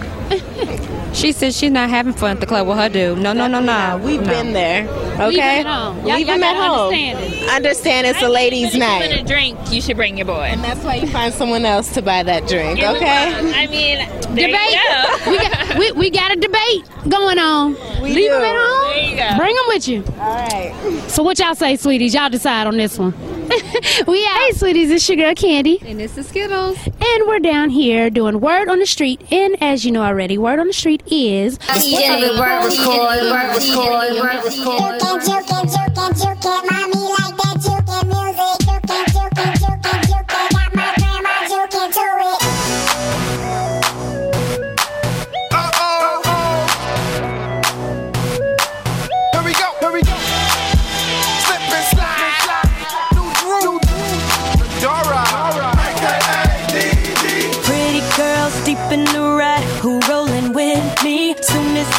She 1.13 1.33
says 1.33 1.57
she's 1.59 1.71
not 1.73 1.91
having 1.91 2.13
fun 2.13 2.31
at 2.33 2.41
the 2.41 2.47
club 2.47 2.67
with 2.69 2.77
her 2.79 2.89
dude. 2.89 3.19
No, 3.19 3.33
no, 3.33 3.47
no, 3.49 3.61
no. 3.61 4.01
We've 4.03 4.21
No. 4.23 4.29
been 4.31 4.53
there. 4.53 4.83
Leave 4.85 5.39
Okay? 5.39 5.61
him 5.61 5.67
at 5.67 5.67
home. 5.67 6.05
Leave 6.05 6.27
Y'all- 6.27 6.37
him 6.37 6.43
at 6.45 6.57
home. 6.57 6.95
understand 6.95 7.19
it. 7.35 7.49
Understand 7.51 8.07
it's 8.07 8.23
a 8.23 8.29
ladies' 8.29 8.69
If 8.69 8.75
you 8.75 8.81
want 8.81 9.05
a 9.05 9.17
night. 9.17 9.27
drink, 9.27 9.59
you 9.71 9.81
should 9.83 9.97
bring 9.97 10.17
your 10.17 10.27
boy. 10.27 10.49
And 10.53 10.63
that's 10.63 10.83
why 10.85 10.95
you 10.97 11.09
find 11.09 11.35
someone 11.35 11.65
else 11.65 11.93
to 11.95 12.03
buy 12.03 12.23
that 12.23 12.47
drink, 12.47 12.79
Give 12.79 12.91
okay? 12.91 13.35
I 13.35 13.67
mean, 13.67 13.99
there 14.35 14.49
you 14.49 14.55
debate. 14.55 14.79
go. 15.25 15.31
we, 15.31 15.39
got, 15.39 15.79
we, 15.79 15.93
we 15.93 16.11
got 16.11 16.33
a 16.33 16.37
debate 16.37 16.85
going 17.09 17.39
on. 17.39 17.75
We 18.01 18.15
Leave 18.15 18.31
do. 18.31 18.35
them 18.37 18.43
at 18.45 18.57
home. 18.57 18.93
There 18.95 19.05
you 19.11 19.17
go. 19.17 19.37
Bring 19.37 19.55
them 19.57 19.65
with 19.69 19.89
you. 19.89 20.05
All 20.21 20.35
right. 20.37 20.73
So 21.09 21.23
what 21.25 21.39
y'all 21.41 21.55
say, 21.57 21.77
sweeties? 21.77 22.15
Y'all 22.15 22.31
decide 22.31 22.67
on 22.69 22.77
this 22.77 22.99
one. 22.99 23.13
we 24.07 24.25
out. 24.27 24.37
Hey, 24.41 24.53
sweeties, 24.53 24.91
it's 24.91 25.09
your 25.09 25.17
girl 25.17 25.35
Candy. 25.35 25.81
And 25.85 25.99
this 25.99 26.17
is 26.17 26.29
Skittles. 26.29 26.79
And 26.87 27.27
we're 27.27 27.41
down 27.41 27.71
here 27.71 28.09
doing 28.09 28.41
Word 28.41 28.69
on 28.69 28.79
the 28.79 28.87
Street. 28.87 29.21
And 29.33 29.61
as 29.61 29.85
you 29.85 29.91
know 29.91 30.03
already, 30.03 30.39
Word 30.39 30.61
on 30.61 30.69
the 30.69 30.73
Street 30.73 31.03
is... 31.07 31.59
DJ, 31.59 32.39
word 32.39 32.63
was 32.63 32.79
cool, 32.79 32.99
word 32.99 33.55
was 33.55 33.71
cool, 33.75 33.91
word 34.21 34.45
was 34.45 34.55
cool. 34.55 34.75
You 34.75 34.99
can 34.99 35.21
juke 35.21 35.51
it, 35.51 35.67
juke 35.67 35.99
it, 35.99 36.17
juke 36.17 36.47
it, 36.47 36.63
mommy 36.71 37.11
like 37.19 37.37
that 37.43 37.57
juke 37.61 37.91
it 37.91 38.07
music. 38.07 38.55
Juke 38.67 38.87
it, 38.87 39.07
juke 39.11 39.35
it, 39.35 39.59
juke 39.59 39.87
it, 39.87 40.07
juke 40.07 40.21
it, 40.21 40.53
got 40.53 40.75
my 40.75 40.95
grandma 40.97 41.35
juking 41.51 41.91
to 41.93 42.55
it. 42.55 42.60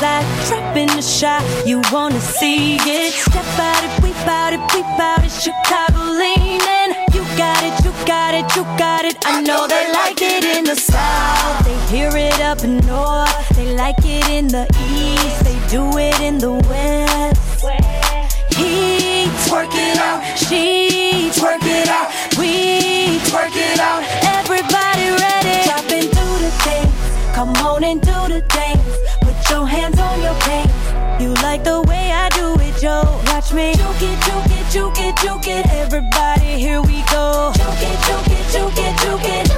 I 0.03 0.25
drop 0.47 0.75
in 0.75 0.87
the 0.87 1.01
shot, 1.01 1.43
you 1.65 1.81
wanna 1.91 2.19
see 2.19 2.77
it. 2.77 3.13
Step 3.13 3.45
out 3.59 3.83
it, 3.83 4.03
we 4.03 4.11
bout 4.25 4.53
it, 4.53 4.61
we 4.73 4.81
bout 4.97 5.23
it. 5.23 5.31
Chicago 5.31 6.01
leaning. 6.21 6.91
You 7.13 7.21
got 7.37 7.61
it, 7.63 7.85
you 7.85 7.91
got 8.05 8.33
it, 8.33 8.55
you 8.55 8.63
got 8.77 9.05
it. 9.05 9.15
I 9.25 9.41
know 9.41 9.67
they 9.67 9.91
like 9.91 10.21
it 10.21 10.43
in 10.43 10.63
the 10.65 10.75
south. 10.75 11.65
They 11.65 11.77
hear 11.95 12.11
it 12.15 12.39
up 12.41 12.63
north. 12.63 13.49
They 13.55 13.75
like 13.75 14.03
it 14.03 14.27
in 14.29 14.47
the 14.47 14.65
east. 14.89 15.43
They 15.45 15.57
do 15.69 15.97
it 15.97 16.19
in 16.19 16.39
the 16.39 16.53
west. 16.69 17.41
He 18.57 19.25
twerk 19.47 19.73
it 19.73 19.97
out, 19.97 20.21
she 20.37 21.29
twerk 21.33 21.63
it 21.63 21.87
out, 21.87 22.11
we 22.37 23.17
twerk 23.29 23.55
it 23.55 23.79
out. 23.79 24.03
Everybody 24.39 25.09
ready? 25.23 25.63
Dropping 25.65 26.09
through 26.13 26.39
the 26.45 26.51
things, 26.65 27.33
come 27.33 27.55
on 27.65 27.83
and 27.83 28.01
do 28.01 28.11
the 28.27 28.41
things. 28.49 29.10
Watch 33.51 33.57
me 33.57 33.73
juke 33.73 34.01
it, 34.01 34.19
juke 34.23 34.45
it, 34.47 34.71
juke 34.71 34.99
it, 34.99 35.15
juke 35.17 35.47
it. 35.47 35.65
Everybody, 35.71 36.57
here 36.57 36.81
we 36.81 37.03
go. 37.11 37.51
Juke 37.55 37.83
it, 37.83 37.99
juke 38.07 38.31
it, 38.31 38.51
juke 38.53 38.77
it, 38.77 38.97
juke 39.01 39.25
it. 39.25 39.51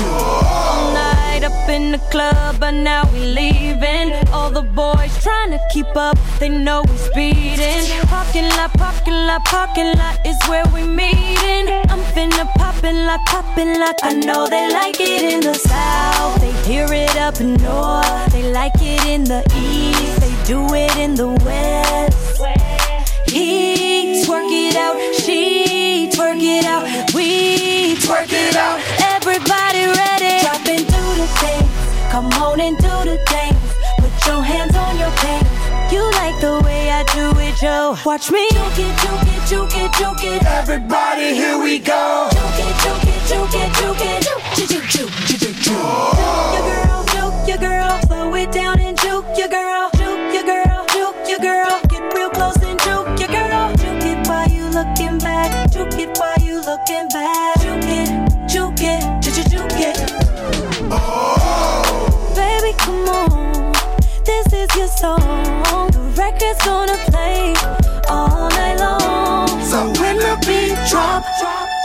All 0.00 0.94
night 0.94 1.42
up 1.44 1.68
in 1.68 1.92
the 1.92 1.98
club, 2.10 2.56
but 2.58 2.70
now 2.70 3.04
we 3.12 3.20
leaving. 3.20 4.14
All 4.32 4.48
the 4.48 4.62
boys 4.62 5.12
trying 5.22 5.50
to 5.50 5.60
keep 5.70 5.94
up, 5.96 6.16
they 6.38 6.48
know 6.48 6.82
we 6.88 6.96
speeding. 6.96 7.84
Parking 8.06 8.48
lot, 8.56 8.72
parking 8.78 9.26
lot, 9.26 9.44
parking 9.44 9.92
lot 9.98 10.18
is 10.24 10.38
where 10.48 10.64
we 10.72 10.82
meeting. 10.82 11.68
I'm 11.90 12.00
finna 12.14 12.46
poppin' 12.54 13.04
like 13.04 13.24
poppin' 13.26 13.78
like 13.78 13.98
I 14.02 14.14
know 14.14 14.48
they 14.48 14.72
like 14.72 14.98
it 14.98 15.22
in 15.34 15.40
the 15.40 15.54
south. 15.54 16.40
They 16.40 16.52
hear 16.62 16.86
it 16.90 17.16
up 17.16 17.38
north. 17.38 18.32
They 18.32 18.50
like 18.50 18.76
it 18.76 19.04
in 19.04 19.24
the 19.24 19.42
east. 19.56 20.20
They 20.20 20.34
do 20.46 20.72
it 20.74 20.96
in 20.96 21.14
the 21.16 21.28
west. 21.44 22.25
He 23.36 24.24
twerk 24.24 24.48
it 24.50 24.76
out, 24.76 24.96
she 25.14 26.08
twerk 26.10 26.40
it 26.40 26.64
out, 26.64 26.84
we 27.12 27.94
twerk 27.96 28.32
it 28.32 28.56
out. 28.56 28.80
Everybody 29.12 29.84
ready? 29.92 30.40
Dropping 30.40 30.86
through 30.88 31.14
the 31.20 31.28
things, 31.44 31.68
come 32.10 32.32
on 32.40 32.62
and 32.62 32.78
do 32.78 32.94
the 33.04 33.18
things. 33.28 33.60
Put 34.00 34.26
your 34.26 34.42
hands 34.42 34.74
on 34.74 34.96
your 34.98 35.10
pants. 35.20 35.52
You 35.92 36.00
like 36.12 36.40
the 36.40 36.62
way 36.64 36.88
I 36.88 37.04
do 37.12 37.38
it, 37.38 37.56
Joe? 37.56 37.98
Watch 38.06 38.30
me 38.30 38.48
juke 38.52 38.78
it, 38.78 38.96
juke 39.04 39.28
it, 39.28 39.42
juke 39.50 39.76
it, 39.84 39.92
juke 39.98 40.24
it. 40.24 40.42
Everybody, 40.46 41.34
here 41.34 41.58
we 41.62 41.78
go. 41.78 42.30
Juke 42.32 42.64
it, 42.64 42.74
juke 42.80 43.04
it, 43.04 43.20
juke 43.28 43.54
it, 43.54 43.70
juke 43.76 44.00
it. 44.00 44.22
Juke, 44.56 44.68
juke, 44.70 44.88
juke, 44.88 45.12
juke, 45.28 45.40
juke, 45.40 45.56
juke. 45.60 45.76
Your 46.56 46.64
girl, 46.72 47.04
juke 47.12 47.48
your 47.48 47.58
girl, 47.58 48.00
slow 48.06 48.34
it 48.34 48.50
down 48.50 48.80
and 48.80 48.98
juke 48.98 49.26
your 49.36 49.48
girl, 49.48 49.90
juke 49.92 50.32
your 50.32 50.44
girl, 50.44 50.86
juke 50.88 51.28
your 51.28 51.38
girl. 51.38 51.75
Song. 65.06 65.90
The 65.96 66.04
record's 66.20 66.60
gonna 66.64 66.98
play 67.10 67.54
all 68.08 68.48
night 68.60 68.78
long. 68.86 69.48
So 69.70 69.78
when 70.00 70.16
the 70.26 70.34
beat 70.46 70.76
drop, 70.90 71.22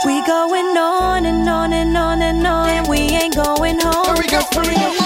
we 0.05 0.15
going 0.25 0.71
on 0.77 1.25
and 1.25 1.47
on 1.47 1.73
and 1.73 1.95
on 1.95 2.21
and 2.21 2.45
on, 2.47 2.69
and 2.69 2.87
we 2.87 2.99
ain't 3.21 3.35
going 3.35 3.79
home. 3.79 4.05
Hurry 4.09 4.29
up, 4.39 4.53
hurry 4.53 4.75
up. 4.75 5.00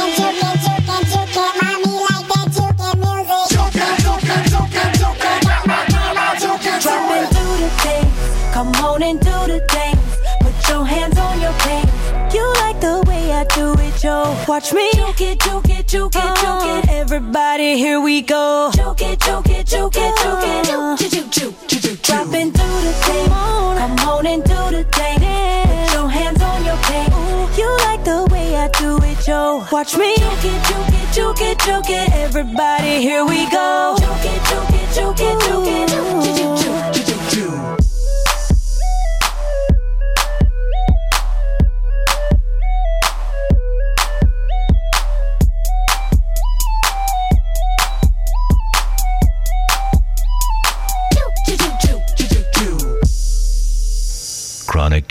Watch 14.48 14.74
me 14.74 14.90
juke 14.94 15.22
it, 15.22 15.40
juke 15.40 15.70
it, 15.70 15.88
juke 15.88 16.16
it, 16.16 16.36
juke 16.38 16.66
it. 16.66 16.90
Everybody, 16.90 17.78
here 17.78 18.00
we 18.00 18.22
go. 18.22 18.72
Juke 18.74 19.02
it, 19.02 19.20
juke 19.20 19.50
it, 19.50 19.68
juke 19.68 19.96
it, 19.96 20.16
juke 20.22 20.44
it. 20.44 20.66
Juke, 20.66 21.12
juke, 21.12 21.32
juke, 21.32 21.68
juke, 21.68 21.82
juke. 21.82 22.02
Dropping 22.02 22.52
through 22.52 22.82
the 22.82 22.94
things, 23.06 23.28
come 23.28 24.00
on 24.10 24.26
and 24.26 24.44
do 24.44 24.56
the 24.72 24.84
things. 24.84 25.20
Put 25.20 25.94
your 25.94 26.10
hands 26.10 26.42
on 26.42 26.66
your 26.66 26.78
pants. 26.78 27.58
You 27.58 27.70
like 27.78 28.04
the 28.04 28.28
way 28.32 28.56
I 28.56 28.68
do 28.70 28.98
it, 29.04 29.20
Joe. 29.26 29.66
Watch 29.72 29.96
me 29.98 30.16
juke 30.16 30.46
it, 30.46 30.64
juke 30.66 30.90
it, 30.90 31.14
juke 31.14 31.42
it, 31.42 31.60
juke 31.60 31.90
it. 31.90 32.12
Everybody, 32.14 33.02
here 33.02 33.26
we 33.26 33.50
go. 33.50 33.96
Juke 34.00 34.26
it, 34.26 34.42
juke 34.50 34.70
it, 34.70 34.94
juke 34.96 35.20
it, 35.20 35.40
juke 35.42 36.30
it. 36.30 36.35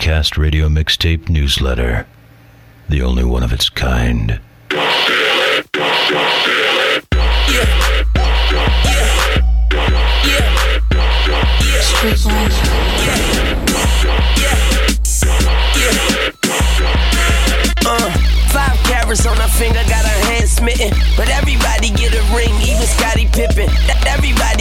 ChronicCast 0.05 0.37
Radio 0.37 0.69
Mixtape 0.69 1.29
Newsletter. 1.29 2.05
The 2.87 3.01
only 3.01 3.23
one 3.23 3.41
of 3.41 3.51
its 3.51 3.69
kind. 3.69 4.39
Uh, 17.87 18.15
on 19.25 19.37
her 19.37 19.47
finger, 19.47 19.81
got 19.89 20.05
her 20.05 20.25
hand 20.29 20.47
smitten. 20.47 20.91
But 21.17 21.29
everybody 21.29 21.89
get 21.89 22.13
a 22.13 22.21
ring, 22.35 22.53
even 22.61 22.85
Scottie 22.85 23.27
Pippen. 23.33 23.69
Everybody 24.05 24.54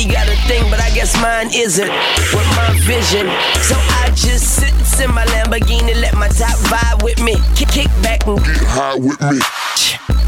guess 1.05 1.21
mine 1.21 1.51
isn't. 1.53 1.91
With 2.33 2.49
my 2.57 2.73
vision, 2.89 3.29
so 3.61 3.77
I 4.01 4.11
just 4.15 4.57
sit 4.57 4.73
in 5.05 5.13
my 5.13 5.25
Lamborghini, 5.27 6.01
let 6.01 6.15
my 6.15 6.29
top 6.29 6.57
vibe 6.71 7.03
with 7.03 7.21
me. 7.21 7.35
Kick, 7.55 7.69
kick 7.69 7.89
back 8.03 8.27
and 8.27 8.39
get 8.39 8.57
high 8.65 8.95
with 8.95 9.21
me. 9.21 9.39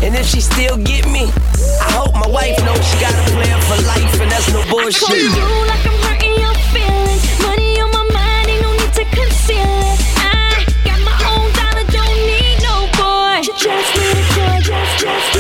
And 0.04 0.14
if 0.14 0.26
she 0.26 0.40
still 0.40 0.76
get 0.76 1.06
me, 1.08 1.32
I 1.80 1.88
hope 1.96 2.12
my 2.14 2.28
wife 2.28 2.58
knows 2.64 2.82
she 2.84 3.00
got 3.00 3.14
a 3.14 3.22
plan 3.32 3.58
for 3.64 3.78
life, 3.88 4.20
and 4.20 4.30
that's 4.30 4.52
no 4.52 4.60
bullshit. 4.68 5.08
I 5.08 5.16
you 5.16 5.48
like 5.64 5.86
I'm 5.86 5.96
hurting 6.04 6.36
your 6.44 6.56
feelings. 6.74 7.24
Money 7.40 7.80
on 7.80 7.90
my 7.96 8.04
mind, 8.12 8.48
ain't 8.50 8.62
no 8.62 8.72
need 8.76 8.92
to 9.00 9.04
conceal 9.16 9.72
it. 9.80 9.98
I 10.20 10.60
got 10.84 11.00
my 11.08 11.16
own 11.32 11.48
dollar, 11.56 11.86
don't 11.88 12.20
need 12.28 12.60
no 12.60 12.76
boy. 13.00 13.40
Just 13.56 13.88
need 13.96 14.28
a 14.44 14.60
just, 14.60 14.92
just 15.00 15.36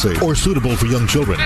safe 0.00 0.22
or 0.22 0.34
suitable 0.34 0.74
for 0.76 0.86
young 0.86 1.06
children. 1.06 1.38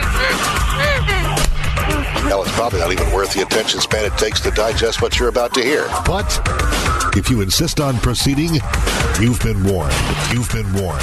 Hell, 2.25 2.43
it's 2.43 2.53
probably 2.53 2.79
not 2.79 2.93
even 2.93 3.11
worth 3.13 3.35
the 3.35 3.43
attention 3.43 3.81
span 3.81 4.05
it 4.05 4.17
takes 4.17 4.39
to 4.41 4.53
digest 4.53 5.03
what 5.03 5.19
you're 5.19 5.29
about 5.29 5.53
to 5.55 5.63
hear. 5.63 5.89
But 6.07 6.41
if 7.17 7.29
you 7.29 7.41
insist 7.41 7.81
on 7.81 7.97
proceeding, 7.97 8.61
you've 9.21 9.41
been 9.41 9.65
warned. 9.65 9.93
You've 10.33 10.53
been 10.53 10.73
warned. 10.73 11.03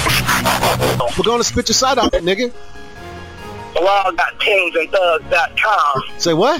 We're 1.18 1.24
gonna 1.24 1.44
spit 1.44 1.68
your 1.68 1.74
side 1.74 1.98
out, 1.98 2.12
nigga. 2.12 2.50
Law.teamsandthugs.com. 3.74 6.02
Say 6.18 6.32
what? 6.32 6.58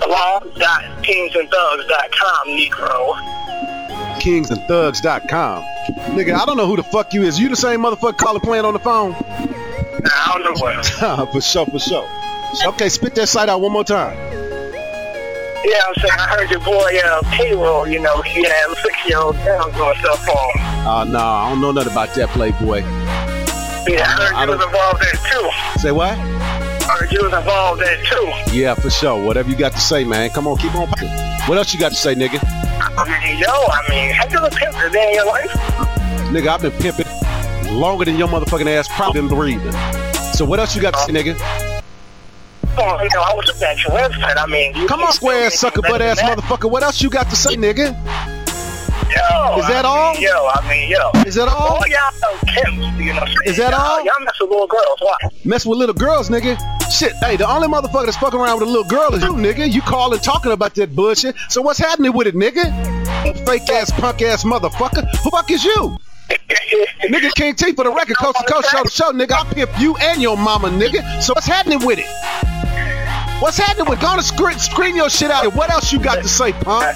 Law.teamsandthugs.com, 0.00 2.48
Negro. 2.48 3.14
Kingsandthugs.com. 4.20 5.62
Nigga, 6.16 6.34
I 6.34 6.44
don't 6.44 6.56
know 6.56 6.66
who 6.66 6.76
the 6.76 6.82
fuck 6.82 7.14
you 7.14 7.22
is. 7.22 7.38
You 7.38 7.48
the 7.48 7.54
same 7.56 7.80
motherfucker 7.80 8.18
calling 8.18 8.40
playing 8.40 8.64
on 8.64 8.72
the 8.74 8.80
phone? 8.80 9.14
I 10.50 10.54
don't 10.54 10.98
know 10.98 11.24
what. 11.24 11.32
for 11.32 11.40
sure, 11.40 11.66
for 11.66 11.78
sure. 11.78 12.08
Okay, 12.66 12.88
spit 12.88 13.14
that 13.14 13.28
side 13.28 13.48
out 13.48 13.60
one 13.60 13.72
more 13.72 13.84
time. 13.84 14.16
Yeah, 15.62 15.82
I'm 15.86 15.94
saying, 15.94 16.18
I 16.18 16.26
heard 16.36 16.50
your 16.50 16.60
boy, 16.60 16.98
uh, 17.04 17.22
payroll, 17.30 17.86
you 17.86 18.00
know, 18.00 18.20
he 18.22 18.42
had 18.42 18.74
six-year-old 18.82 19.36
girls 19.44 19.74
on 19.74 19.94
cell 19.96 20.16
phone. 20.16 20.60
Uh, 20.86 21.04
nah, 21.04 21.46
I 21.46 21.50
don't 21.50 21.60
know 21.60 21.70
nothing 21.70 21.92
about 21.92 22.14
that, 22.14 22.30
Playboy. 22.30 22.78
Yeah, 23.86 24.04
I 24.06 24.10
heard 24.10 24.34
I 24.34 24.44
you 24.44 24.50
was 24.50 24.64
involved 24.64 25.02
in 25.02 25.08
it 25.08 25.20
too. 25.30 25.80
Say 25.80 25.92
what? 25.92 26.18
I 26.18 26.96
heard 26.98 27.12
you 27.12 27.22
was 27.22 27.32
involved 27.32 27.82
in 27.82 27.88
it 27.88 28.06
too. 28.06 28.56
Yeah, 28.56 28.74
for 28.74 28.90
sure. 28.90 29.22
Whatever 29.22 29.50
you 29.50 29.56
got 29.56 29.72
to 29.72 29.80
say, 29.80 30.04
man. 30.04 30.30
Come 30.30 30.48
on, 30.48 30.56
keep 30.56 30.74
on. 30.74 30.88
What 31.46 31.58
else 31.58 31.72
you 31.72 31.78
got 31.78 31.90
to 31.90 31.96
say, 31.96 32.14
nigga? 32.14 32.40
I 32.42 33.04
mean, 33.04 33.38
yo, 33.38 33.46
I 33.48 33.86
mean, 33.88 34.12
have 34.14 34.32
you 34.32 34.38
ever 34.38 34.48
pimped 34.48 34.86
a 34.86 34.90
day 34.90 35.10
in 35.10 35.14
your 35.14 35.26
life? 35.26 35.52
Nigga, 36.32 36.48
I've 36.48 36.62
been 36.62 36.72
pimping 36.72 37.06
longer 37.78 38.06
than 38.06 38.16
your 38.16 38.28
motherfucking 38.28 38.66
ass 38.66 38.88
probably 38.88 39.20
been 39.20 39.28
breathing. 39.28 40.09
So 40.40 40.46
what 40.46 40.58
else 40.58 40.74
you 40.74 40.80
got 40.80 40.94
to 40.94 41.00
say, 41.00 41.12
nigga? 41.12 41.36
You 41.36 42.74
know, 42.78 43.20
I 43.20 43.34
was 43.36 43.46
looking 43.46 43.62
at 43.62 43.84
your 43.84 43.92
website. 43.92 44.38
I 44.38 44.46
mean, 44.46 44.88
Come 44.88 45.02
on, 45.02 45.12
square 45.12 45.44
ass 45.44 45.58
sucker 45.58 45.82
butt 45.82 46.00
ass 46.00 46.18
motherfucker. 46.18 46.70
What 46.70 46.82
else 46.82 47.02
you 47.02 47.10
got 47.10 47.28
to 47.28 47.36
say, 47.36 47.56
nigga? 47.56 47.92
Yo, 49.12 49.58
Is 49.58 49.68
that 49.68 49.84
I 49.84 49.88
all? 49.88 50.14
Mean, 50.14 50.22
yo, 50.22 50.48
I 50.54 50.66
mean, 50.66 50.88
yo. 50.88 51.10
Is 51.26 51.34
that 51.34 51.46
all? 51.46 51.76
All 51.76 51.86
y'all 51.86 52.10
know 52.22 52.38
pimps, 52.46 52.98
you 52.98 53.12
know. 53.12 53.24
Is 53.44 53.58
that 53.58 53.72
y'all, 53.72 53.80
all? 53.82 54.02
Y'all 54.02 54.14
mess 54.20 54.40
with 54.40 54.48
little 54.48 54.66
girls. 54.66 54.96
Why? 55.00 55.14
Mess 55.44 55.66
with 55.66 55.78
little 55.78 55.94
girls, 55.94 56.30
nigga. 56.30 56.58
Shit, 56.90 57.12
hey, 57.20 57.36
the 57.36 57.46
only 57.46 57.68
motherfucker 57.68 58.06
that's 58.06 58.16
fucking 58.16 58.40
around 58.40 58.60
with 58.60 58.68
a 58.68 58.72
little 58.72 58.88
girl 58.88 59.12
is 59.14 59.22
you, 59.22 59.34
nigga. 59.34 59.70
You 59.70 59.82
calling, 59.82 60.20
talking 60.20 60.52
about 60.52 60.74
that 60.76 60.96
bullshit. 60.96 61.36
So 61.50 61.60
what's 61.60 61.78
happening 61.78 62.14
with 62.14 62.26
it, 62.26 62.34
nigga? 62.34 62.64
Fake 63.44 63.68
ass, 63.68 63.90
punk 63.90 64.22
ass 64.22 64.44
motherfucker. 64.44 65.06
Who 65.22 65.30
fuck 65.30 65.50
is 65.50 65.62
you? 65.62 65.98
Nigga, 67.08 67.34
King 67.34 67.54
T 67.54 67.72
for 67.72 67.84
the 67.84 67.92
record, 67.92 68.16
coast 68.16 68.38
to 68.38 68.52
coast, 68.52 68.70
show 68.70 68.82
to 68.82 68.90
show, 68.90 69.12
nigga. 69.12 69.32
I 69.32 69.52
pimp 69.52 69.70
you 69.80 69.96
and 69.96 70.22
your 70.22 70.36
mama, 70.36 70.68
nigga. 70.68 71.22
So 71.22 71.32
what's 71.34 71.46
happening 71.46 71.84
with 71.84 71.98
it? 71.98 72.06
What's 73.40 73.56
happening 73.56 73.88
with? 73.88 74.00
Gonna 74.00 74.22
screen, 74.22 74.58
scream 74.58 74.96
your 74.96 75.08
shit 75.08 75.30
out. 75.30 75.54
What 75.54 75.70
else 75.70 75.92
you 75.92 75.98
got 75.98 76.16
to 76.16 76.28
say, 76.28 76.52
punk? 76.52 76.94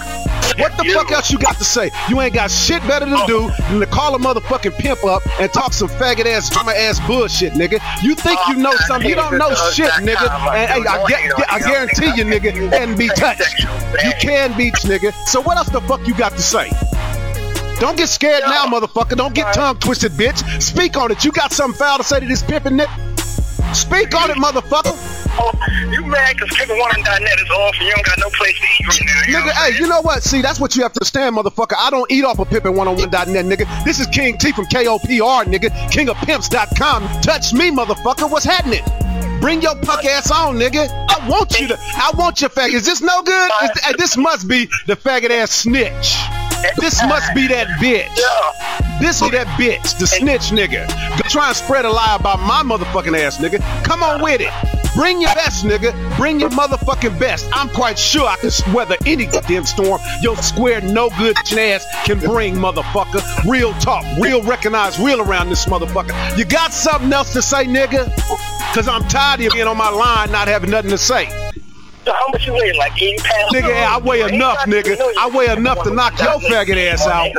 What 0.59 0.77
the 0.77 0.85
fuck 0.93 1.11
else 1.11 1.31
you 1.31 1.39
got 1.39 1.57
to 1.57 1.65
say? 1.65 1.91
You 2.09 2.21
ain't 2.21 2.35
got 2.35 2.51
shit 2.51 2.81
better 2.83 3.07
to 3.07 3.25
do 3.27 3.51
than 3.71 3.81
to 3.81 3.87
call 3.87 4.15
a 4.15 4.19
motherfucking 4.19 4.79
pimp 4.79 5.03
up 5.05 5.23
and 5.41 5.51
talk 5.53 5.73
some 5.73 5.89
faggot 5.89 6.27
ass, 6.27 6.51
drama 6.51 6.73
ass 6.73 7.01
bullshit, 7.07 7.55
nigga. 7.55 7.81
You 8.03 8.15
think 8.15 8.39
you 8.49 8.57
know 8.57 8.75
something? 8.87 9.09
You 9.09 9.17
don't 9.17 9.39
know 9.39 9.55
shit, 9.73 9.91
nigga. 9.93 10.29
And 10.55 10.71
hey, 10.71 10.89
I, 10.89 11.07
get, 11.09 11.51
I 11.51 11.59
guarantee 11.59 12.13
you, 12.15 12.25
nigga, 12.25 12.71
can 12.71 12.97
be 12.97 13.09
touched. 13.09 13.63
You 14.05 14.13
can 14.21 14.57
be, 14.57 14.71
nigga. 14.71 15.13
So 15.27 15.41
what 15.41 15.57
else 15.57 15.71
the 15.71 15.81
fuck 15.81 16.07
you 16.07 16.15
got 16.15 16.33
to 16.33 16.43
say? 16.43 16.71
Don't 17.81 17.97
get 17.97 18.09
scared 18.09 18.43
now, 18.45 18.67
motherfucker. 18.67 19.17
Don't 19.17 19.35
get 19.35 19.53
tongue 19.55 19.79
twisted, 19.79 20.13
bitch. 20.13 20.63
Speak 20.63 20.97
on 20.97 21.11
it. 21.11 21.25
You 21.25 21.33
got 21.33 21.53
something 21.53 21.79
foul 21.79 21.99
to 21.99 22.05
say 22.05 22.21
to 22.21 22.27
this 22.27 22.43
pimping 22.43 22.75
nigga? 22.75 23.15
Speak 23.75 24.15
on 24.15 24.31
it, 24.31 24.37
motherfucker. 24.37 24.95
Oh, 25.37 25.53
you 25.91 26.05
mad 26.07 26.37
because 26.37 26.51
Kevin1.net 26.57 27.41
is 27.41 27.51
off 27.51 27.75
and 27.77 27.89
you 27.89 27.93
don't 27.93 28.07
got 28.07 28.19
no 28.21 28.31
place 28.31 28.55
to 28.61 28.67
eat 28.79 28.87
right 28.87 29.01
now. 29.05 29.23
You 29.27 29.37
Nigga, 29.37 29.53
hey, 29.53 29.79
you 29.81 29.89
know 29.89 30.01
what? 30.01 30.23
See, 30.23 30.41
that's 30.43 30.61
what 30.61 30.77
you 30.77 30.83
have 30.83 30.93
to 30.93 31.01
understand, 31.01 31.37
motherfucker. 31.37 31.75
I 31.77 31.91
don't 31.91 32.09
eat 32.11 32.25
off 32.25 32.39
of 32.39 32.49
pimpin101.net, 32.49 33.45
nigga. 33.45 33.85
This 33.85 33.99
is 33.99 34.07
King 34.07 34.39
T 34.39 34.53
from 34.53 34.67
KOPR, 34.67 35.45
nigga. 35.47 35.71
KingofPimps.com. 35.91 37.21
Touch 37.23 37.53
me, 37.53 37.71
motherfucker. 37.73 38.31
What's 38.31 38.45
happening? 38.45 38.85
Bring 39.41 39.61
your 39.61 39.75
punk 39.77 40.05
ass 40.05 40.31
on, 40.31 40.57
nigga. 40.57 40.89
I 41.11 41.29
want 41.29 41.59
you 41.59 41.67
to. 41.69 41.79
I 41.79 42.13
want 42.17 42.41
your 42.41 42.51
faggot. 42.51 42.75
Is 42.75 42.87
this 42.87 43.03
no 43.03 43.23
good? 43.23 43.51
Is, 43.65 43.97
this 43.99 44.17
must 44.17 44.47
be 44.47 44.67
the 44.87 44.95
faggot 44.95 45.31
ass 45.31 45.51
snitch. 45.51 46.15
This 46.77 47.03
must 47.05 47.35
be 47.35 47.47
that 47.49 47.67
bitch. 47.81 48.15
This 49.01 49.21
be 49.21 49.31
that 49.31 49.47
bitch, 49.59 49.99
the 49.99 50.07
snitch 50.07 50.51
nigga. 50.51 50.89
Go 51.19 51.29
try 51.29 51.49
and 51.49 51.57
spread 51.57 51.85
a 51.85 51.91
lie 51.91 52.17
about 52.19 52.41
my 52.41 52.63
motherfucking 52.63 53.19
ass, 53.19 53.39
nigga. 53.39 53.61
Come 53.85 54.03
on 54.03 54.23
with 54.23 54.41
it. 54.41 54.51
Bring 54.95 55.21
your 55.21 55.35
best, 55.35 55.65
nigga. 55.65 55.93
Bring 56.17 56.39
your 56.39 56.51
motherfucking 56.51 57.19
best. 57.19 57.47
I'm 57.53 57.69
quite 57.69 57.99
sure 57.99 58.29
I 58.29 58.37
can 58.37 58.51
weather 58.73 58.97
any 59.05 59.27
damn 59.27 59.65
storm 59.65 60.01
your 60.23 60.37
square 60.37 60.81
no 60.81 61.11
good 61.19 61.37
ass 61.59 61.85
can 62.05 62.21
bring, 62.21 62.55
motherfucker. 62.55 63.51
Real 63.51 63.73
talk, 63.75 64.05
real 64.21 64.43
recognized, 64.43 65.01
real 65.01 65.21
around 65.21 65.49
this 65.49 65.67
motherfucker. 65.67 66.39
You 66.39 66.45
got 66.45 66.73
something 66.73 67.13
else 67.13 67.33
to 67.33 67.43
say, 67.43 67.65
nigga? 67.65 68.15
Cause 68.75 68.89
I'm 68.89 69.07
tired 69.09 69.41
of 69.41 69.53
being 69.53 69.67
on 69.67 69.77
my 69.77 69.91
line 69.91 70.31
not 70.31 70.49
having 70.49 70.71
nothing 70.71 70.91
to 70.91 70.99
say. 70.99 71.29
So 72.05 72.13
how 72.13 72.29
much 72.33 72.47
you 72.47 72.53
weigh? 72.53 72.73
Like 72.75 73.01
80 73.01 73.17
pounds? 73.23 73.53
Nigga, 73.55 73.73
I 73.87 73.99
weigh 73.99 74.21
enough, 74.23 74.59
nigga. 74.61 74.97
I 75.19 75.29
weigh 75.35 75.47
enough 75.49 75.83
to 75.85 75.91
knock 75.95 76.19
your 76.19 76.39
faggot 76.51 76.77
ass 76.93 77.07
out. 77.07 77.31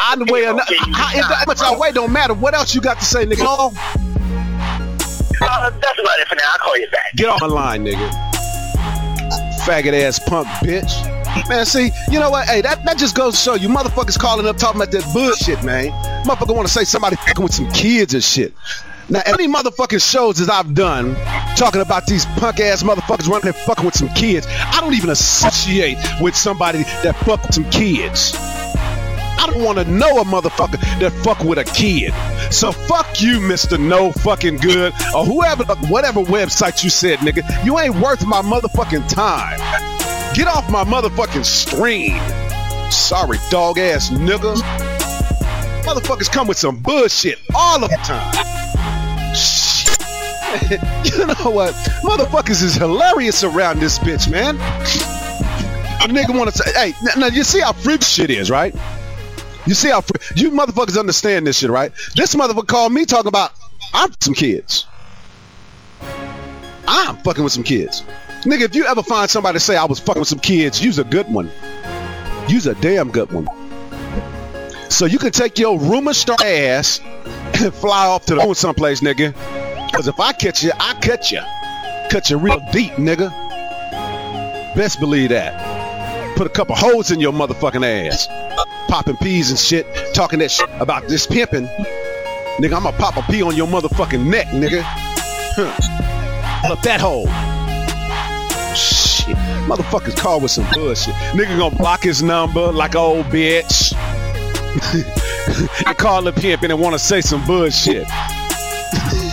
I 0.00 0.16
weigh 0.28 0.44
enough. 0.44 0.68
How, 0.92 1.44
much 1.46 1.60
I 1.60 1.76
weigh 1.76 1.92
don't 1.92 2.12
matter. 2.12 2.34
What 2.34 2.54
else 2.54 2.74
you 2.74 2.80
got 2.80 2.98
to 2.98 3.04
say, 3.04 3.24
nigga? 3.26 3.42
Oh, 3.42 3.72
Uh, 5.42 5.70
that's 5.70 5.98
about 6.00 6.18
it 6.18 6.28
for 6.28 6.34
now. 6.34 6.42
I'll 6.52 6.58
call 6.58 6.78
you 6.78 6.88
back. 6.90 7.12
Get 7.14 7.28
off 7.28 7.40
my 7.40 7.46
line, 7.46 7.84
nigga. 7.84 8.10
Faggot 9.64 9.92
ass 9.92 10.18
punk 10.18 10.46
bitch. 10.64 11.48
Man, 11.48 11.66
see, 11.66 11.90
you 12.10 12.18
know 12.18 12.30
what? 12.30 12.46
Hey, 12.48 12.62
that, 12.62 12.84
that 12.86 12.96
just 12.98 13.14
goes 13.14 13.34
to 13.34 13.40
show 13.40 13.54
you 13.54 13.68
motherfuckers 13.68 14.18
calling 14.18 14.46
up 14.46 14.56
talking 14.56 14.80
about 14.80 14.90
that 14.92 15.04
bullshit, 15.12 15.62
man. 15.62 15.90
Motherfucker 16.24 16.54
want 16.56 16.66
to 16.66 16.72
say 16.72 16.84
somebody 16.84 17.16
fucking 17.16 17.42
with 17.42 17.52
some 17.54 17.70
kids 17.72 18.14
and 18.14 18.24
shit. 18.24 18.54
Now, 19.08 19.22
any 19.24 19.46
motherfucking 19.46 20.02
shows 20.02 20.38
that 20.38 20.50
I've 20.50 20.74
done 20.74 21.14
talking 21.56 21.80
about 21.80 22.06
these 22.06 22.26
punk 22.26 22.58
ass 22.58 22.82
motherfuckers 22.82 23.28
running 23.28 23.46
and 23.46 23.56
fucking 23.56 23.84
with 23.84 23.94
some 23.94 24.08
kids, 24.08 24.48
I 24.48 24.80
don't 24.80 24.94
even 24.94 25.10
associate 25.10 25.96
with 26.20 26.34
somebody 26.34 26.82
that 27.04 27.14
fuck 27.24 27.40
with 27.44 27.54
some 27.54 27.70
kids. 27.70 28.32
I 28.34 29.46
don't 29.48 29.62
want 29.62 29.78
to 29.78 29.84
know 29.84 30.18
a 30.18 30.24
motherfucker 30.24 30.80
that 30.98 31.12
fuck 31.22 31.38
with 31.44 31.58
a 31.58 31.64
kid. 31.64 32.12
So 32.52 32.72
fuck 32.72 33.22
you, 33.22 33.38
Mr. 33.38 33.78
No 33.78 34.10
fucking 34.10 34.56
good, 34.56 34.92
or 35.14 35.24
whoever, 35.24 35.64
whatever 35.86 36.22
website 36.22 36.82
you 36.82 36.90
said, 36.90 37.20
nigga. 37.20 37.64
You 37.64 37.78
ain't 37.78 37.94
worth 37.96 38.26
my 38.26 38.42
motherfucking 38.42 39.08
time. 39.08 39.58
Get 40.34 40.48
off 40.48 40.68
my 40.68 40.82
motherfucking 40.82 41.44
stream. 41.44 42.18
Sorry, 42.90 43.38
dog 43.50 43.78
ass 43.78 44.10
nigga. 44.10 44.56
Motherfuckers 45.84 46.28
come 46.28 46.48
with 46.48 46.58
some 46.58 46.78
bullshit 46.78 47.38
all 47.54 47.84
of 47.84 47.88
the 47.88 47.96
time. 47.98 48.65
You 51.04 51.26
know 51.26 51.50
what? 51.50 51.72
Motherfuckers 52.02 52.62
is 52.62 52.74
hilarious 52.74 53.44
around 53.44 53.78
this 53.78 53.98
bitch, 53.98 54.30
man. 54.30 54.56
A 54.56 56.08
nigga 56.08 56.36
wanna 56.36 56.52
say, 56.52 56.72
hey, 56.72 56.94
now, 57.02 57.12
now 57.18 57.26
you 57.26 57.44
see 57.44 57.60
how 57.60 57.72
freak 57.72 58.02
shit 58.02 58.30
is, 58.30 58.50
right? 58.50 58.74
You 59.66 59.74
see 59.74 59.88
how 59.88 60.00
fr- 60.00 60.34
you 60.34 60.50
motherfuckers 60.50 60.98
understand 60.98 61.46
this 61.46 61.58
shit, 61.58 61.70
right? 61.70 61.92
This 62.14 62.34
motherfucker 62.34 62.66
called 62.66 62.92
me 62.92 63.04
talking 63.04 63.28
about 63.28 63.52
I'm 63.92 64.12
some 64.20 64.34
kids. 64.34 64.86
I'm 66.88 67.16
fucking 67.18 67.42
with 67.42 67.52
some 67.52 67.64
kids. 67.64 68.02
Nigga, 68.42 68.62
if 68.62 68.74
you 68.76 68.86
ever 68.86 69.02
find 69.02 69.28
somebody 69.28 69.58
say 69.58 69.76
I 69.76 69.86
was 69.86 69.98
fucking 69.98 70.20
with 70.20 70.28
some 70.28 70.38
kids, 70.38 70.82
use 70.84 70.98
a 70.98 71.04
good 71.04 71.26
one. 71.32 71.50
Use 72.48 72.66
a 72.66 72.74
damn 72.76 73.10
good 73.10 73.32
one. 73.32 73.48
So 74.88 75.06
you 75.06 75.18
can 75.18 75.32
take 75.32 75.58
your 75.58 75.78
rumor 75.78 76.14
star 76.14 76.36
ass 76.44 77.00
and 77.24 77.74
fly 77.74 78.06
off 78.06 78.26
to 78.26 78.36
the 78.36 78.44
moon 78.44 78.54
someplace, 78.54 79.00
nigga. 79.00 79.34
Cause 79.96 80.08
if 80.08 80.20
I 80.20 80.34
catch 80.34 80.62
you, 80.62 80.72
I 80.78 80.92
catch 81.00 81.32
you. 81.32 81.40
Cut 82.10 82.28
you 82.28 82.36
real 82.36 82.60
deep, 82.70 82.92
nigga. 82.92 83.30
Best 84.76 85.00
believe 85.00 85.30
that. 85.30 86.36
Put 86.36 86.46
a 86.46 86.50
couple 86.50 86.76
holes 86.76 87.10
in 87.10 87.18
your 87.18 87.32
motherfucking 87.32 87.82
ass. 87.82 88.28
Popping 88.88 89.16
peas 89.16 89.48
and 89.48 89.58
shit, 89.58 89.86
talking 90.12 90.40
that 90.40 90.50
shit 90.50 90.68
about 90.80 91.08
this 91.08 91.26
pimping. 91.26 91.66
Nigga, 92.58 92.74
I'ma 92.74 92.92
pop 92.92 93.16
a 93.16 93.22
pea 93.22 93.40
on 93.40 93.56
your 93.56 93.66
motherfucking 93.66 94.26
neck, 94.26 94.48
nigga. 94.48 94.82
Huh. 94.84 96.72
Up 96.72 96.82
that 96.82 97.00
hole. 97.00 97.26
Shit. 98.76 99.34
Motherfuckers 99.66 100.14
call 100.14 100.40
with 100.40 100.50
some 100.50 100.66
bullshit. 100.74 101.14
Nigga 101.32 101.56
gonna 101.56 101.74
block 101.74 102.02
his 102.02 102.22
number 102.22 102.70
like 102.70 102.94
old 102.94 103.24
bitch. 103.26 103.94
and 105.86 105.96
call 105.96 106.20
the 106.20 106.34
pimping 106.34 106.70
and 106.70 106.78
wanna 106.78 106.98
say 106.98 107.22
some 107.22 107.42
bullshit. 107.46 108.06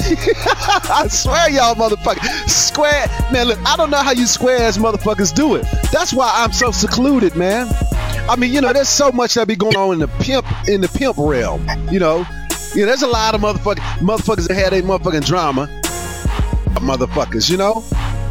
I 0.90 1.08
swear 1.10 1.50
y'all 1.50 1.76
motherfuckers. 1.76 2.50
Square 2.50 3.08
man, 3.32 3.48
look, 3.48 3.60
I 3.66 3.76
don't 3.76 3.90
know 3.90 3.98
how 3.98 4.12
you 4.12 4.26
square 4.26 4.58
ass 4.58 4.78
motherfuckers 4.78 5.34
do 5.34 5.56
it. 5.56 5.66
That's 5.92 6.14
why 6.14 6.32
I'm 6.34 6.52
so 6.52 6.72
secluded, 6.72 7.36
man. 7.36 7.68
I 8.30 8.36
mean, 8.36 8.54
you 8.54 8.62
know, 8.62 8.72
there's 8.74 8.90
so 8.90 9.12
much 9.12 9.34
that 9.34 9.48
be 9.48 9.56
going 9.56 9.76
on 9.76 9.94
in 9.94 10.00
the 10.00 10.08
pimp 10.08 10.46
in 10.68 10.82
the 10.82 10.88
pimp 10.88 11.18
realm. 11.18 11.68
You 11.92 12.00
know, 12.00 12.26
know, 12.76 12.86
there's 12.86 13.02
a 13.02 13.08
lot 13.08 13.36
of 13.36 13.42
motherfuckers 13.42 13.82
motherfuckers 14.00 14.48
that 14.48 14.56
had 14.56 14.74
a 14.74 14.82
motherfucking 14.82 15.26
drama. 15.26 15.68
Motherfuckers, 16.84 17.50
you 17.50 17.58
know? 17.58 17.84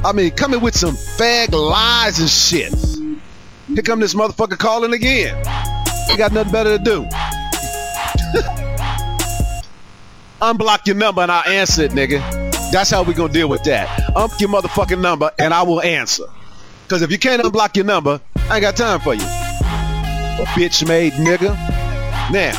I 0.05 0.12
mean, 0.12 0.31
coming 0.33 0.61
with 0.61 0.77
some 0.77 0.95
fag 0.95 1.53
lies 1.53 2.18
and 2.18 2.29
shit. 2.29 2.75
Here 3.68 3.83
come 3.83 4.01
this 4.01 4.14
motherfucker 4.14 4.59
calling 4.59 4.93
again. 4.93 5.37
He 6.11 6.16
got 6.16 6.33
nothing 6.33 6.53
better 6.53 6.77
to 6.77 6.85
do. 6.85 7.09
Unblock 10.43 10.86
your 10.88 10.97
number 10.97 11.22
and 11.22 11.30
I'll 11.30 11.49
answer 11.49 11.82
it, 11.82 11.93
nigga. 11.93 12.18
That's 12.72 12.90
how 12.90 13.05
we 13.05 13.14
gonna 13.14 13.32
deal 13.32 13.49
with 13.49 13.62
that. 13.62 13.86
Unblock 14.16 14.40
your 14.40 14.51
motherfucking 14.51 15.01
number 15.01 15.30
and 15.38 15.55
I 15.55 15.62
will 15.62 15.80
answer. 15.80 16.24
Cause 16.88 17.01
if 17.01 17.12
you 17.12 17.18
can't 17.18 17.40
unblock 17.40 17.76
your 17.76 17.84
number, 17.84 18.20
I 18.51 18.57
ain't 18.57 18.62
got 18.62 18.74
time 18.74 18.99
for 18.99 19.14
you. 19.14 19.22
Bitch 20.57 20.84
made 20.88 21.12
nigga. 21.12 21.55
Now, 22.32 22.51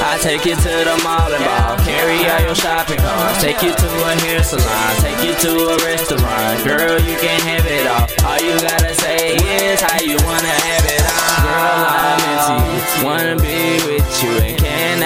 I 0.00 0.18
take 0.22 0.44
you 0.44 0.54
to 0.54 0.72
the 0.84 1.00
mall 1.02 1.32
and 1.32 1.44
ball, 1.44 1.76
carry 1.84 2.18
all 2.30 2.40
your 2.40 2.54
shopping 2.54 2.98
carts, 2.98 3.42
take 3.42 3.62
you 3.62 3.72
to 3.72 3.88
a 4.06 4.14
hair 4.22 4.42
salon, 4.42 4.96
take 5.02 5.20
you 5.26 5.34
to 5.34 5.74
a 5.74 5.76
restaurant. 5.84 6.64
Girl, 6.64 6.98
you 7.00 7.16
can 7.18 7.40
have 7.42 7.66
it 7.66 7.86
all. 7.86 8.06
All 8.26 8.38
you 8.38 8.54
gotta 8.60 8.94
say 8.94 9.36
is 9.36 9.80
how 9.80 10.00
you 10.00 10.16
wanna 10.24 10.48
have 10.48 10.84
it 10.86 11.02
all. 11.02 11.42
Girl, 11.42 11.82
I'm 11.98 12.20
into 12.30 12.54
you, 12.70 13.04
wanna 13.04 13.36
be 13.36 13.78
with 13.86 14.06
you, 14.22 14.57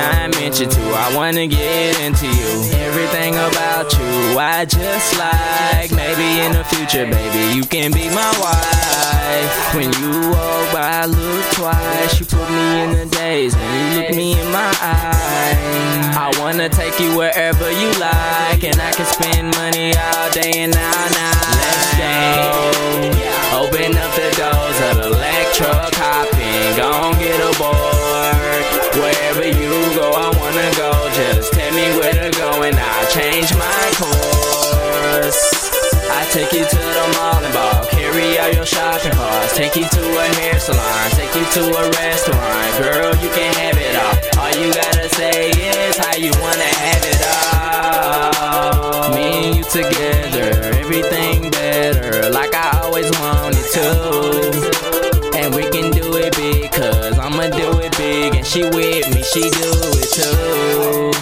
I 0.03 0.29
mention 0.29 0.69
too? 0.69 0.83
I 0.83 1.15
wanna 1.15 1.47
get 1.47 1.99
into 2.01 2.27
you. 2.27 2.53
Everything 2.83 3.35
about 3.35 3.93
you, 3.95 4.39
I 4.39 4.65
just 4.65 5.17
like. 5.19 5.91
Maybe 5.93 6.41
in 6.41 6.53
the 6.53 6.65
future, 6.65 7.07
baby, 7.07 7.55
you 7.57 7.65
can 7.65 7.93
be 7.93 8.09
my 8.11 8.33
wife. 8.43 9.75
When 9.75 9.93
you 10.01 10.31
walk 10.31 10.73
by, 10.73 11.03
I 11.03 11.07
look 11.07 11.45
twice. 11.53 12.19
You 12.21 12.27
put 12.27 12.49
me 12.51 12.83
in 12.83 12.91
the 12.99 13.07
days 13.17 13.55
and 13.55 13.71
you 13.79 14.01
look 14.03 14.11
me 14.15 14.33
in 14.39 14.51
my 14.51 14.73
eyes. 14.83 16.03
I 16.17 16.31
wanna 16.39 16.69
take 16.69 16.99
you 17.01 17.17
wherever 17.17 17.71
you 17.71 17.91
like, 17.99 18.65
and 18.65 18.81
I 18.81 18.93
can 18.93 19.07
spend 19.07 19.55
money 19.57 19.95
all 19.97 20.31
day 20.31 20.53
and 20.57 20.75
all 20.75 21.09
night. 21.17 21.43
Let's 21.63 21.95
go. 21.99 23.23
Open 23.63 23.97
up 23.97 24.13
the 24.15 24.31
doors 24.37 24.79
of 24.91 25.13
electro 25.13 25.73
hopping, 25.95 26.77
gon' 26.77 27.19
get 27.19 27.41
aboard. 27.41 28.12
Wherever 28.95 29.47
you 29.47 29.71
go, 29.97 30.13
I 30.13 30.29
wanna 30.37 30.71
go. 30.77 30.93
Just 31.15 31.53
tell 31.53 31.73
me 31.73 31.87
where 31.99 32.13
to 32.13 32.31
go, 32.39 32.63
and 32.63 32.77
I'll 32.77 33.09
change 33.11 33.53
my 33.55 33.85
course. 33.97 35.73
I 36.13 36.27
take 36.31 36.53
you 36.53 36.65
to 36.65 36.77
the 36.77 37.07
mall 37.17 37.43
and 37.43 37.55
ball, 37.55 37.87
carry 37.87 38.39
all 38.39 38.53
your 38.53 38.67
shopping 38.67 39.13
carts, 39.13 39.57
take 39.57 39.77
you 39.77 39.89
to 39.89 40.19
a 40.19 40.27
hair 40.37 40.61
salon, 40.61 41.11
take 41.13 41.35
you 41.35 41.45
to 41.57 41.63
a 41.75 41.91
restaurant. 41.91 42.79
Girl, 42.79 43.17
you 43.17 43.31
can 43.31 43.55
have 43.55 43.79
it 43.79 43.97
all. 43.97 44.45
All 44.45 44.53
you 44.61 44.73
gotta 44.75 45.09
say 45.09 45.51
is 45.51 45.97
how 45.97 46.17
you 46.17 46.31
wanna 46.41 46.71
have 46.85 47.05
it 47.13 47.23
all. 48.37 49.15
Me 49.15 49.47
and 49.47 49.57
you 49.57 49.65
together, 49.65 50.53
everything 50.77 51.51
better, 51.51 52.29
like 52.31 52.55
I 52.55 52.81
always 52.83 53.11
wanted 53.19 53.65
to. 53.73 54.92
She 58.45 58.63
with 58.65 59.07
me, 59.15 59.23
she 59.23 59.51
do 59.51 59.71
it 59.99 60.11
too. 60.13 61.13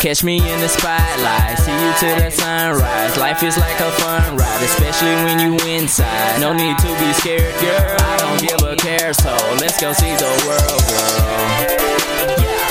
Catch 0.00 0.22
me 0.22 0.38
in 0.38 0.60
the 0.60 0.68
spotlight, 0.68 1.58
see 1.58 1.72
you 1.72 1.92
till 1.98 2.16
the 2.16 2.30
sunrise. 2.30 3.16
Life 3.16 3.42
is 3.42 3.56
like 3.58 3.80
a 3.80 3.90
fun 3.92 4.36
ride, 4.36 4.62
especially 4.62 5.14
when 5.26 5.38
you 5.40 5.58
inside. 5.66 6.40
No 6.40 6.52
need 6.52 6.78
to 6.78 6.86
be 6.98 7.12
scared, 7.14 7.54
girl. 7.60 7.96
I 7.98 8.16
don't 8.18 8.40
give 8.40 8.62
a 8.62 8.76
care, 8.76 9.12
so 9.12 9.34
let's 9.60 9.80
go 9.80 9.92
see 9.92 10.14
the 10.14 10.30
world, 10.46 10.82
girl. 10.88 11.88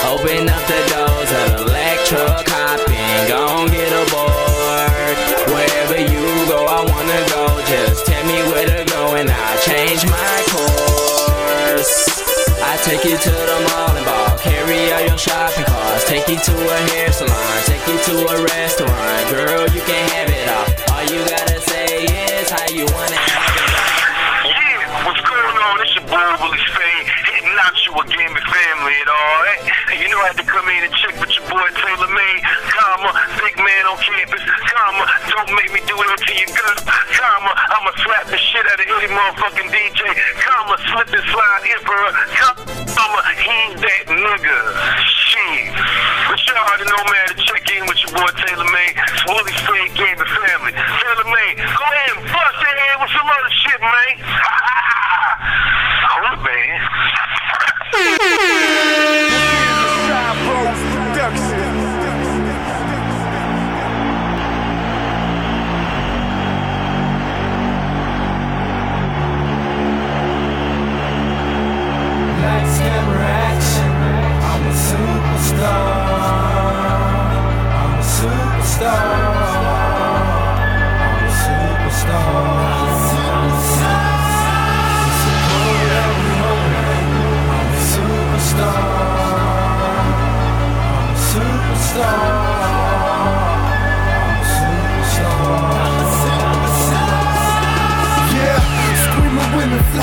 Open 0.07 0.47
up 0.47 0.63
the 0.67 0.82
doors 0.88 1.32
of 1.32 1.67
electro 1.67 2.25
hopping, 2.47 3.28
gon' 3.28 3.67
get 3.67 3.91
aboard. 3.91 5.17
Wherever 5.51 5.99
you 5.99 6.47
go, 6.47 6.65
I 6.65 6.80
wanna 6.82 7.21
go. 7.28 7.61
Just 7.67 8.05
tell 8.05 8.25
me 8.25 8.41
where 8.51 8.65
to 8.65 8.86
go, 8.89 9.15
and 9.15 9.30
I'll 9.30 9.59
change 9.59 10.05
my 10.05 10.43
course. 10.47 11.26
I 12.60 12.78
take 12.84 13.03
you 13.05 13.18
to 13.18 13.30
the 13.30 13.58
mall 13.70 13.95
and 13.95 14.05
ball, 14.05 14.38
carry 14.39 14.91
all 14.91 15.01
your 15.05 15.18
shopping 15.18 15.66
carts, 15.66 16.08
take 16.08 16.28
you 16.28 16.38
to 16.38 16.53
a 16.53 16.78
hair 16.91 17.12
salon, 17.12 17.62
take 17.66 17.86
you 17.88 17.97
to 18.10 18.16
a 18.34 18.43
restaurant. 18.43 19.30
Girl, 19.30 19.68
you 19.70 19.82
can 19.82 20.03
have 20.10 20.30
it 20.30 20.47
all. 20.49 20.66
All 20.97 21.03
you 21.05 21.22
gotta 21.30 21.62
say 21.62 22.05
is 22.05 22.49
how 22.49 22.68
you 22.74 22.86
wanna 22.89 23.16
have 23.16 23.45
it. 23.45 24.49
Yeah, 24.49 25.05
what's 25.05 25.22
going 25.22 25.58
on? 25.58 25.82
It's 25.82 25.95
your 25.95 26.05
boy 26.10 26.38
Willie 26.41 26.66
hitting 27.68 27.84
you 27.84 27.99
a 27.99 28.03
Gambit 28.07 28.43
family 28.47 28.95
and 28.95 29.09
all 29.11 29.39
that. 29.43 29.59
You 29.99 30.07
know 30.07 30.20
I 30.24 30.32
had 30.32 30.39
to 30.39 30.47
come 30.47 30.68
in 30.72 30.88
and 30.88 30.93
check 30.93 31.15
with 31.20 31.32
your 31.36 31.43
boy 31.51 31.68
TaylrMayd, 31.76 32.39
comma, 32.72 33.11
big 33.43 33.55
man 33.59 33.84
on 33.91 33.97
campus, 33.99 34.43
comma, 34.43 35.03
don't 35.28 35.51
make 35.55 35.72
me 35.76 35.82
do 35.84 35.95
it 35.99 36.07
to 36.15 36.32
your 36.32 36.51
girl, 36.55 36.78
comma, 37.11 37.51
I'ma 37.51 37.91
slap 38.03 38.26
the 38.32 38.39
shit 38.39 38.63
out 38.63 38.80
of 38.80 38.88
any 38.88 39.09
motherfucking 39.11 39.70
DJ, 39.72 39.99
comma, 40.39 40.76
slip 40.91 41.11
and 41.11 41.28
slide 41.28 41.63
emperor, 41.76 42.11
comma, 42.95 43.22
he's 43.43 43.76
that 43.84 44.03
nigga. 44.15 44.59
Shit. 45.28 45.76
But 46.32 46.39
y'all 46.47 46.63
already 46.63 46.88
know, 46.88 47.03
man, 47.03 47.26
to 47.32 47.36
check 47.43 47.68
in 47.76 47.84
with 47.88 47.99
your 47.99 48.15
boy 48.15 48.32
TaylrMayd. 48.32 48.95
Willie 49.28 49.51
Gambit 49.97 50.28
Family. 50.28 50.72
Taylor 50.72 51.28
May, 51.28 51.55
go 51.55 51.63
ahead 51.63 52.18
and 52.18 52.24
bust 52.24 52.57
your 52.61 52.76
head 52.78 52.95
with 53.01 53.11
some 53.11 53.28
other 53.28 53.51
shit, 53.51 53.82
man. 53.82 54.13
All 56.30 56.36
right, 56.36 56.78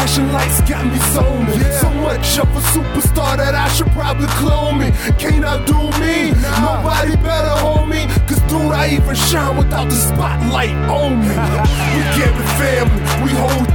flashing 0.04 0.32
lights 0.32 0.60
got 0.68 0.84
me 0.84 0.98
zoning. 1.14 1.72
So 1.80 1.88
much 1.90 2.38
of 2.38 2.48
a 2.56 2.60
superstar 2.74 3.36
that 3.38 3.54
I 3.54 3.68
should 3.68 3.90
probably 3.92 4.26
clone 4.36 4.78
me. 4.78 4.90
Can't 5.18 5.44
outdo 5.44 5.80
me, 5.98 6.32
nobody 6.60 7.16
better 7.16 7.56
hold 7.64 7.88
me. 7.88 8.04
Cause 8.28 8.40
dude, 8.48 8.72
I 8.72 8.96
even 8.96 9.14
shine 9.14 9.56
without 9.56 9.88
the 9.88 9.96
spotlight 9.96 10.76
on 10.92 11.20
me. 11.20 11.28
we 11.94 12.02
get 12.20 12.32
the 12.36 12.46
family, 12.60 13.00
we 13.24 13.30
hold 13.32 13.68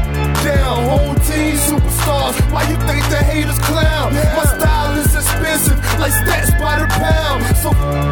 down, 0.45 0.77
whole 0.89 1.15
team 1.25 1.55
superstars. 1.57 2.35
Why 2.51 2.61
you 2.69 2.77
think 2.85 3.01
the 3.09 3.21
haters 3.31 3.59
clown? 3.59 4.13
My 4.13 4.45
style 4.45 4.78
like 5.99 6.13
stats 6.13 6.51
by 6.57 6.79
the 6.79 6.87
pound. 6.87 7.43
So 7.57 7.69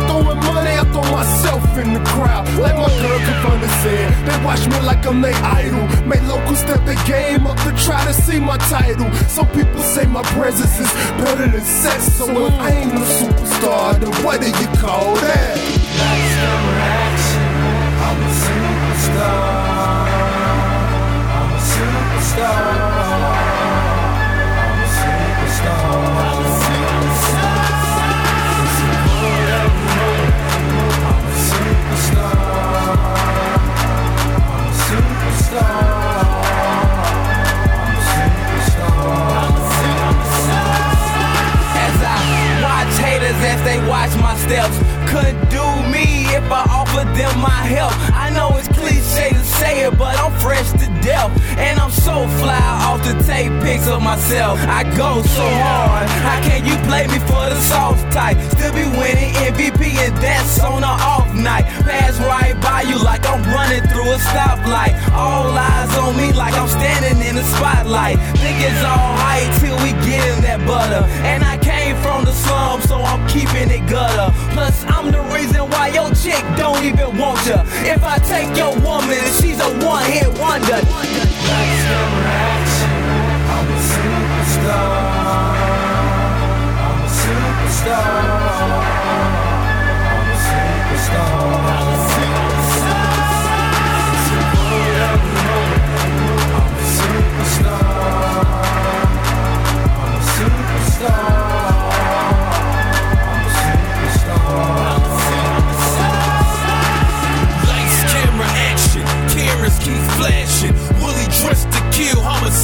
throwing 0.08 0.40
money, 0.44 0.74
I 0.76 0.84
throw 0.92 1.08
myself 1.10 1.64
in 1.78 1.94
the 1.94 2.04
crowd. 2.12 2.46
Like 2.60 2.76
my 2.76 2.92
girl 3.02 3.20
Cavana 3.28 3.70
said, 3.82 4.08
they 4.28 4.38
watch 4.46 4.68
me 4.68 4.80
like 4.86 5.06
I'm 5.08 5.22
their 5.22 5.36
idol. 5.36 5.88
Make 6.06 6.24
locals 6.24 6.60
step 6.60 6.84
the 6.86 6.96
game 7.08 7.48
up 7.48 7.58
to 7.66 7.72
try 7.86 8.04
to 8.06 8.14
see 8.14 8.40
my 8.40 8.58
title. 8.70 9.10
Some 9.28 9.48
people 9.52 9.82
say 9.82 10.06
my 10.06 10.24
presence 10.36 10.80
is 10.80 10.92
better 11.22 11.48
than 11.48 11.62
sex. 11.62 12.14
So 12.14 12.26
if 12.46 12.54
I 12.54 12.70
ain't 12.72 12.94
no 12.94 13.02
superstar, 13.02 14.00
then 14.00 14.12
what 14.24 14.42
do 14.42 14.48
you 14.48 14.70
call 14.78 15.16
that? 15.16 15.47
Them 47.18 47.42
my 47.42 47.66
help. 47.66 47.92
I 48.14 48.30
know 48.30 48.56
it's 48.58 48.70
cliche 48.70 49.30
to 49.34 49.44
say 49.44 49.86
it, 49.86 49.98
but 49.98 50.14
I'm 50.22 50.32
fresh 50.40 50.70
to 50.72 50.88
death. 51.02 51.34
And 51.58 51.80
I'm 51.80 51.92
so 51.92 52.28
fly 52.40 52.62
off 52.86 53.02
to 53.10 53.14
take 53.26 53.50
pics 53.66 53.88
of 53.88 54.02
myself. 54.02 54.60
I 54.62 54.84
go 54.96 55.22
so 55.26 55.46
hard. 55.66 56.08
How 56.22 56.40
can 56.46 56.64
you 56.64 56.78
play 56.86 57.08
me 57.08 57.20
for 57.26 57.44
the 57.50 57.60
soft 57.60 58.06
type? 58.14 58.38
Still 58.54 58.74
be 58.74 58.86
winning 59.02 59.34
MVP, 59.50 59.98
and 59.98 60.16
that's 60.22 60.62
on 60.62 60.84
a 60.84 60.94
off 61.14 61.34
night. 61.34 61.66
Pass 61.90 62.20
right 62.22 62.54
by 62.62 62.82
you 62.84 63.02
like 63.04 63.26
I'm 63.26 63.42
running 63.50 63.82
through 63.90 64.10
a 64.14 64.20
stoplight. 64.30 64.94
All 65.12 65.50
eyes 65.58 65.98
on 65.98 66.16
me 66.16 66.32
like 66.34 66.54
I'm 66.54 66.70
standing 66.70 67.26
in 67.28 67.36
the 67.36 67.44
spotlight. 67.58 68.18
Think 68.38 68.62
it's 68.62 68.84
all 68.86 69.14
hype 69.18 69.50
till 69.60 69.78
we 69.82 69.92
get 70.06 70.22
in 70.32 70.42
that 70.46 70.62
butter. 70.68 71.04
And 71.26 71.44
I 71.44 71.57
from 72.18 72.26
the 72.26 72.34
slum, 72.34 72.82
so 72.82 72.98
I'm 72.98 73.28
keeping 73.28 73.70
it 73.70 73.88
gutter. 73.88 74.34
Plus, 74.54 74.84
I'm 74.88 75.12
the 75.12 75.22
reason 75.36 75.70
why 75.70 75.90
your 75.90 76.10
chick 76.16 76.44
don't 76.58 76.84
even 76.84 77.16
want 77.16 77.46
you. 77.46 77.60
If 77.86 78.04
I 78.04 78.18
take 78.18 78.58
your 78.58 78.74
woman, 78.80 79.22
she's 79.38 79.60
a 79.60 79.70
one-hit 79.86 80.28
wonder. 80.40 80.82
Lights, 80.82 81.84
camera, 81.86 82.34
action. 82.58 82.98
I'm 83.54 83.68
a 83.70 83.80
superstar. 83.94 84.98
I'm 86.88 87.00
a 87.06 87.10
superstar. 87.22 88.87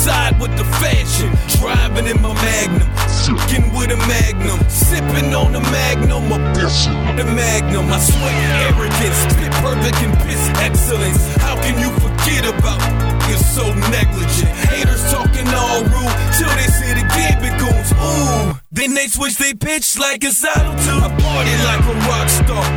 Homicide 0.03 0.41
with 0.41 0.57
the 0.57 0.65
fashion. 0.83 1.31
Driving 1.59 2.07
in 2.07 2.21
my 2.21 2.33
Magnum. 2.33 2.89
Fucking 3.23 3.71
with 3.71 3.91
a 3.91 3.97
Magnum. 4.03 4.59
Sipping 4.67 5.33
on 5.33 5.53
the 5.53 5.61
Magnum. 5.71 6.27
A 6.27 6.37
the 7.15 7.23
Magnum. 7.23 7.87
I 7.89 7.99
sweat 7.99 8.35
arrogance. 8.67 9.15
Spit 9.31 9.51
perfect 9.63 9.95
and 10.03 10.13
piss 10.27 10.43
excellence. 10.59 11.23
How 11.37 11.55
can 11.55 11.79
you 11.79 11.89
forget 12.03 12.43
about 12.43 12.83
you're 13.29 13.37
so 13.37 13.63
negligent? 13.95 14.51
Haters 14.67 15.09
talking 15.09 15.47
all 15.55 15.83
rude 15.87 16.15
till 16.35 16.51
they 16.59 16.67
see 16.67 16.91
the 16.91 17.07
gambit 17.15 17.55
goons. 17.59 17.93
Ooh. 17.95 18.59
Then 18.71 18.95
they 18.95 19.07
switch 19.07 19.37
they 19.37 19.53
pitch 19.53 19.97
like 19.97 20.23
it's 20.25 20.43
auto 20.43 20.75
tune. 20.83 20.99
I 20.99 21.09
party 21.15 21.55
like 21.63 21.85
a 21.87 21.95
rock 22.09 22.27
star 22.27 22.72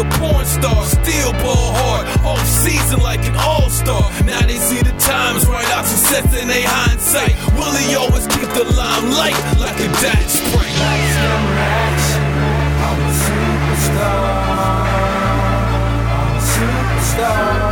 a 0.00 0.04
porn 0.16 0.46
star, 0.46 0.84
still 0.86 1.32
ball 1.44 1.72
hard, 1.76 2.06
off 2.24 2.46
season 2.46 3.00
like 3.00 3.20
an 3.26 3.36
all 3.36 3.68
star. 3.68 4.10
Now 4.24 4.40
they 4.46 4.56
see 4.56 4.80
the 4.80 4.96
times 4.98 5.46
right 5.46 5.68
out 5.76 5.84
success 5.84 6.24
in 6.40 6.48
they 6.48 6.62
hindsight. 6.62 7.36
Willie 7.52 7.94
always 7.94 8.26
keep 8.28 8.48
the 8.56 8.64
limelight 8.64 9.36
like 9.60 9.76
a 9.76 9.88
camera, 10.00 10.64
action. 11.84 12.24
I'm 12.86 13.00
a 13.00 13.12
superstar. 13.24 14.40
I'm 16.16 16.36
a 16.36 16.40
superstar. 16.40 17.69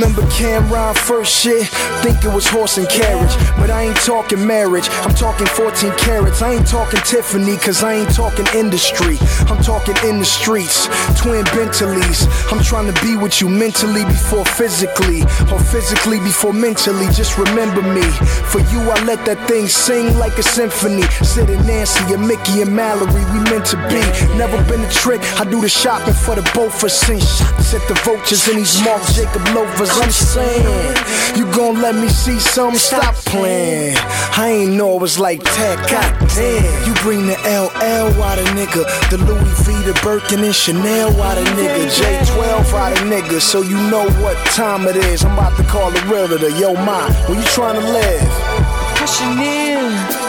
Remember 0.00 0.22
Cam'ron 0.32 0.96
first 0.96 1.30
shit? 1.30 1.66
Think 2.00 2.24
it 2.24 2.32
was 2.32 2.46
horse 2.48 2.78
and 2.78 2.88
carriage. 2.88 3.36
But 3.58 3.68
I 3.68 3.82
ain't 3.82 3.96
talking 3.96 4.46
marriage, 4.46 4.88
I'm 5.04 5.12
talking 5.14 5.46
14 5.46 5.92
carats. 5.98 6.40
I 6.40 6.54
ain't 6.54 6.66
talking 6.66 7.00
Tiffany, 7.00 7.58
cause 7.58 7.82
I 7.84 8.00
ain't 8.00 8.14
talking 8.14 8.46
industry. 8.54 9.18
I'm 9.52 9.62
talking 9.62 9.94
in 10.08 10.18
the 10.18 10.24
streets, 10.24 10.88
twin 11.20 11.44
Bentleys. 11.52 12.24
I'm 12.50 12.64
trying 12.64 12.90
to 12.90 12.96
be 13.02 13.18
with 13.18 13.42
you 13.42 13.50
mentally 13.50 14.06
before 14.06 14.46
physically, 14.46 15.20
or 15.52 15.60
physically 15.60 16.18
before 16.20 16.54
mentally. 16.54 17.04
Just 17.12 17.36
remember 17.36 17.82
me. 17.82 18.08
For 18.48 18.60
you, 18.72 18.80
I 18.80 19.04
let 19.04 19.26
that 19.26 19.46
thing 19.46 19.68
sing 19.68 20.16
like 20.16 20.38
a 20.38 20.42
symphony. 20.42 21.02
Sid 21.20 21.50
and 21.50 21.66
Nancy 21.66 22.14
and 22.14 22.26
Mickey 22.26 22.62
and 22.62 22.74
Mallory, 22.74 23.24
we 23.36 23.40
meant 23.52 23.66
to 23.66 23.76
be. 23.92 24.00
Never 24.38 24.56
been 24.64 24.80
a 24.80 24.90
trick, 24.90 25.20
I 25.38 25.44
do 25.44 25.60
the 25.60 25.68
shopping 25.68 26.14
for 26.14 26.36
the 26.36 26.50
both 26.54 26.72
of 26.80 26.84
us. 26.84 27.10
At 27.70 27.86
the 27.86 27.94
vultures 28.02 28.48
and 28.48 28.58
these 28.58 28.82
Marc 28.82 29.02
Jacob 29.14 29.44
Loafers. 29.90 30.02
I'm 30.02 30.10
saying, 30.10 30.96
you 31.36 31.52
gon' 31.52 31.80
let 31.80 31.94
me 31.94 32.08
see 32.08 32.38
some? 32.38 32.74
Stop 32.74 33.14
playing. 33.14 33.96
I 34.36 34.48
ain't 34.48 34.72
know 34.72 34.96
it 34.96 35.00
was 35.00 35.18
like 35.18 35.42
that. 35.42 35.88
God 35.90 36.28
damn, 36.34 36.86
you 36.86 36.94
bring 37.02 37.26
the 37.26 37.36
LL 37.44 38.22
out 38.22 38.38
a 38.38 38.44
nigga. 38.54 38.84
The 39.10 39.18
Louis 39.18 39.66
V, 39.66 39.72
the 39.84 39.98
Birkin, 40.02 40.44
and 40.44 40.54
Chanel 40.54 41.10
out 41.22 41.38
a 41.38 41.42
nigga. 41.52 41.88
J12 41.90 42.74
out 42.74 42.92
a 42.92 43.00
nigga, 43.02 43.40
so 43.40 43.62
you 43.62 43.76
know 43.90 44.08
what 44.22 44.36
time 44.48 44.86
it 44.86 44.96
is. 44.96 45.24
I'm 45.24 45.32
about 45.32 45.56
to 45.56 45.64
call 45.64 45.90
the 45.90 46.00
realtor. 46.06 46.48
Yo, 46.58 46.74
ma, 46.74 47.10
where 47.26 47.38
you 47.38 47.44
trying 47.46 47.80
to 47.80 47.86
live? 47.86 48.20
Pushing 48.96 49.38
in 49.38 50.19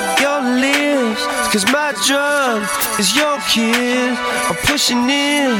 cause 1.51 1.65
my 1.65 1.91
drug 2.07 2.63
is 2.97 3.13
your 3.13 3.37
kiss. 3.51 4.17
I'm 4.47 4.55
pushing 4.65 5.09
in 5.09 5.51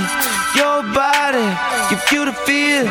your 0.56 0.84
body, 0.96 1.44
give 1.89 2.04
you 2.12 2.26
the 2.26 2.34
feel 2.48 2.86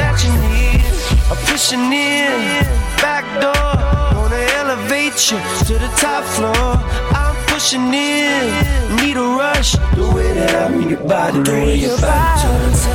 that 0.00 0.16
you 0.24 0.32
need. 0.48 0.80
I'm 1.28 1.36
pushing 1.44 1.92
in, 1.92 2.64
back 3.04 3.24
door, 3.42 3.76
wanna 4.16 4.40
elevate 4.56 5.30
you 5.30 5.38
to 5.66 5.74
the 5.76 5.90
top 6.00 6.24
floor. 6.24 6.72
I'm 7.12 7.31
pushing 7.52 7.92
in, 7.92 8.96
need 8.96 9.16
a 9.16 9.20
rush, 9.20 9.72
the 9.94 10.10
way 10.14 10.32
that 10.32 10.54
I 10.54 10.74
move 10.74 10.90
your 10.90 11.00
body, 11.06 11.42
the 11.42 11.52
way 11.52 11.76
your 11.76 12.00
body. 12.00 12.48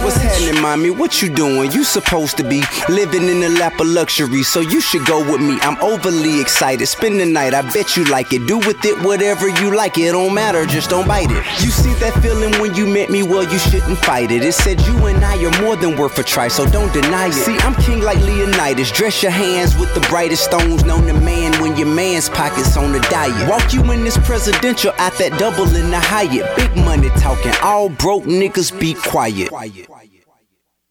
What's 0.04 0.18
happening, 0.18 0.62
mommy? 0.62 0.90
What 0.90 1.22
you 1.22 1.30
doing? 1.30 1.72
You 1.72 1.84
supposed 1.84 2.38
to 2.38 2.44
be 2.44 2.64
living 2.90 3.28
in 3.28 3.40
the 3.40 3.50
lap 3.50 3.80
of 3.80 3.88
luxury, 3.88 4.42
so 4.44 4.60
you 4.62 4.82
should 4.82 5.06
go 5.06 5.20
with 5.20 5.42
me. 5.42 5.58
I'm 5.62 5.78
overly 5.82 6.42
excited. 6.42 6.86
Spend 6.88 7.20
the 7.20 7.26
night, 7.26 7.54
I 7.54 7.62
bet 7.74 7.96
you 7.96 8.06
like 8.06 8.34
it. 8.34 8.48
Do 8.48 8.58
with 8.58 8.84
it 8.86 8.98
whatever 9.04 9.48
you 9.48 9.76
like. 9.76 9.98
It 9.98 10.12
don't 10.12 10.34
matter, 10.34 10.66
just 10.66 10.90
don't 10.90 11.08
bite 11.08 11.30
it. 11.30 11.44
You 11.64 11.70
see 11.70 11.94
that 11.96 12.14
feeling 12.22 12.52
when 12.62 12.74
you 12.74 12.88
met 12.88 13.10
me? 13.10 13.24
Well, 13.24 13.44
you 13.44 13.60
shouldn't 13.60 13.98
fight 14.00 14.32
it. 14.32 14.44
It 14.44 14.54
said 14.54 14.82
you 14.82 15.06
and 15.06 15.24
I 15.24 15.36
are 15.44 15.62
more 15.62 15.76
than 15.76 15.98
worth 15.98 16.18
a 16.20 16.24
try, 16.24 16.48
so 16.48 16.66
don't 16.66 16.92
deny 16.94 17.28
it. 17.28 17.34
See, 17.34 17.58
I'm 17.60 17.76
king 17.76 18.02
like 18.02 18.20
Leonidas. 18.20 18.92
Dress 18.92 19.22
your 19.22 19.32
hands 19.32 19.78
with 19.78 19.94
the 19.94 20.02
brightest 20.02 20.46
stones. 20.46 20.84
Known 20.84 21.06
to 21.08 21.14
man 21.14 21.52
when 21.62 21.76
your 21.78 21.88
man's 21.88 22.30
pockets 22.30 22.78
on 22.78 22.92
the 22.92 23.00
diet. 23.12 23.50
Walk 23.50 23.74
you 23.74 23.84
in 23.92 24.04
this 24.04 24.18
presidential 24.48 24.94
at 24.98 25.14
that 25.18 25.38
double 25.38 25.68
in 25.76 25.92
the 25.92 26.00
Hyatt. 26.00 26.56
Big 26.56 26.74
money 26.86 27.10
talking. 27.20 27.52
All 27.62 27.90
broke 27.90 28.24
niggas 28.24 28.72
be 28.80 28.94
quiet. 28.94 29.52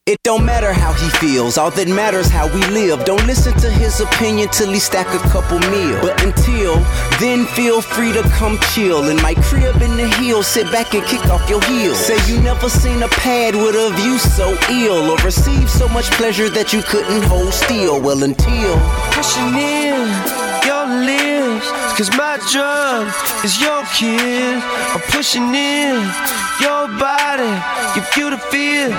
It 0.04 0.22
don't 0.22 0.44
matter 0.44 0.72
how 0.72 0.92
he 0.92 1.08
feels, 1.18 1.58
all 1.58 1.72
that 1.72 1.88
matters 1.88 2.28
how 2.28 2.46
we 2.54 2.62
live. 2.66 3.04
Don't 3.04 3.26
listen 3.26 3.54
to 3.58 3.68
his 3.68 3.98
opinion 3.98 4.48
till 4.50 4.70
he 4.70 4.78
stack 4.78 5.08
a 5.08 5.18
couple 5.30 5.58
meals. 5.70 5.98
But 6.00 6.22
until 6.22 6.76
then, 7.18 7.44
feel 7.46 7.80
free 7.80 8.12
to 8.12 8.22
come 8.38 8.56
chill 8.74 9.08
in 9.08 9.16
my 9.16 9.34
crib 9.34 9.82
in 9.82 9.96
the 9.96 10.06
hills. 10.20 10.46
Sit 10.46 10.70
back 10.70 10.94
and 10.94 11.02
kick 11.06 11.26
off 11.26 11.48
your 11.50 11.62
heels. 11.64 11.98
Say 11.98 12.18
you 12.30 12.40
never 12.40 12.68
seen 12.68 13.02
a 13.02 13.08
pad 13.08 13.56
with 13.56 13.74
a 13.74 13.90
view 13.96 14.18
so 14.18 14.54
ill, 14.70 15.10
or 15.10 15.16
received 15.24 15.70
so 15.70 15.88
much 15.88 16.08
pleasure 16.12 16.50
that 16.50 16.72
you 16.72 16.82
couldn't 16.82 17.22
hold 17.24 17.52
still. 17.52 18.00
Well, 18.00 18.22
until 18.22 18.78
pushing 19.10 19.58
in 19.58 20.35
cause 21.96 22.10
my 22.10 22.36
drug 22.52 23.08
is 23.42 23.58
your 23.58 23.82
kiss. 23.96 24.62
I'm 24.92 25.00
pushing 25.12 25.54
in 25.54 25.96
your 26.60 26.88
body, 27.00 27.48
give 27.94 28.08
you 28.16 28.30
the 28.30 28.38
feel 28.52 28.90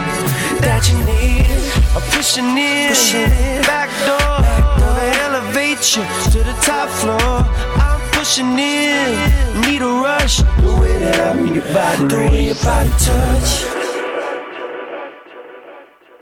that 0.66 0.82
you 0.90 0.98
need. 1.06 1.46
I'm 1.94 2.02
pushing 2.10 2.58
in, 2.58 3.62
back 3.70 3.90
door, 4.10 4.42
wanna 4.82 5.14
elevate 5.30 5.96
you 5.96 6.04
to 6.34 6.40
the 6.42 6.58
top 6.66 6.90
floor. 6.90 7.46
I'm 7.78 8.02
pushing 8.14 8.58
in, 8.58 9.14
need 9.62 9.84
a 9.84 9.94
rush, 10.02 10.38
the 10.38 10.78
way 10.82 10.98
that 10.98 11.20
I 11.22 11.34
move 11.40 11.56
your 11.56 11.70
body, 11.74 12.08
the 12.08 12.18
way 12.18 12.46
your 12.46 12.56
body 12.66 12.90
touch. 12.98 13.52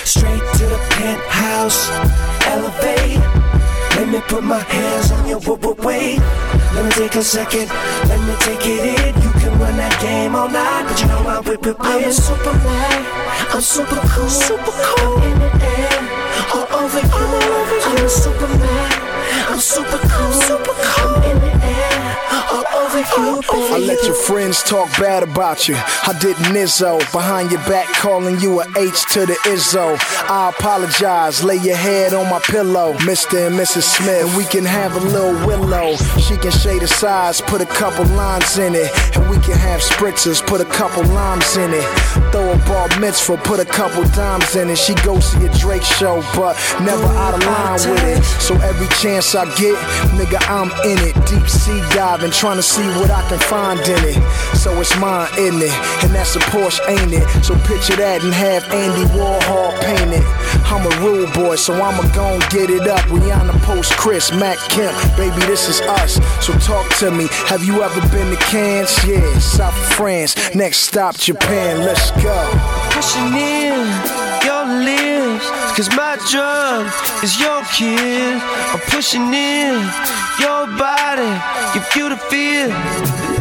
Straight 0.03 0.45
to 0.59 0.65
the 0.73 0.79
penthouse, 0.91 1.89
elevate. 2.51 3.45
Let 3.95 4.09
me 4.09 4.19
put 4.27 4.43
my 4.43 4.59
hands 4.59 5.11
on 5.11 5.25
your 5.25 5.39
weight. 5.39 6.19
Let 6.75 6.83
me 6.85 6.91
take 6.91 7.15
a 7.15 7.23
second, 7.23 7.69
let 8.09 8.19
me 8.27 8.35
take 8.39 8.67
it 8.67 8.83
in. 8.99 9.21
You 9.23 9.31
can 9.39 9.57
run 9.59 9.77
that 9.77 9.97
game 10.01 10.35
all 10.35 10.49
night, 10.49 10.83
but 10.87 10.99
you 10.99 11.07
know 11.07 11.23
I 11.25 11.39
whip 11.39 11.65
it. 11.65 11.75
I'm 11.79 12.03
a 12.03 12.11
superman, 12.11 13.05
I'm 13.53 13.61
super 13.61 14.01
cool, 14.11 14.29
super 14.29 14.75
cool. 14.83 15.17
I'm 15.17 15.31
in 15.31 15.39
the 15.39 15.51
air, 15.63 15.99
all 16.53 16.67
over 16.83 16.99
you. 16.99 17.09
I'm 17.13 17.33
all 17.33 17.51
over 17.59 17.75
you. 17.75 17.81
I'm 17.85 18.05
a 18.05 18.09
superman, 18.09 18.91
I'm 19.49 19.59
super 19.59 19.99
cool, 20.09 20.31
super 20.33 20.75
cool. 20.75 21.14
I 22.97 23.77
let 23.77 24.01
your 24.05 24.15
friends 24.15 24.63
talk 24.63 24.89
bad 24.97 25.21
about 25.21 25.67
you. 25.67 25.75
I 25.75 26.17
did 26.21 26.37
Nizzo 26.53 26.99
Behind 27.11 27.51
your 27.51 27.59
back, 27.61 27.87
calling 27.95 28.39
you 28.39 28.61
a 28.61 28.65
H 28.77 29.05
to 29.13 29.25
the 29.25 29.33
Izzo. 29.43 29.97
I 30.29 30.49
apologize. 30.49 31.43
Lay 31.43 31.57
your 31.57 31.75
head 31.75 32.13
on 32.13 32.29
my 32.29 32.39
pillow, 32.39 32.93
Mr. 32.99 33.47
and 33.47 33.55
Mrs. 33.59 33.83
Smith. 33.83 34.25
And 34.25 34.37
we 34.37 34.45
can 34.45 34.63
have 34.63 34.95
a 34.95 34.99
little 34.99 35.33
willow. 35.45 35.95
She 36.19 36.37
can 36.37 36.51
shade 36.51 36.83
the 36.83 36.87
size, 36.87 37.41
put 37.41 37.59
a 37.59 37.65
couple 37.65 38.05
lines 38.15 38.57
in 38.57 38.75
it. 38.75 38.89
And 39.15 39.29
we 39.29 39.37
can 39.39 39.57
have 39.57 39.81
spritzers, 39.81 40.45
put 40.45 40.61
a 40.61 40.65
couple 40.65 41.03
limes 41.03 41.57
in 41.57 41.73
it. 41.73 41.83
Throw 42.31 42.51
a 42.51 42.57
bar 42.59 42.87
mitzvah, 42.99 43.37
put 43.37 43.59
a 43.59 43.65
couple 43.65 44.03
dimes 44.11 44.55
in 44.55 44.69
it. 44.69 44.77
She 44.77 44.95
goes 45.03 45.31
to 45.31 45.39
your 45.41 45.53
Drake 45.55 45.83
show, 45.83 46.23
but 46.33 46.55
never 46.79 47.07
out 47.07 47.33
of 47.33 47.43
line 47.45 47.91
with 47.91 48.03
it. 48.03 48.23
So 48.41 48.55
every 48.55 48.87
chance 48.99 49.35
I 49.35 49.43
get, 49.55 49.75
nigga, 50.15 50.39
I'm 50.47 50.71
in 50.87 50.97
it. 51.03 51.15
Deep 51.27 51.47
sea 51.49 51.81
diving, 51.93 52.31
trying 52.31 52.57
to 52.57 52.63
see 52.63 52.84
what 52.99 53.11
I 53.11 53.27
can 53.29 53.39
find 53.39 53.79
in 53.79 54.03
it. 54.05 54.55
So 54.55 54.79
it's 54.79 54.95
mine, 54.99 55.29
isn't 55.37 55.61
it? 55.61 55.73
And 56.03 56.13
that's 56.13 56.35
a 56.35 56.39
Porsche, 56.51 56.81
ain't 56.87 57.13
it? 57.13 57.25
So 57.43 57.55
picture 57.65 57.95
that 57.97 58.23
and 58.23 58.33
have 58.33 58.63
Andy 58.71 59.05
Warhol 59.13 59.73
paint 59.81 60.13
it. 60.13 60.25
I'm 60.65 60.85
a 60.85 60.93
rude 61.05 61.33
boy, 61.33 61.55
so 61.55 61.73
I'ma 61.73 62.03
gon' 62.13 62.39
get 62.49 62.69
it 62.69 62.87
up. 62.87 63.01
Rihanna 63.05 63.59
post 63.61 63.93
Chris, 63.97 64.31
Matt 64.31 64.57
Kemp, 64.69 64.95
baby, 65.17 65.39
this 65.45 65.69
is 65.69 65.81
us. 65.81 66.15
So 66.45 66.53
talk 66.59 66.87
to 66.99 67.11
me. 67.11 67.27
Have 67.47 67.63
you 67.63 67.83
ever 67.83 68.01
been 68.09 68.29
to 68.31 68.41
Cannes? 68.45 69.05
Yeah, 69.05 69.39
South 69.39 69.77
France. 69.95 70.35
Next 70.55 70.79
stop, 70.79 71.15
Japan. 71.17 71.79
Let's 71.79 72.11
go. 72.23 72.35
pushing 72.91 73.33
in. 73.37 74.24
Cause 75.75 75.89
my 75.89 76.15
drug 76.31 76.87
is 77.21 77.37
your 77.37 77.61
kiss. 77.65 78.41
I'm 78.71 78.79
pushing 78.91 79.33
in 79.33 79.75
your 80.39 80.67
body. 80.79 81.27
Give 81.73 81.85
you 81.97 82.07
the 82.07 82.15
feel 82.31 82.69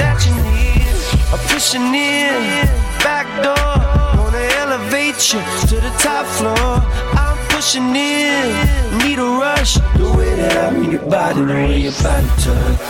that 0.03 0.19
you 0.27 0.35
need. 0.43 0.83
I'm 1.31 1.39
pushing 1.47 1.95
in 1.95 2.67
back 3.07 3.31
door. 3.41 3.55
Wanna 4.19 4.43
elevate 4.59 5.31
you 5.33 5.39
to 5.69 5.77
the 5.77 5.93
top 6.03 6.27
floor. 6.27 6.83
I'm 7.15 7.39
pushing 7.51 7.95
in. 7.95 8.99
Need 8.99 9.21
a 9.21 9.31
rush. 9.39 9.75
The 9.75 10.13
way 10.19 10.35
that 10.35 10.57
I 10.57 10.71
move 10.77 10.93
your 10.93 11.07
body, 11.09 11.41
the 11.41 11.55
way 11.55 11.83
your 11.83 11.93
body 12.03 12.27
touch. 12.43 12.81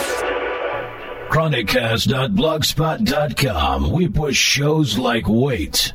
ChronicCast.blogspot.com. 1.29 3.91
We 3.93 4.09
push 4.09 4.39
shows 4.39 4.97
like 4.97 5.29
weights. 5.29 5.93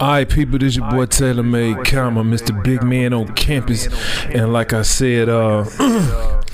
Alright, 0.00 0.28
people, 0.28 0.58
this 0.58 0.76
your 0.76 0.88
boy 0.90 1.06
TaylrMayd 1.06 1.84
Karma, 1.86 2.22
Mr. 2.22 2.62
Big 2.62 2.82
Man 2.82 3.12
on 3.12 3.34
campus. 3.34 3.88
And 4.26 4.52
like 4.52 4.72
I 4.72 4.82
said, 4.82 5.28
uh, 5.28 5.64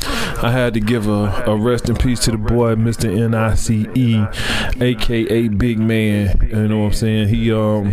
I 0.43 0.51
had 0.51 0.75
to 0.75 0.81
give 0.81 1.07
a, 1.07 1.45
a 1.47 1.57
rest 1.57 1.89
in 1.89 1.97
peace 1.97 2.21
to 2.21 2.31
the 2.31 2.39
boy, 2.39 2.75
Mr. 2.75 3.11
NICE, 3.29 4.81
aka 4.81 5.49
Big 5.49 5.79
Man. 5.79 6.39
You 6.51 6.69
know 6.69 6.79
what 6.79 6.87
I'm 6.87 6.93
saying? 6.93 7.29
He 7.29 7.53
um 7.53 7.93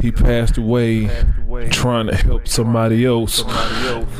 he 0.00 0.10
passed 0.10 0.56
away 0.56 1.10
trying 1.70 2.06
to 2.06 2.16
help 2.16 2.48
somebody 2.48 3.04
else 3.04 3.42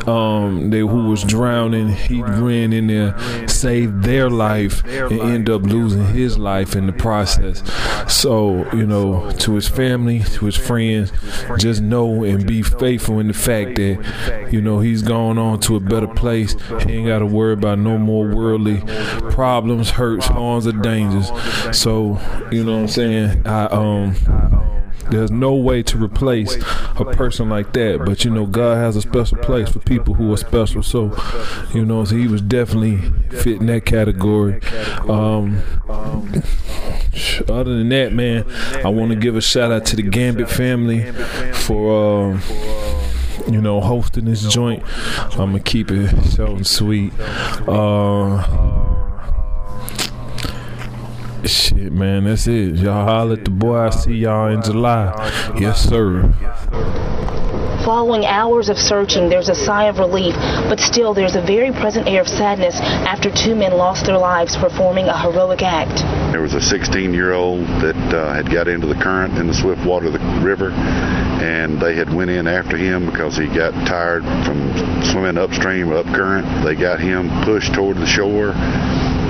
um 0.08 0.70
they 0.70 0.80
who 0.80 1.08
was 1.08 1.22
drowning. 1.22 1.88
He 1.88 2.22
ran 2.22 2.72
in 2.72 2.86
there, 2.86 3.16
saved 3.48 4.02
their 4.02 4.30
life, 4.30 4.84
and 4.84 5.12
end 5.12 5.50
up 5.50 5.62
losing 5.62 6.06
his 6.06 6.38
life 6.38 6.76
in 6.76 6.86
the 6.86 6.92
process. 6.92 7.62
So, 8.12 8.70
you 8.72 8.86
know, 8.86 9.30
to 9.30 9.54
his 9.54 9.68
family, 9.68 10.20
to 10.20 10.46
his 10.46 10.56
friends, 10.56 11.12
just 11.58 11.80
know 11.80 12.24
and 12.24 12.46
be 12.46 12.62
faithful 12.62 13.18
in 13.18 13.28
the 13.28 13.34
fact 13.34 13.76
that, 13.76 14.48
you 14.52 14.60
know, 14.60 14.80
he's 14.80 15.02
gone 15.02 15.38
on 15.38 15.60
to 15.60 15.76
a 15.76 15.80
better 15.80 16.08
place. 16.08 16.54
He 16.86 16.92
ain't 16.92 17.06
got 17.06 17.20
to 17.20 17.26
worry 17.26 17.54
about 17.54 17.78
no 17.78 17.98
more 17.98 18.28
worldly 18.28 18.82
problems, 19.30 19.90
hurts, 19.90 20.26
harms, 20.26 20.66
or 20.66 20.72
dangers. 20.72 21.30
So, 21.76 22.20
you 22.50 22.64
know 22.64 22.74
what 22.74 22.82
I'm 22.82 22.88
saying? 22.88 23.46
I 23.46 23.66
um 23.66 24.14
there's 25.10 25.30
no 25.30 25.54
way 25.54 25.82
to 25.84 26.02
replace 26.02 26.56
a 26.96 27.04
person 27.04 27.48
like 27.48 27.72
that, 27.74 28.02
but 28.04 28.24
you 28.24 28.30
know 28.30 28.46
God 28.46 28.76
has 28.76 28.96
a 28.96 29.00
special 29.00 29.38
place 29.38 29.68
for 29.68 29.78
people 29.80 30.14
who 30.14 30.32
are 30.32 30.36
special. 30.36 30.82
So, 30.82 31.16
you 31.72 31.84
know, 31.84 32.04
so 32.04 32.16
he 32.16 32.28
was 32.28 32.40
definitely 32.40 32.98
fit 33.30 33.60
in 33.60 33.66
that 33.66 33.84
category. 33.84 34.60
Um, 35.08 35.62
other 37.48 37.76
than 37.76 37.88
that, 37.90 38.12
man, 38.12 38.44
I 38.84 38.88
want 38.88 39.10
to 39.10 39.16
give 39.16 39.36
a 39.36 39.40
shout 39.40 39.72
out 39.72 39.84
to 39.86 39.96
the 39.96 40.02
Gambit 40.02 40.48
family 40.48 41.10
for. 41.52 42.32
Uh, 42.32 42.40
you 43.50 43.60
know, 43.60 43.78
hosting 43.78 44.24
this 44.24 44.42
joint. 44.48 44.82
I'm 45.32 45.50
gonna 45.50 45.60
keep 45.60 45.90
it 45.90 46.08
short 46.30 46.50
and 46.50 46.66
sweet. 46.66 47.12
Uh, 47.68 48.93
shit, 51.50 51.92
man, 51.92 52.24
that's 52.24 52.46
it. 52.46 52.76
Y'all 52.76 53.04
holler 53.04 53.34
at 53.34 53.44
the 53.44 53.50
boy. 53.50 53.78
I 53.78 53.90
see 53.90 54.14
y'all 54.14 54.48
in 54.48 54.62
July. 54.62 55.12
Yes, 55.58 55.88
sir. 55.88 56.32
Following 57.84 58.24
hours 58.24 58.70
of 58.70 58.78
searching, 58.78 59.28
there's 59.28 59.50
a 59.50 59.54
sigh 59.54 59.84
of 59.84 59.98
relief, 59.98 60.34
but 60.70 60.80
still 60.80 61.12
there's 61.12 61.36
a 61.36 61.42
very 61.42 61.70
present 61.70 62.08
air 62.08 62.22
of 62.22 62.28
sadness 62.28 62.80
after 62.80 63.30
two 63.30 63.54
men 63.54 63.76
lost 63.76 64.06
their 64.06 64.16
lives 64.16 64.56
performing 64.56 65.06
a 65.06 65.18
heroic 65.18 65.60
act. 65.62 65.98
There 66.32 66.40
was 66.40 66.54
a 66.54 66.60
16-year-old 66.60 67.60
that 67.82 68.14
uh, 68.14 68.32
had 68.32 68.50
got 68.50 68.68
into 68.68 68.86
the 68.86 68.94
current 68.94 69.36
in 69.36 69.46
the 69.46 69.52
swift 69.52 69.84
water 69.84 70.06
of 70.06 70.14
the 70.14 70.18
river, 70.42 70.70
and 70.70 71.78
they 71.78 71.94
had 71.94 72.12
went 72.12 72.30
in 72.30 72.46
after 72.46 72.78
him 72.78 73.04
because 73.04 73.36
he 73.36 73.48
got 73.48 73.72
tired 73.86 74.22
from 74.46 75.02
swimming 75.04 75.36
upstream, 75.36 75.92
up 75.92 76.06
current. 76.06 76.64
They 76.64 76.74
got 76.74 77.00
him 77.00 77.28
pushed 77.44 77.74
toward 77.74 77.98
the 77.98 78.06
shore, 78.06 78.54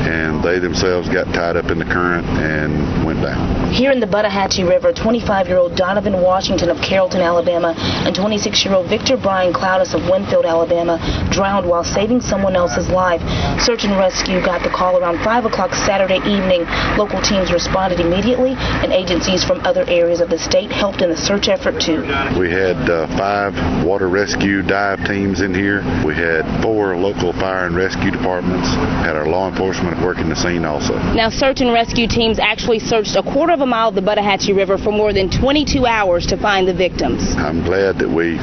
and 0.04 0.42
they 0.44 0.58
themselves 0.58 1.08
got 1.08 1.24
tied 1.32 1.56
up 1.56 1.70
in 1.70 1.78
the 1.78 1.84
current 1.84 2.26
and 2.38 3.04
went 3.04 3.20
down. 3.22 3.72
Here 3.72 3.90
in 3.90 4.00
the 4.00 4.06
Buttahatchee 4.06 4.68
River, 4.68 4.92
25-year-old 4.92 5.76
Donovan 5.76 6.20
Washington 6.20 6.68
of 6.70 6.80
Carrollton, 6.80 7.20
Alabama, 7.20 7.74
and 7.76 8.14
26-year-old 8.14 8.88
Victor 8.88 9.16
Brian 9.16 9.52
Cloudis 9.52 9.94
of 9.94 10.08
Winfield, 10.08 10.44
Alabama, 10.44 11.00
drowned 11.30 11.68
while 11.68 11.82
saving 11.82 12.20
someone 12.20 12.54
else's 12.54 12.88
life. 12.88 13.20
Search 13.60 13.84
and 13.84 13.96
rescue 13.96 14.44
got 14.44 14.62
the 14.62 14.70
call 14.70 14.98
around 14.98 15.18
5 15.24 15.46
o'clock 15.46 15.74
Saturday 15.74 16.18
evening. 16.18 16.64
Local 16.96 17.20
teams 17.20 17.50
responded 17.50 17.98
immediately, 17.98 18.54
and 18.54 18.92
agencies 18.92 19.42
from 19.42 19.60
other 19.60 19.84
areas 19.88 20.20
of 20.20 20.28
the 20.28 20.38
state 20.38 20.70
helped 20.70 21.02
in 21.02 21.10
the 21.10 21.16
search 21.16 21.48
effort 21.48 21.80
too. 21.80 22.02
We 22.38 22.50
had 22.50 22.76
uh, 22.88 23.06
five 23.16 23.54
water 23.84 24.08
rescue 24.08 24.62
dive 24.62 25.04
teams 25.06 25.40
in 25.40 25.54
here. 25.54 25.80
We 26.04 26.14
had 26.14 26.44
four 26.62 26.96
local 26.96 27.32
fire 27.32 27.66
and 27.66 27.74
rescue 27.74 28.10
departments. 28.10 28.68
Had 29.02 29.16
our 29.16 29.26
law 29.26 29.48
enforcement 29.48 29.93
working 30.02 30.28
the 30.28 30.36
scene 30.36 30.64
also. 30.64 30.94
Now, 31.14 31.28
search 31.28 31.60
and 31.60 31.72
rescue 31.72 32.08
teams 32.08 32.38
actually 32.38 32.78
searched 32.78 33.16
a 33.16 33.22
quarter 33.22 33.52
of 33.52 33.60
a 33.60 33.66
mile 33.66 33.88
of 33.88 33.94
the 33.94 34.00
Buttahatchee 34.00 34.56
River 34.56 34.78
for 34.78 34.90
more 34.90 35.12
than 35.12 35.30
22 35.30 35.86
hours 35.86 36.26
to 36.26 36.36
find 36.36 36.66
the 36.66 36.74
victims. 36.74 37.34
I'm 37.36 37.62
glad 37.64 37.98
that 37.98 38.08
we 38.08 38.38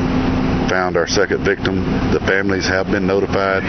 found 0.72 0.95
our 0.95 1.06
second 1.06 1.43
victim. 1.43 1.84
The 2.15 2.23
families 2.23 2.65
have 2.65 2.88
been 2.88 3.06
notified. 3.06 3.60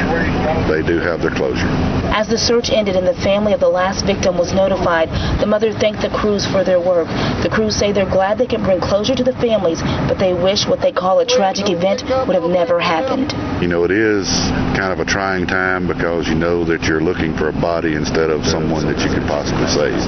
They 0.70 0.86
do 0.86 1.02
have 1.02 1.20
their 1.20 1.34
closure. 1.34 1.66
As 2.14 2.28
the 2.28 2.38
search 2.38 2.70
ended 2.70 2.94
and 2.94 3.04
the 3.04 3.18
family 3.26 3.52
of 3.52 3.58
the 3.58 3.68
last 3.68 4.06
victim 4.06 4.38
was 4.38 4.54
notified, 4.54 5.10
the 5.40 5.46
mother 5.46 5.72
thanked 5.72 6.00
the 6.00 6.10
crews 6.10 6.46
for 6.46 6.62
their 6.62 6.78
work. 6.78 7.08
The 7.42 7.50
crews 7.50 7.74
say 7.74 7.90
they're 7.90 8.06
glad 8.08 8.38
they 8.38 8.46
can 8.46 8.62
bring 8.62 8.78
closure 8.78 9.16
to 9.16 9.24
the 9.24 9.34
families, 9.42 9.82
but 10.06 10.20
they 10.20 10.32
wish 10.32 10.68
what 10.68 10.80
they 10.80 10.92
call 10.92 11.18
a 11.18 11.26
tragic 11.26 11.70
event 11.70 12.04
would 12.06 12.36
have 12.38 12.48
never 12.48 12.78
happened. 12.78 13.34
You 13.60 13.66
know, 13.66 13.82
it 13.82 13.90
is 13.90 14.28
kind 14.78 14.92
of 14.92 15.00
a 15.00 15.04
trying 15.04 15.48
time 15.48 15.88
because 15.88 16.28
you 16.28 16.36
know 16.36 16.64
that 16.66 16.84
you're 16.84 17.02
looking 17.02 17.36
for 17.36 17.48
a 17.48 17.52
body 17.52 17.94
instead 17.94 18.30
of 18.30 18.46
someone 18.46 18.86
that 18.86 19.02
you 19.02 19.10
could 19.10 19.26
possibly 19.26 19.66
save. 19.66 19.98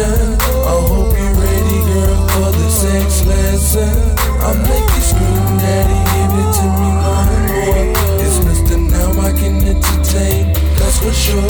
Session. 0.00 0.38
I 0.40 0.76
hope 0.88 1.12
you're 1.18 1.34
ready, 1.44 1.78
girl, 1.88 2.28
for 2.28 2.50
the 2.56 2.68
sex 2.70 3.24
lesson. 3.26 3.92
I'll 4.40 4.56
make 4.56 4.88
you 4.96 5.02
scream, 5.10 5.58
daddy, 5.60 6.00
give 6.12 6.32
it 6.40 6.50
to 6.58 6.66
me 6.80 6.88
more 7.04 7.28
and 7.36 7.44
more. 7.50 8.20
It's 8.24 8.38
Mr. 8.46 8.76
Now 8.90 9.10
I 9.20 9.32
can 9.32 9.56
entertain, 9.62 10.52
that's 10.78 10.98
for 10.98 11.12
sure. 11.12 11.40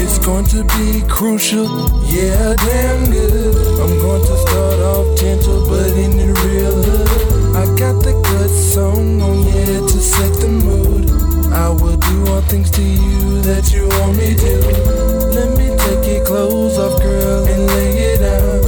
It's 0.00 0.18
going 0.18 0.46
to 0.46 0.64
be 0.76 1.02
crucial, 1.08 1.88
yeah, 2.04 2.54
damn 2.54 3.10
good. 3.10 3.80
I'm 3.80 3.98
going 3.98 4.22
to 4.22 4.36
start 4.46 4.78
off 4.92 5.18
gentle, 5.18 5.66
but 5.66 5.90
in 6.04 6.16
the 6.16 6.28
real 6.44 6.82
hood. 6.82 7.08
I 7.56 7.64
got 7.76 8.04
the 8.04 8.12
good 8.12 8.50
song 8.50 9.20
on, 9.20 9.44
yeah, 9.44 9.80
to 9.80 9.98
set 10.00 10.32
the 10.40 10.48
mood. 10.48 11.10
I 11.52 11.70
will 11.70 11.96
do 11.96 12.26
all 12.32 12.42
things 12.42 12.70
to 12.72 12.82
you 12.82 13.40
that 13.42 13.72
you 13.72 13.88
want 13.88 14.16
me 14.16 14.34
to. 14.36 15.07
Let 15.38 15.56
me 15.56 15.68
take 15.78 16.04
your 16.12 16.26
clothes 16.26 16.78
off, 16.78 17.00
girl, 17.00 17.46
and 17.46 17.66
lay 17.68 17.92
it 18.10 18.22
out. 18.22 18.58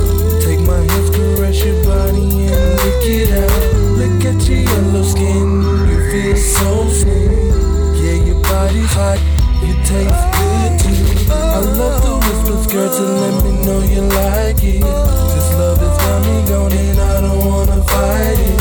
Take 0.41 0.61
my 0.61 0.79
hands, 0.79 1.11
caress 1.11 1.65
your 1.65 1.83
body, 1.83 2.47
and 2.47 2.71
lick 2.79 3.03
it 3.11 3.31
out. 3.43 3.59
Look 3.99 4.25
at 4.25 4.39
your 4.49 4.63
yellow 4.63 5.03
skin, 5.03 5.63
you 5.91 5.99
feel 6.13 6.37
so 6.37 6.89
smooth. 6.91 7.99
Yeah, 7.99 8.23
your 8.23 8.41
body's 8.45 8.87
hot, 8.95 9.19
you 9.67 9.75
taste 9.83 10.23
good 10.39 10.73
too. 10.79 11.33
I 11.35 11.59
love 11.59 12.03
the 12.07 12.15
whisper 12.23 12.63
skirts 12.63 12.99
and 13.03 13.19
let 13.19 13.43
me 13.43 13.53
know 13.67 13.81
you 13.83 14.03
like 14.03 14.63
it. 14.63 14.87
This 15.35 15.51
love 15.59 15.83
is 15.83 15.97
got 15.99 16.23
me 16.23 16.37
going 16.47 16.73
and 16.73 17.01
I 17.01 17.21
don't 17.21 17.47
wanna 17.51 17.83
fight 17.83 18.39
it. 18.39 18.61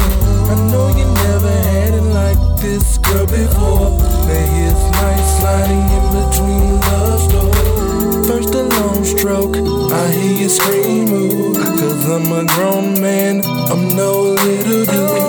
I 0.50 0.56
know 0.72 0.90
you 0.98 1.06
never 1.06 1.54
had 1.70 1.94
it 1.94 2.08
like 2.18 2.42
this 2.60 2.98
girl 2.98 3.28
before. 3.28 4.02
There 4.26 4.50
is 4.66 4.80
nice 4.98 5.38
sliding 5.38 5.86
in 5.94 6.06
between 6.18 6.82
love 6.82 7.22
stories 7.22 7.79
first 8.30 8.54
a 8.54 8.62
long 8.62 9.04
stroke. 9.04 9.56
I 9.92 10.12
hear 10.12 10.36
you 10.44 10.50
scream, 10.50 11.10
ooh, 11.10 11.54
cause 11.56 12.04
I'm 12.16 12.32
a 12.32 12.46
grown 12.54 13.02
man, 13.02 13.42
I'm 13.72 13.84
no 13.96 14.12
little 14.38 14.86
dude. 14.94 15.24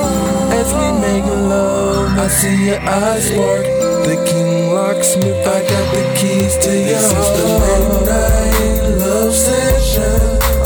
As 0.61 0.69
we 0.79 0.87
make 1.01 1.25
love, 1.25 2.19
I 2.19 2.29
see 2.29 2.67
your 2.69 2.81
eyes 2.81 3.25
spark. 3.29 3.65
The 4.09 4.17
king 4.29 4.75
locksmith, 4.75 5.47
I 5.57 5.61
got 5.71 5.87
the 5.95 6.05
keys 6.19 6.53
to 6.65 6.73
your 6.77 7.01
this 7.01 7.13
heart. 7.13 7.37
This 7.37 7.49
is 7.49 7.61
the 7.65 7.79
midnight 7.81 8.81
love 9.05 9.35
session. 9.49 10.21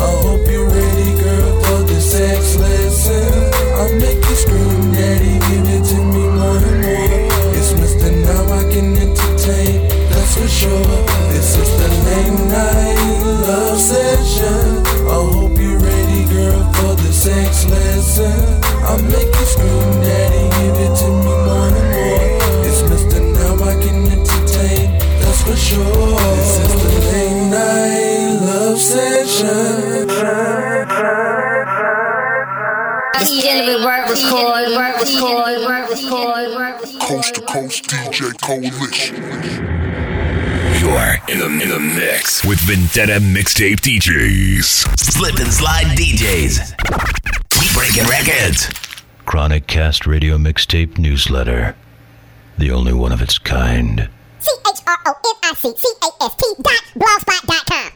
I 0.06 0.10
hope 0.26 0.44
you're 0.50 0.68
ready, 0.68 1.10
girl, 1.22 1.52
for 1.62 1.80
the 1.86 2.00
sex 2.00 2.56
lesson. 2.56 3.30
I'll 3.78 3.94
make 4.04 4.22
you 4.28 4.36
scream, 4.42 4.82
daddy, 4.90 5.34
give 5.46 5.66
it 5.76 5.84
to 5.90 5.98
me 6.12 6.24
more 6.38 6.62
and 6.70 6.80
more. 6.82 7.54
It's 7.58 7.70
Mr. 7.78 8.10
Now 8.26 8.42
I 8.58 8.62
can 8.72 8.88
entertain, 9.06 9.86
that's 10.10 10.34
for 10.36 10.48
sure 10.48 10.93
love 13.46 13.78
session. 13.78 14.84
I 15.08 15.14
hope 15.32 15.58
you're 15.58 15.78
ready, 15.78 16.24
girl, 16.32 16.72
for 16.74 16.94
the 16.94 17.12
sex 17.12 17.66
lesson. 17.66 18.62
I'll 18.84 19.02
make 19.02 19.26
you 19.26 19.46
scream, 19.46 20.02
daddy, 20.02 20.44
give 20.58 20.76
it 20.84 20.96
to 21.00 21.08
me 21.08 21.34
more 21.46 21.68
and 21.68 21.88
more. 21.94 22.24
It's 22.66 22.82
Mr. 22.82 23.18
Now 23.34 23.54
I 23.64 23.74
can 23.82 24.06
entertain, 24.06 24.98
that's 25.20 25.42
for 25.42 25.56
sure. 25.56 26.18
This 26.36 26.58
is 26.58 26.72
the 26.82 27.00
late 27.10 27.50
night 27.50 28.40
love 28.42 28.78
session. 28.78 30.08
Gentlemen, 33.40 33.84
work 33.84 34.08
was 34.08 34.22
cord, 34.28 34.68
work 34.76 34.98
was 34.98 35.20
work 35.20 35.46
was 35.46 35.66
work 35.66 35.88
was 35.90 36.04
Coast 37.14 37.34
to 37.36 37.40
Coast 37.42 37.84
DJ 37.84 38.40
Coalition. 38.42 39.14
You're 40.80 41.14
in 41.28 41.38
the, 41.38 41.62
in 41.62 41.68
the 41.68 41.78
mix 41.78 42.44
with 42.44 42.58
Vendetta 42.58 43.20
Mixtape 43.20 43.76
DJs. 43.76 44.98
Slip 44.98 45.36
and 45.36 45.52
slide 45.52 45.96
DJs. 45.96 46.76
Keep 47.50 47.72
breaking 47.72 48.08
records. 48.10 48.66
ChronicCast 49.26 50.08
Radio 50.08 50.38
Mixtape 50.38 50.98
Newsletter. 50.98 51.76
The 52.58 52.72
only 52.72 52.92
one 52.92 53.12
of 53.12 53.22
its 53.22 53.38
kind. 53.38 54.08
C 54.40 54.50
H 54.68 54.80
R 54.84 54.98
O 55.06 55.12
N 55.44 55.50
I 55.52 55.54
C 55.54 55.72
C 55.76 55.88
A 56.02 56.24
S 56.24 56.34
T 56.34 56.54
dot 56.64 56.82
blogspot 56.96 57.93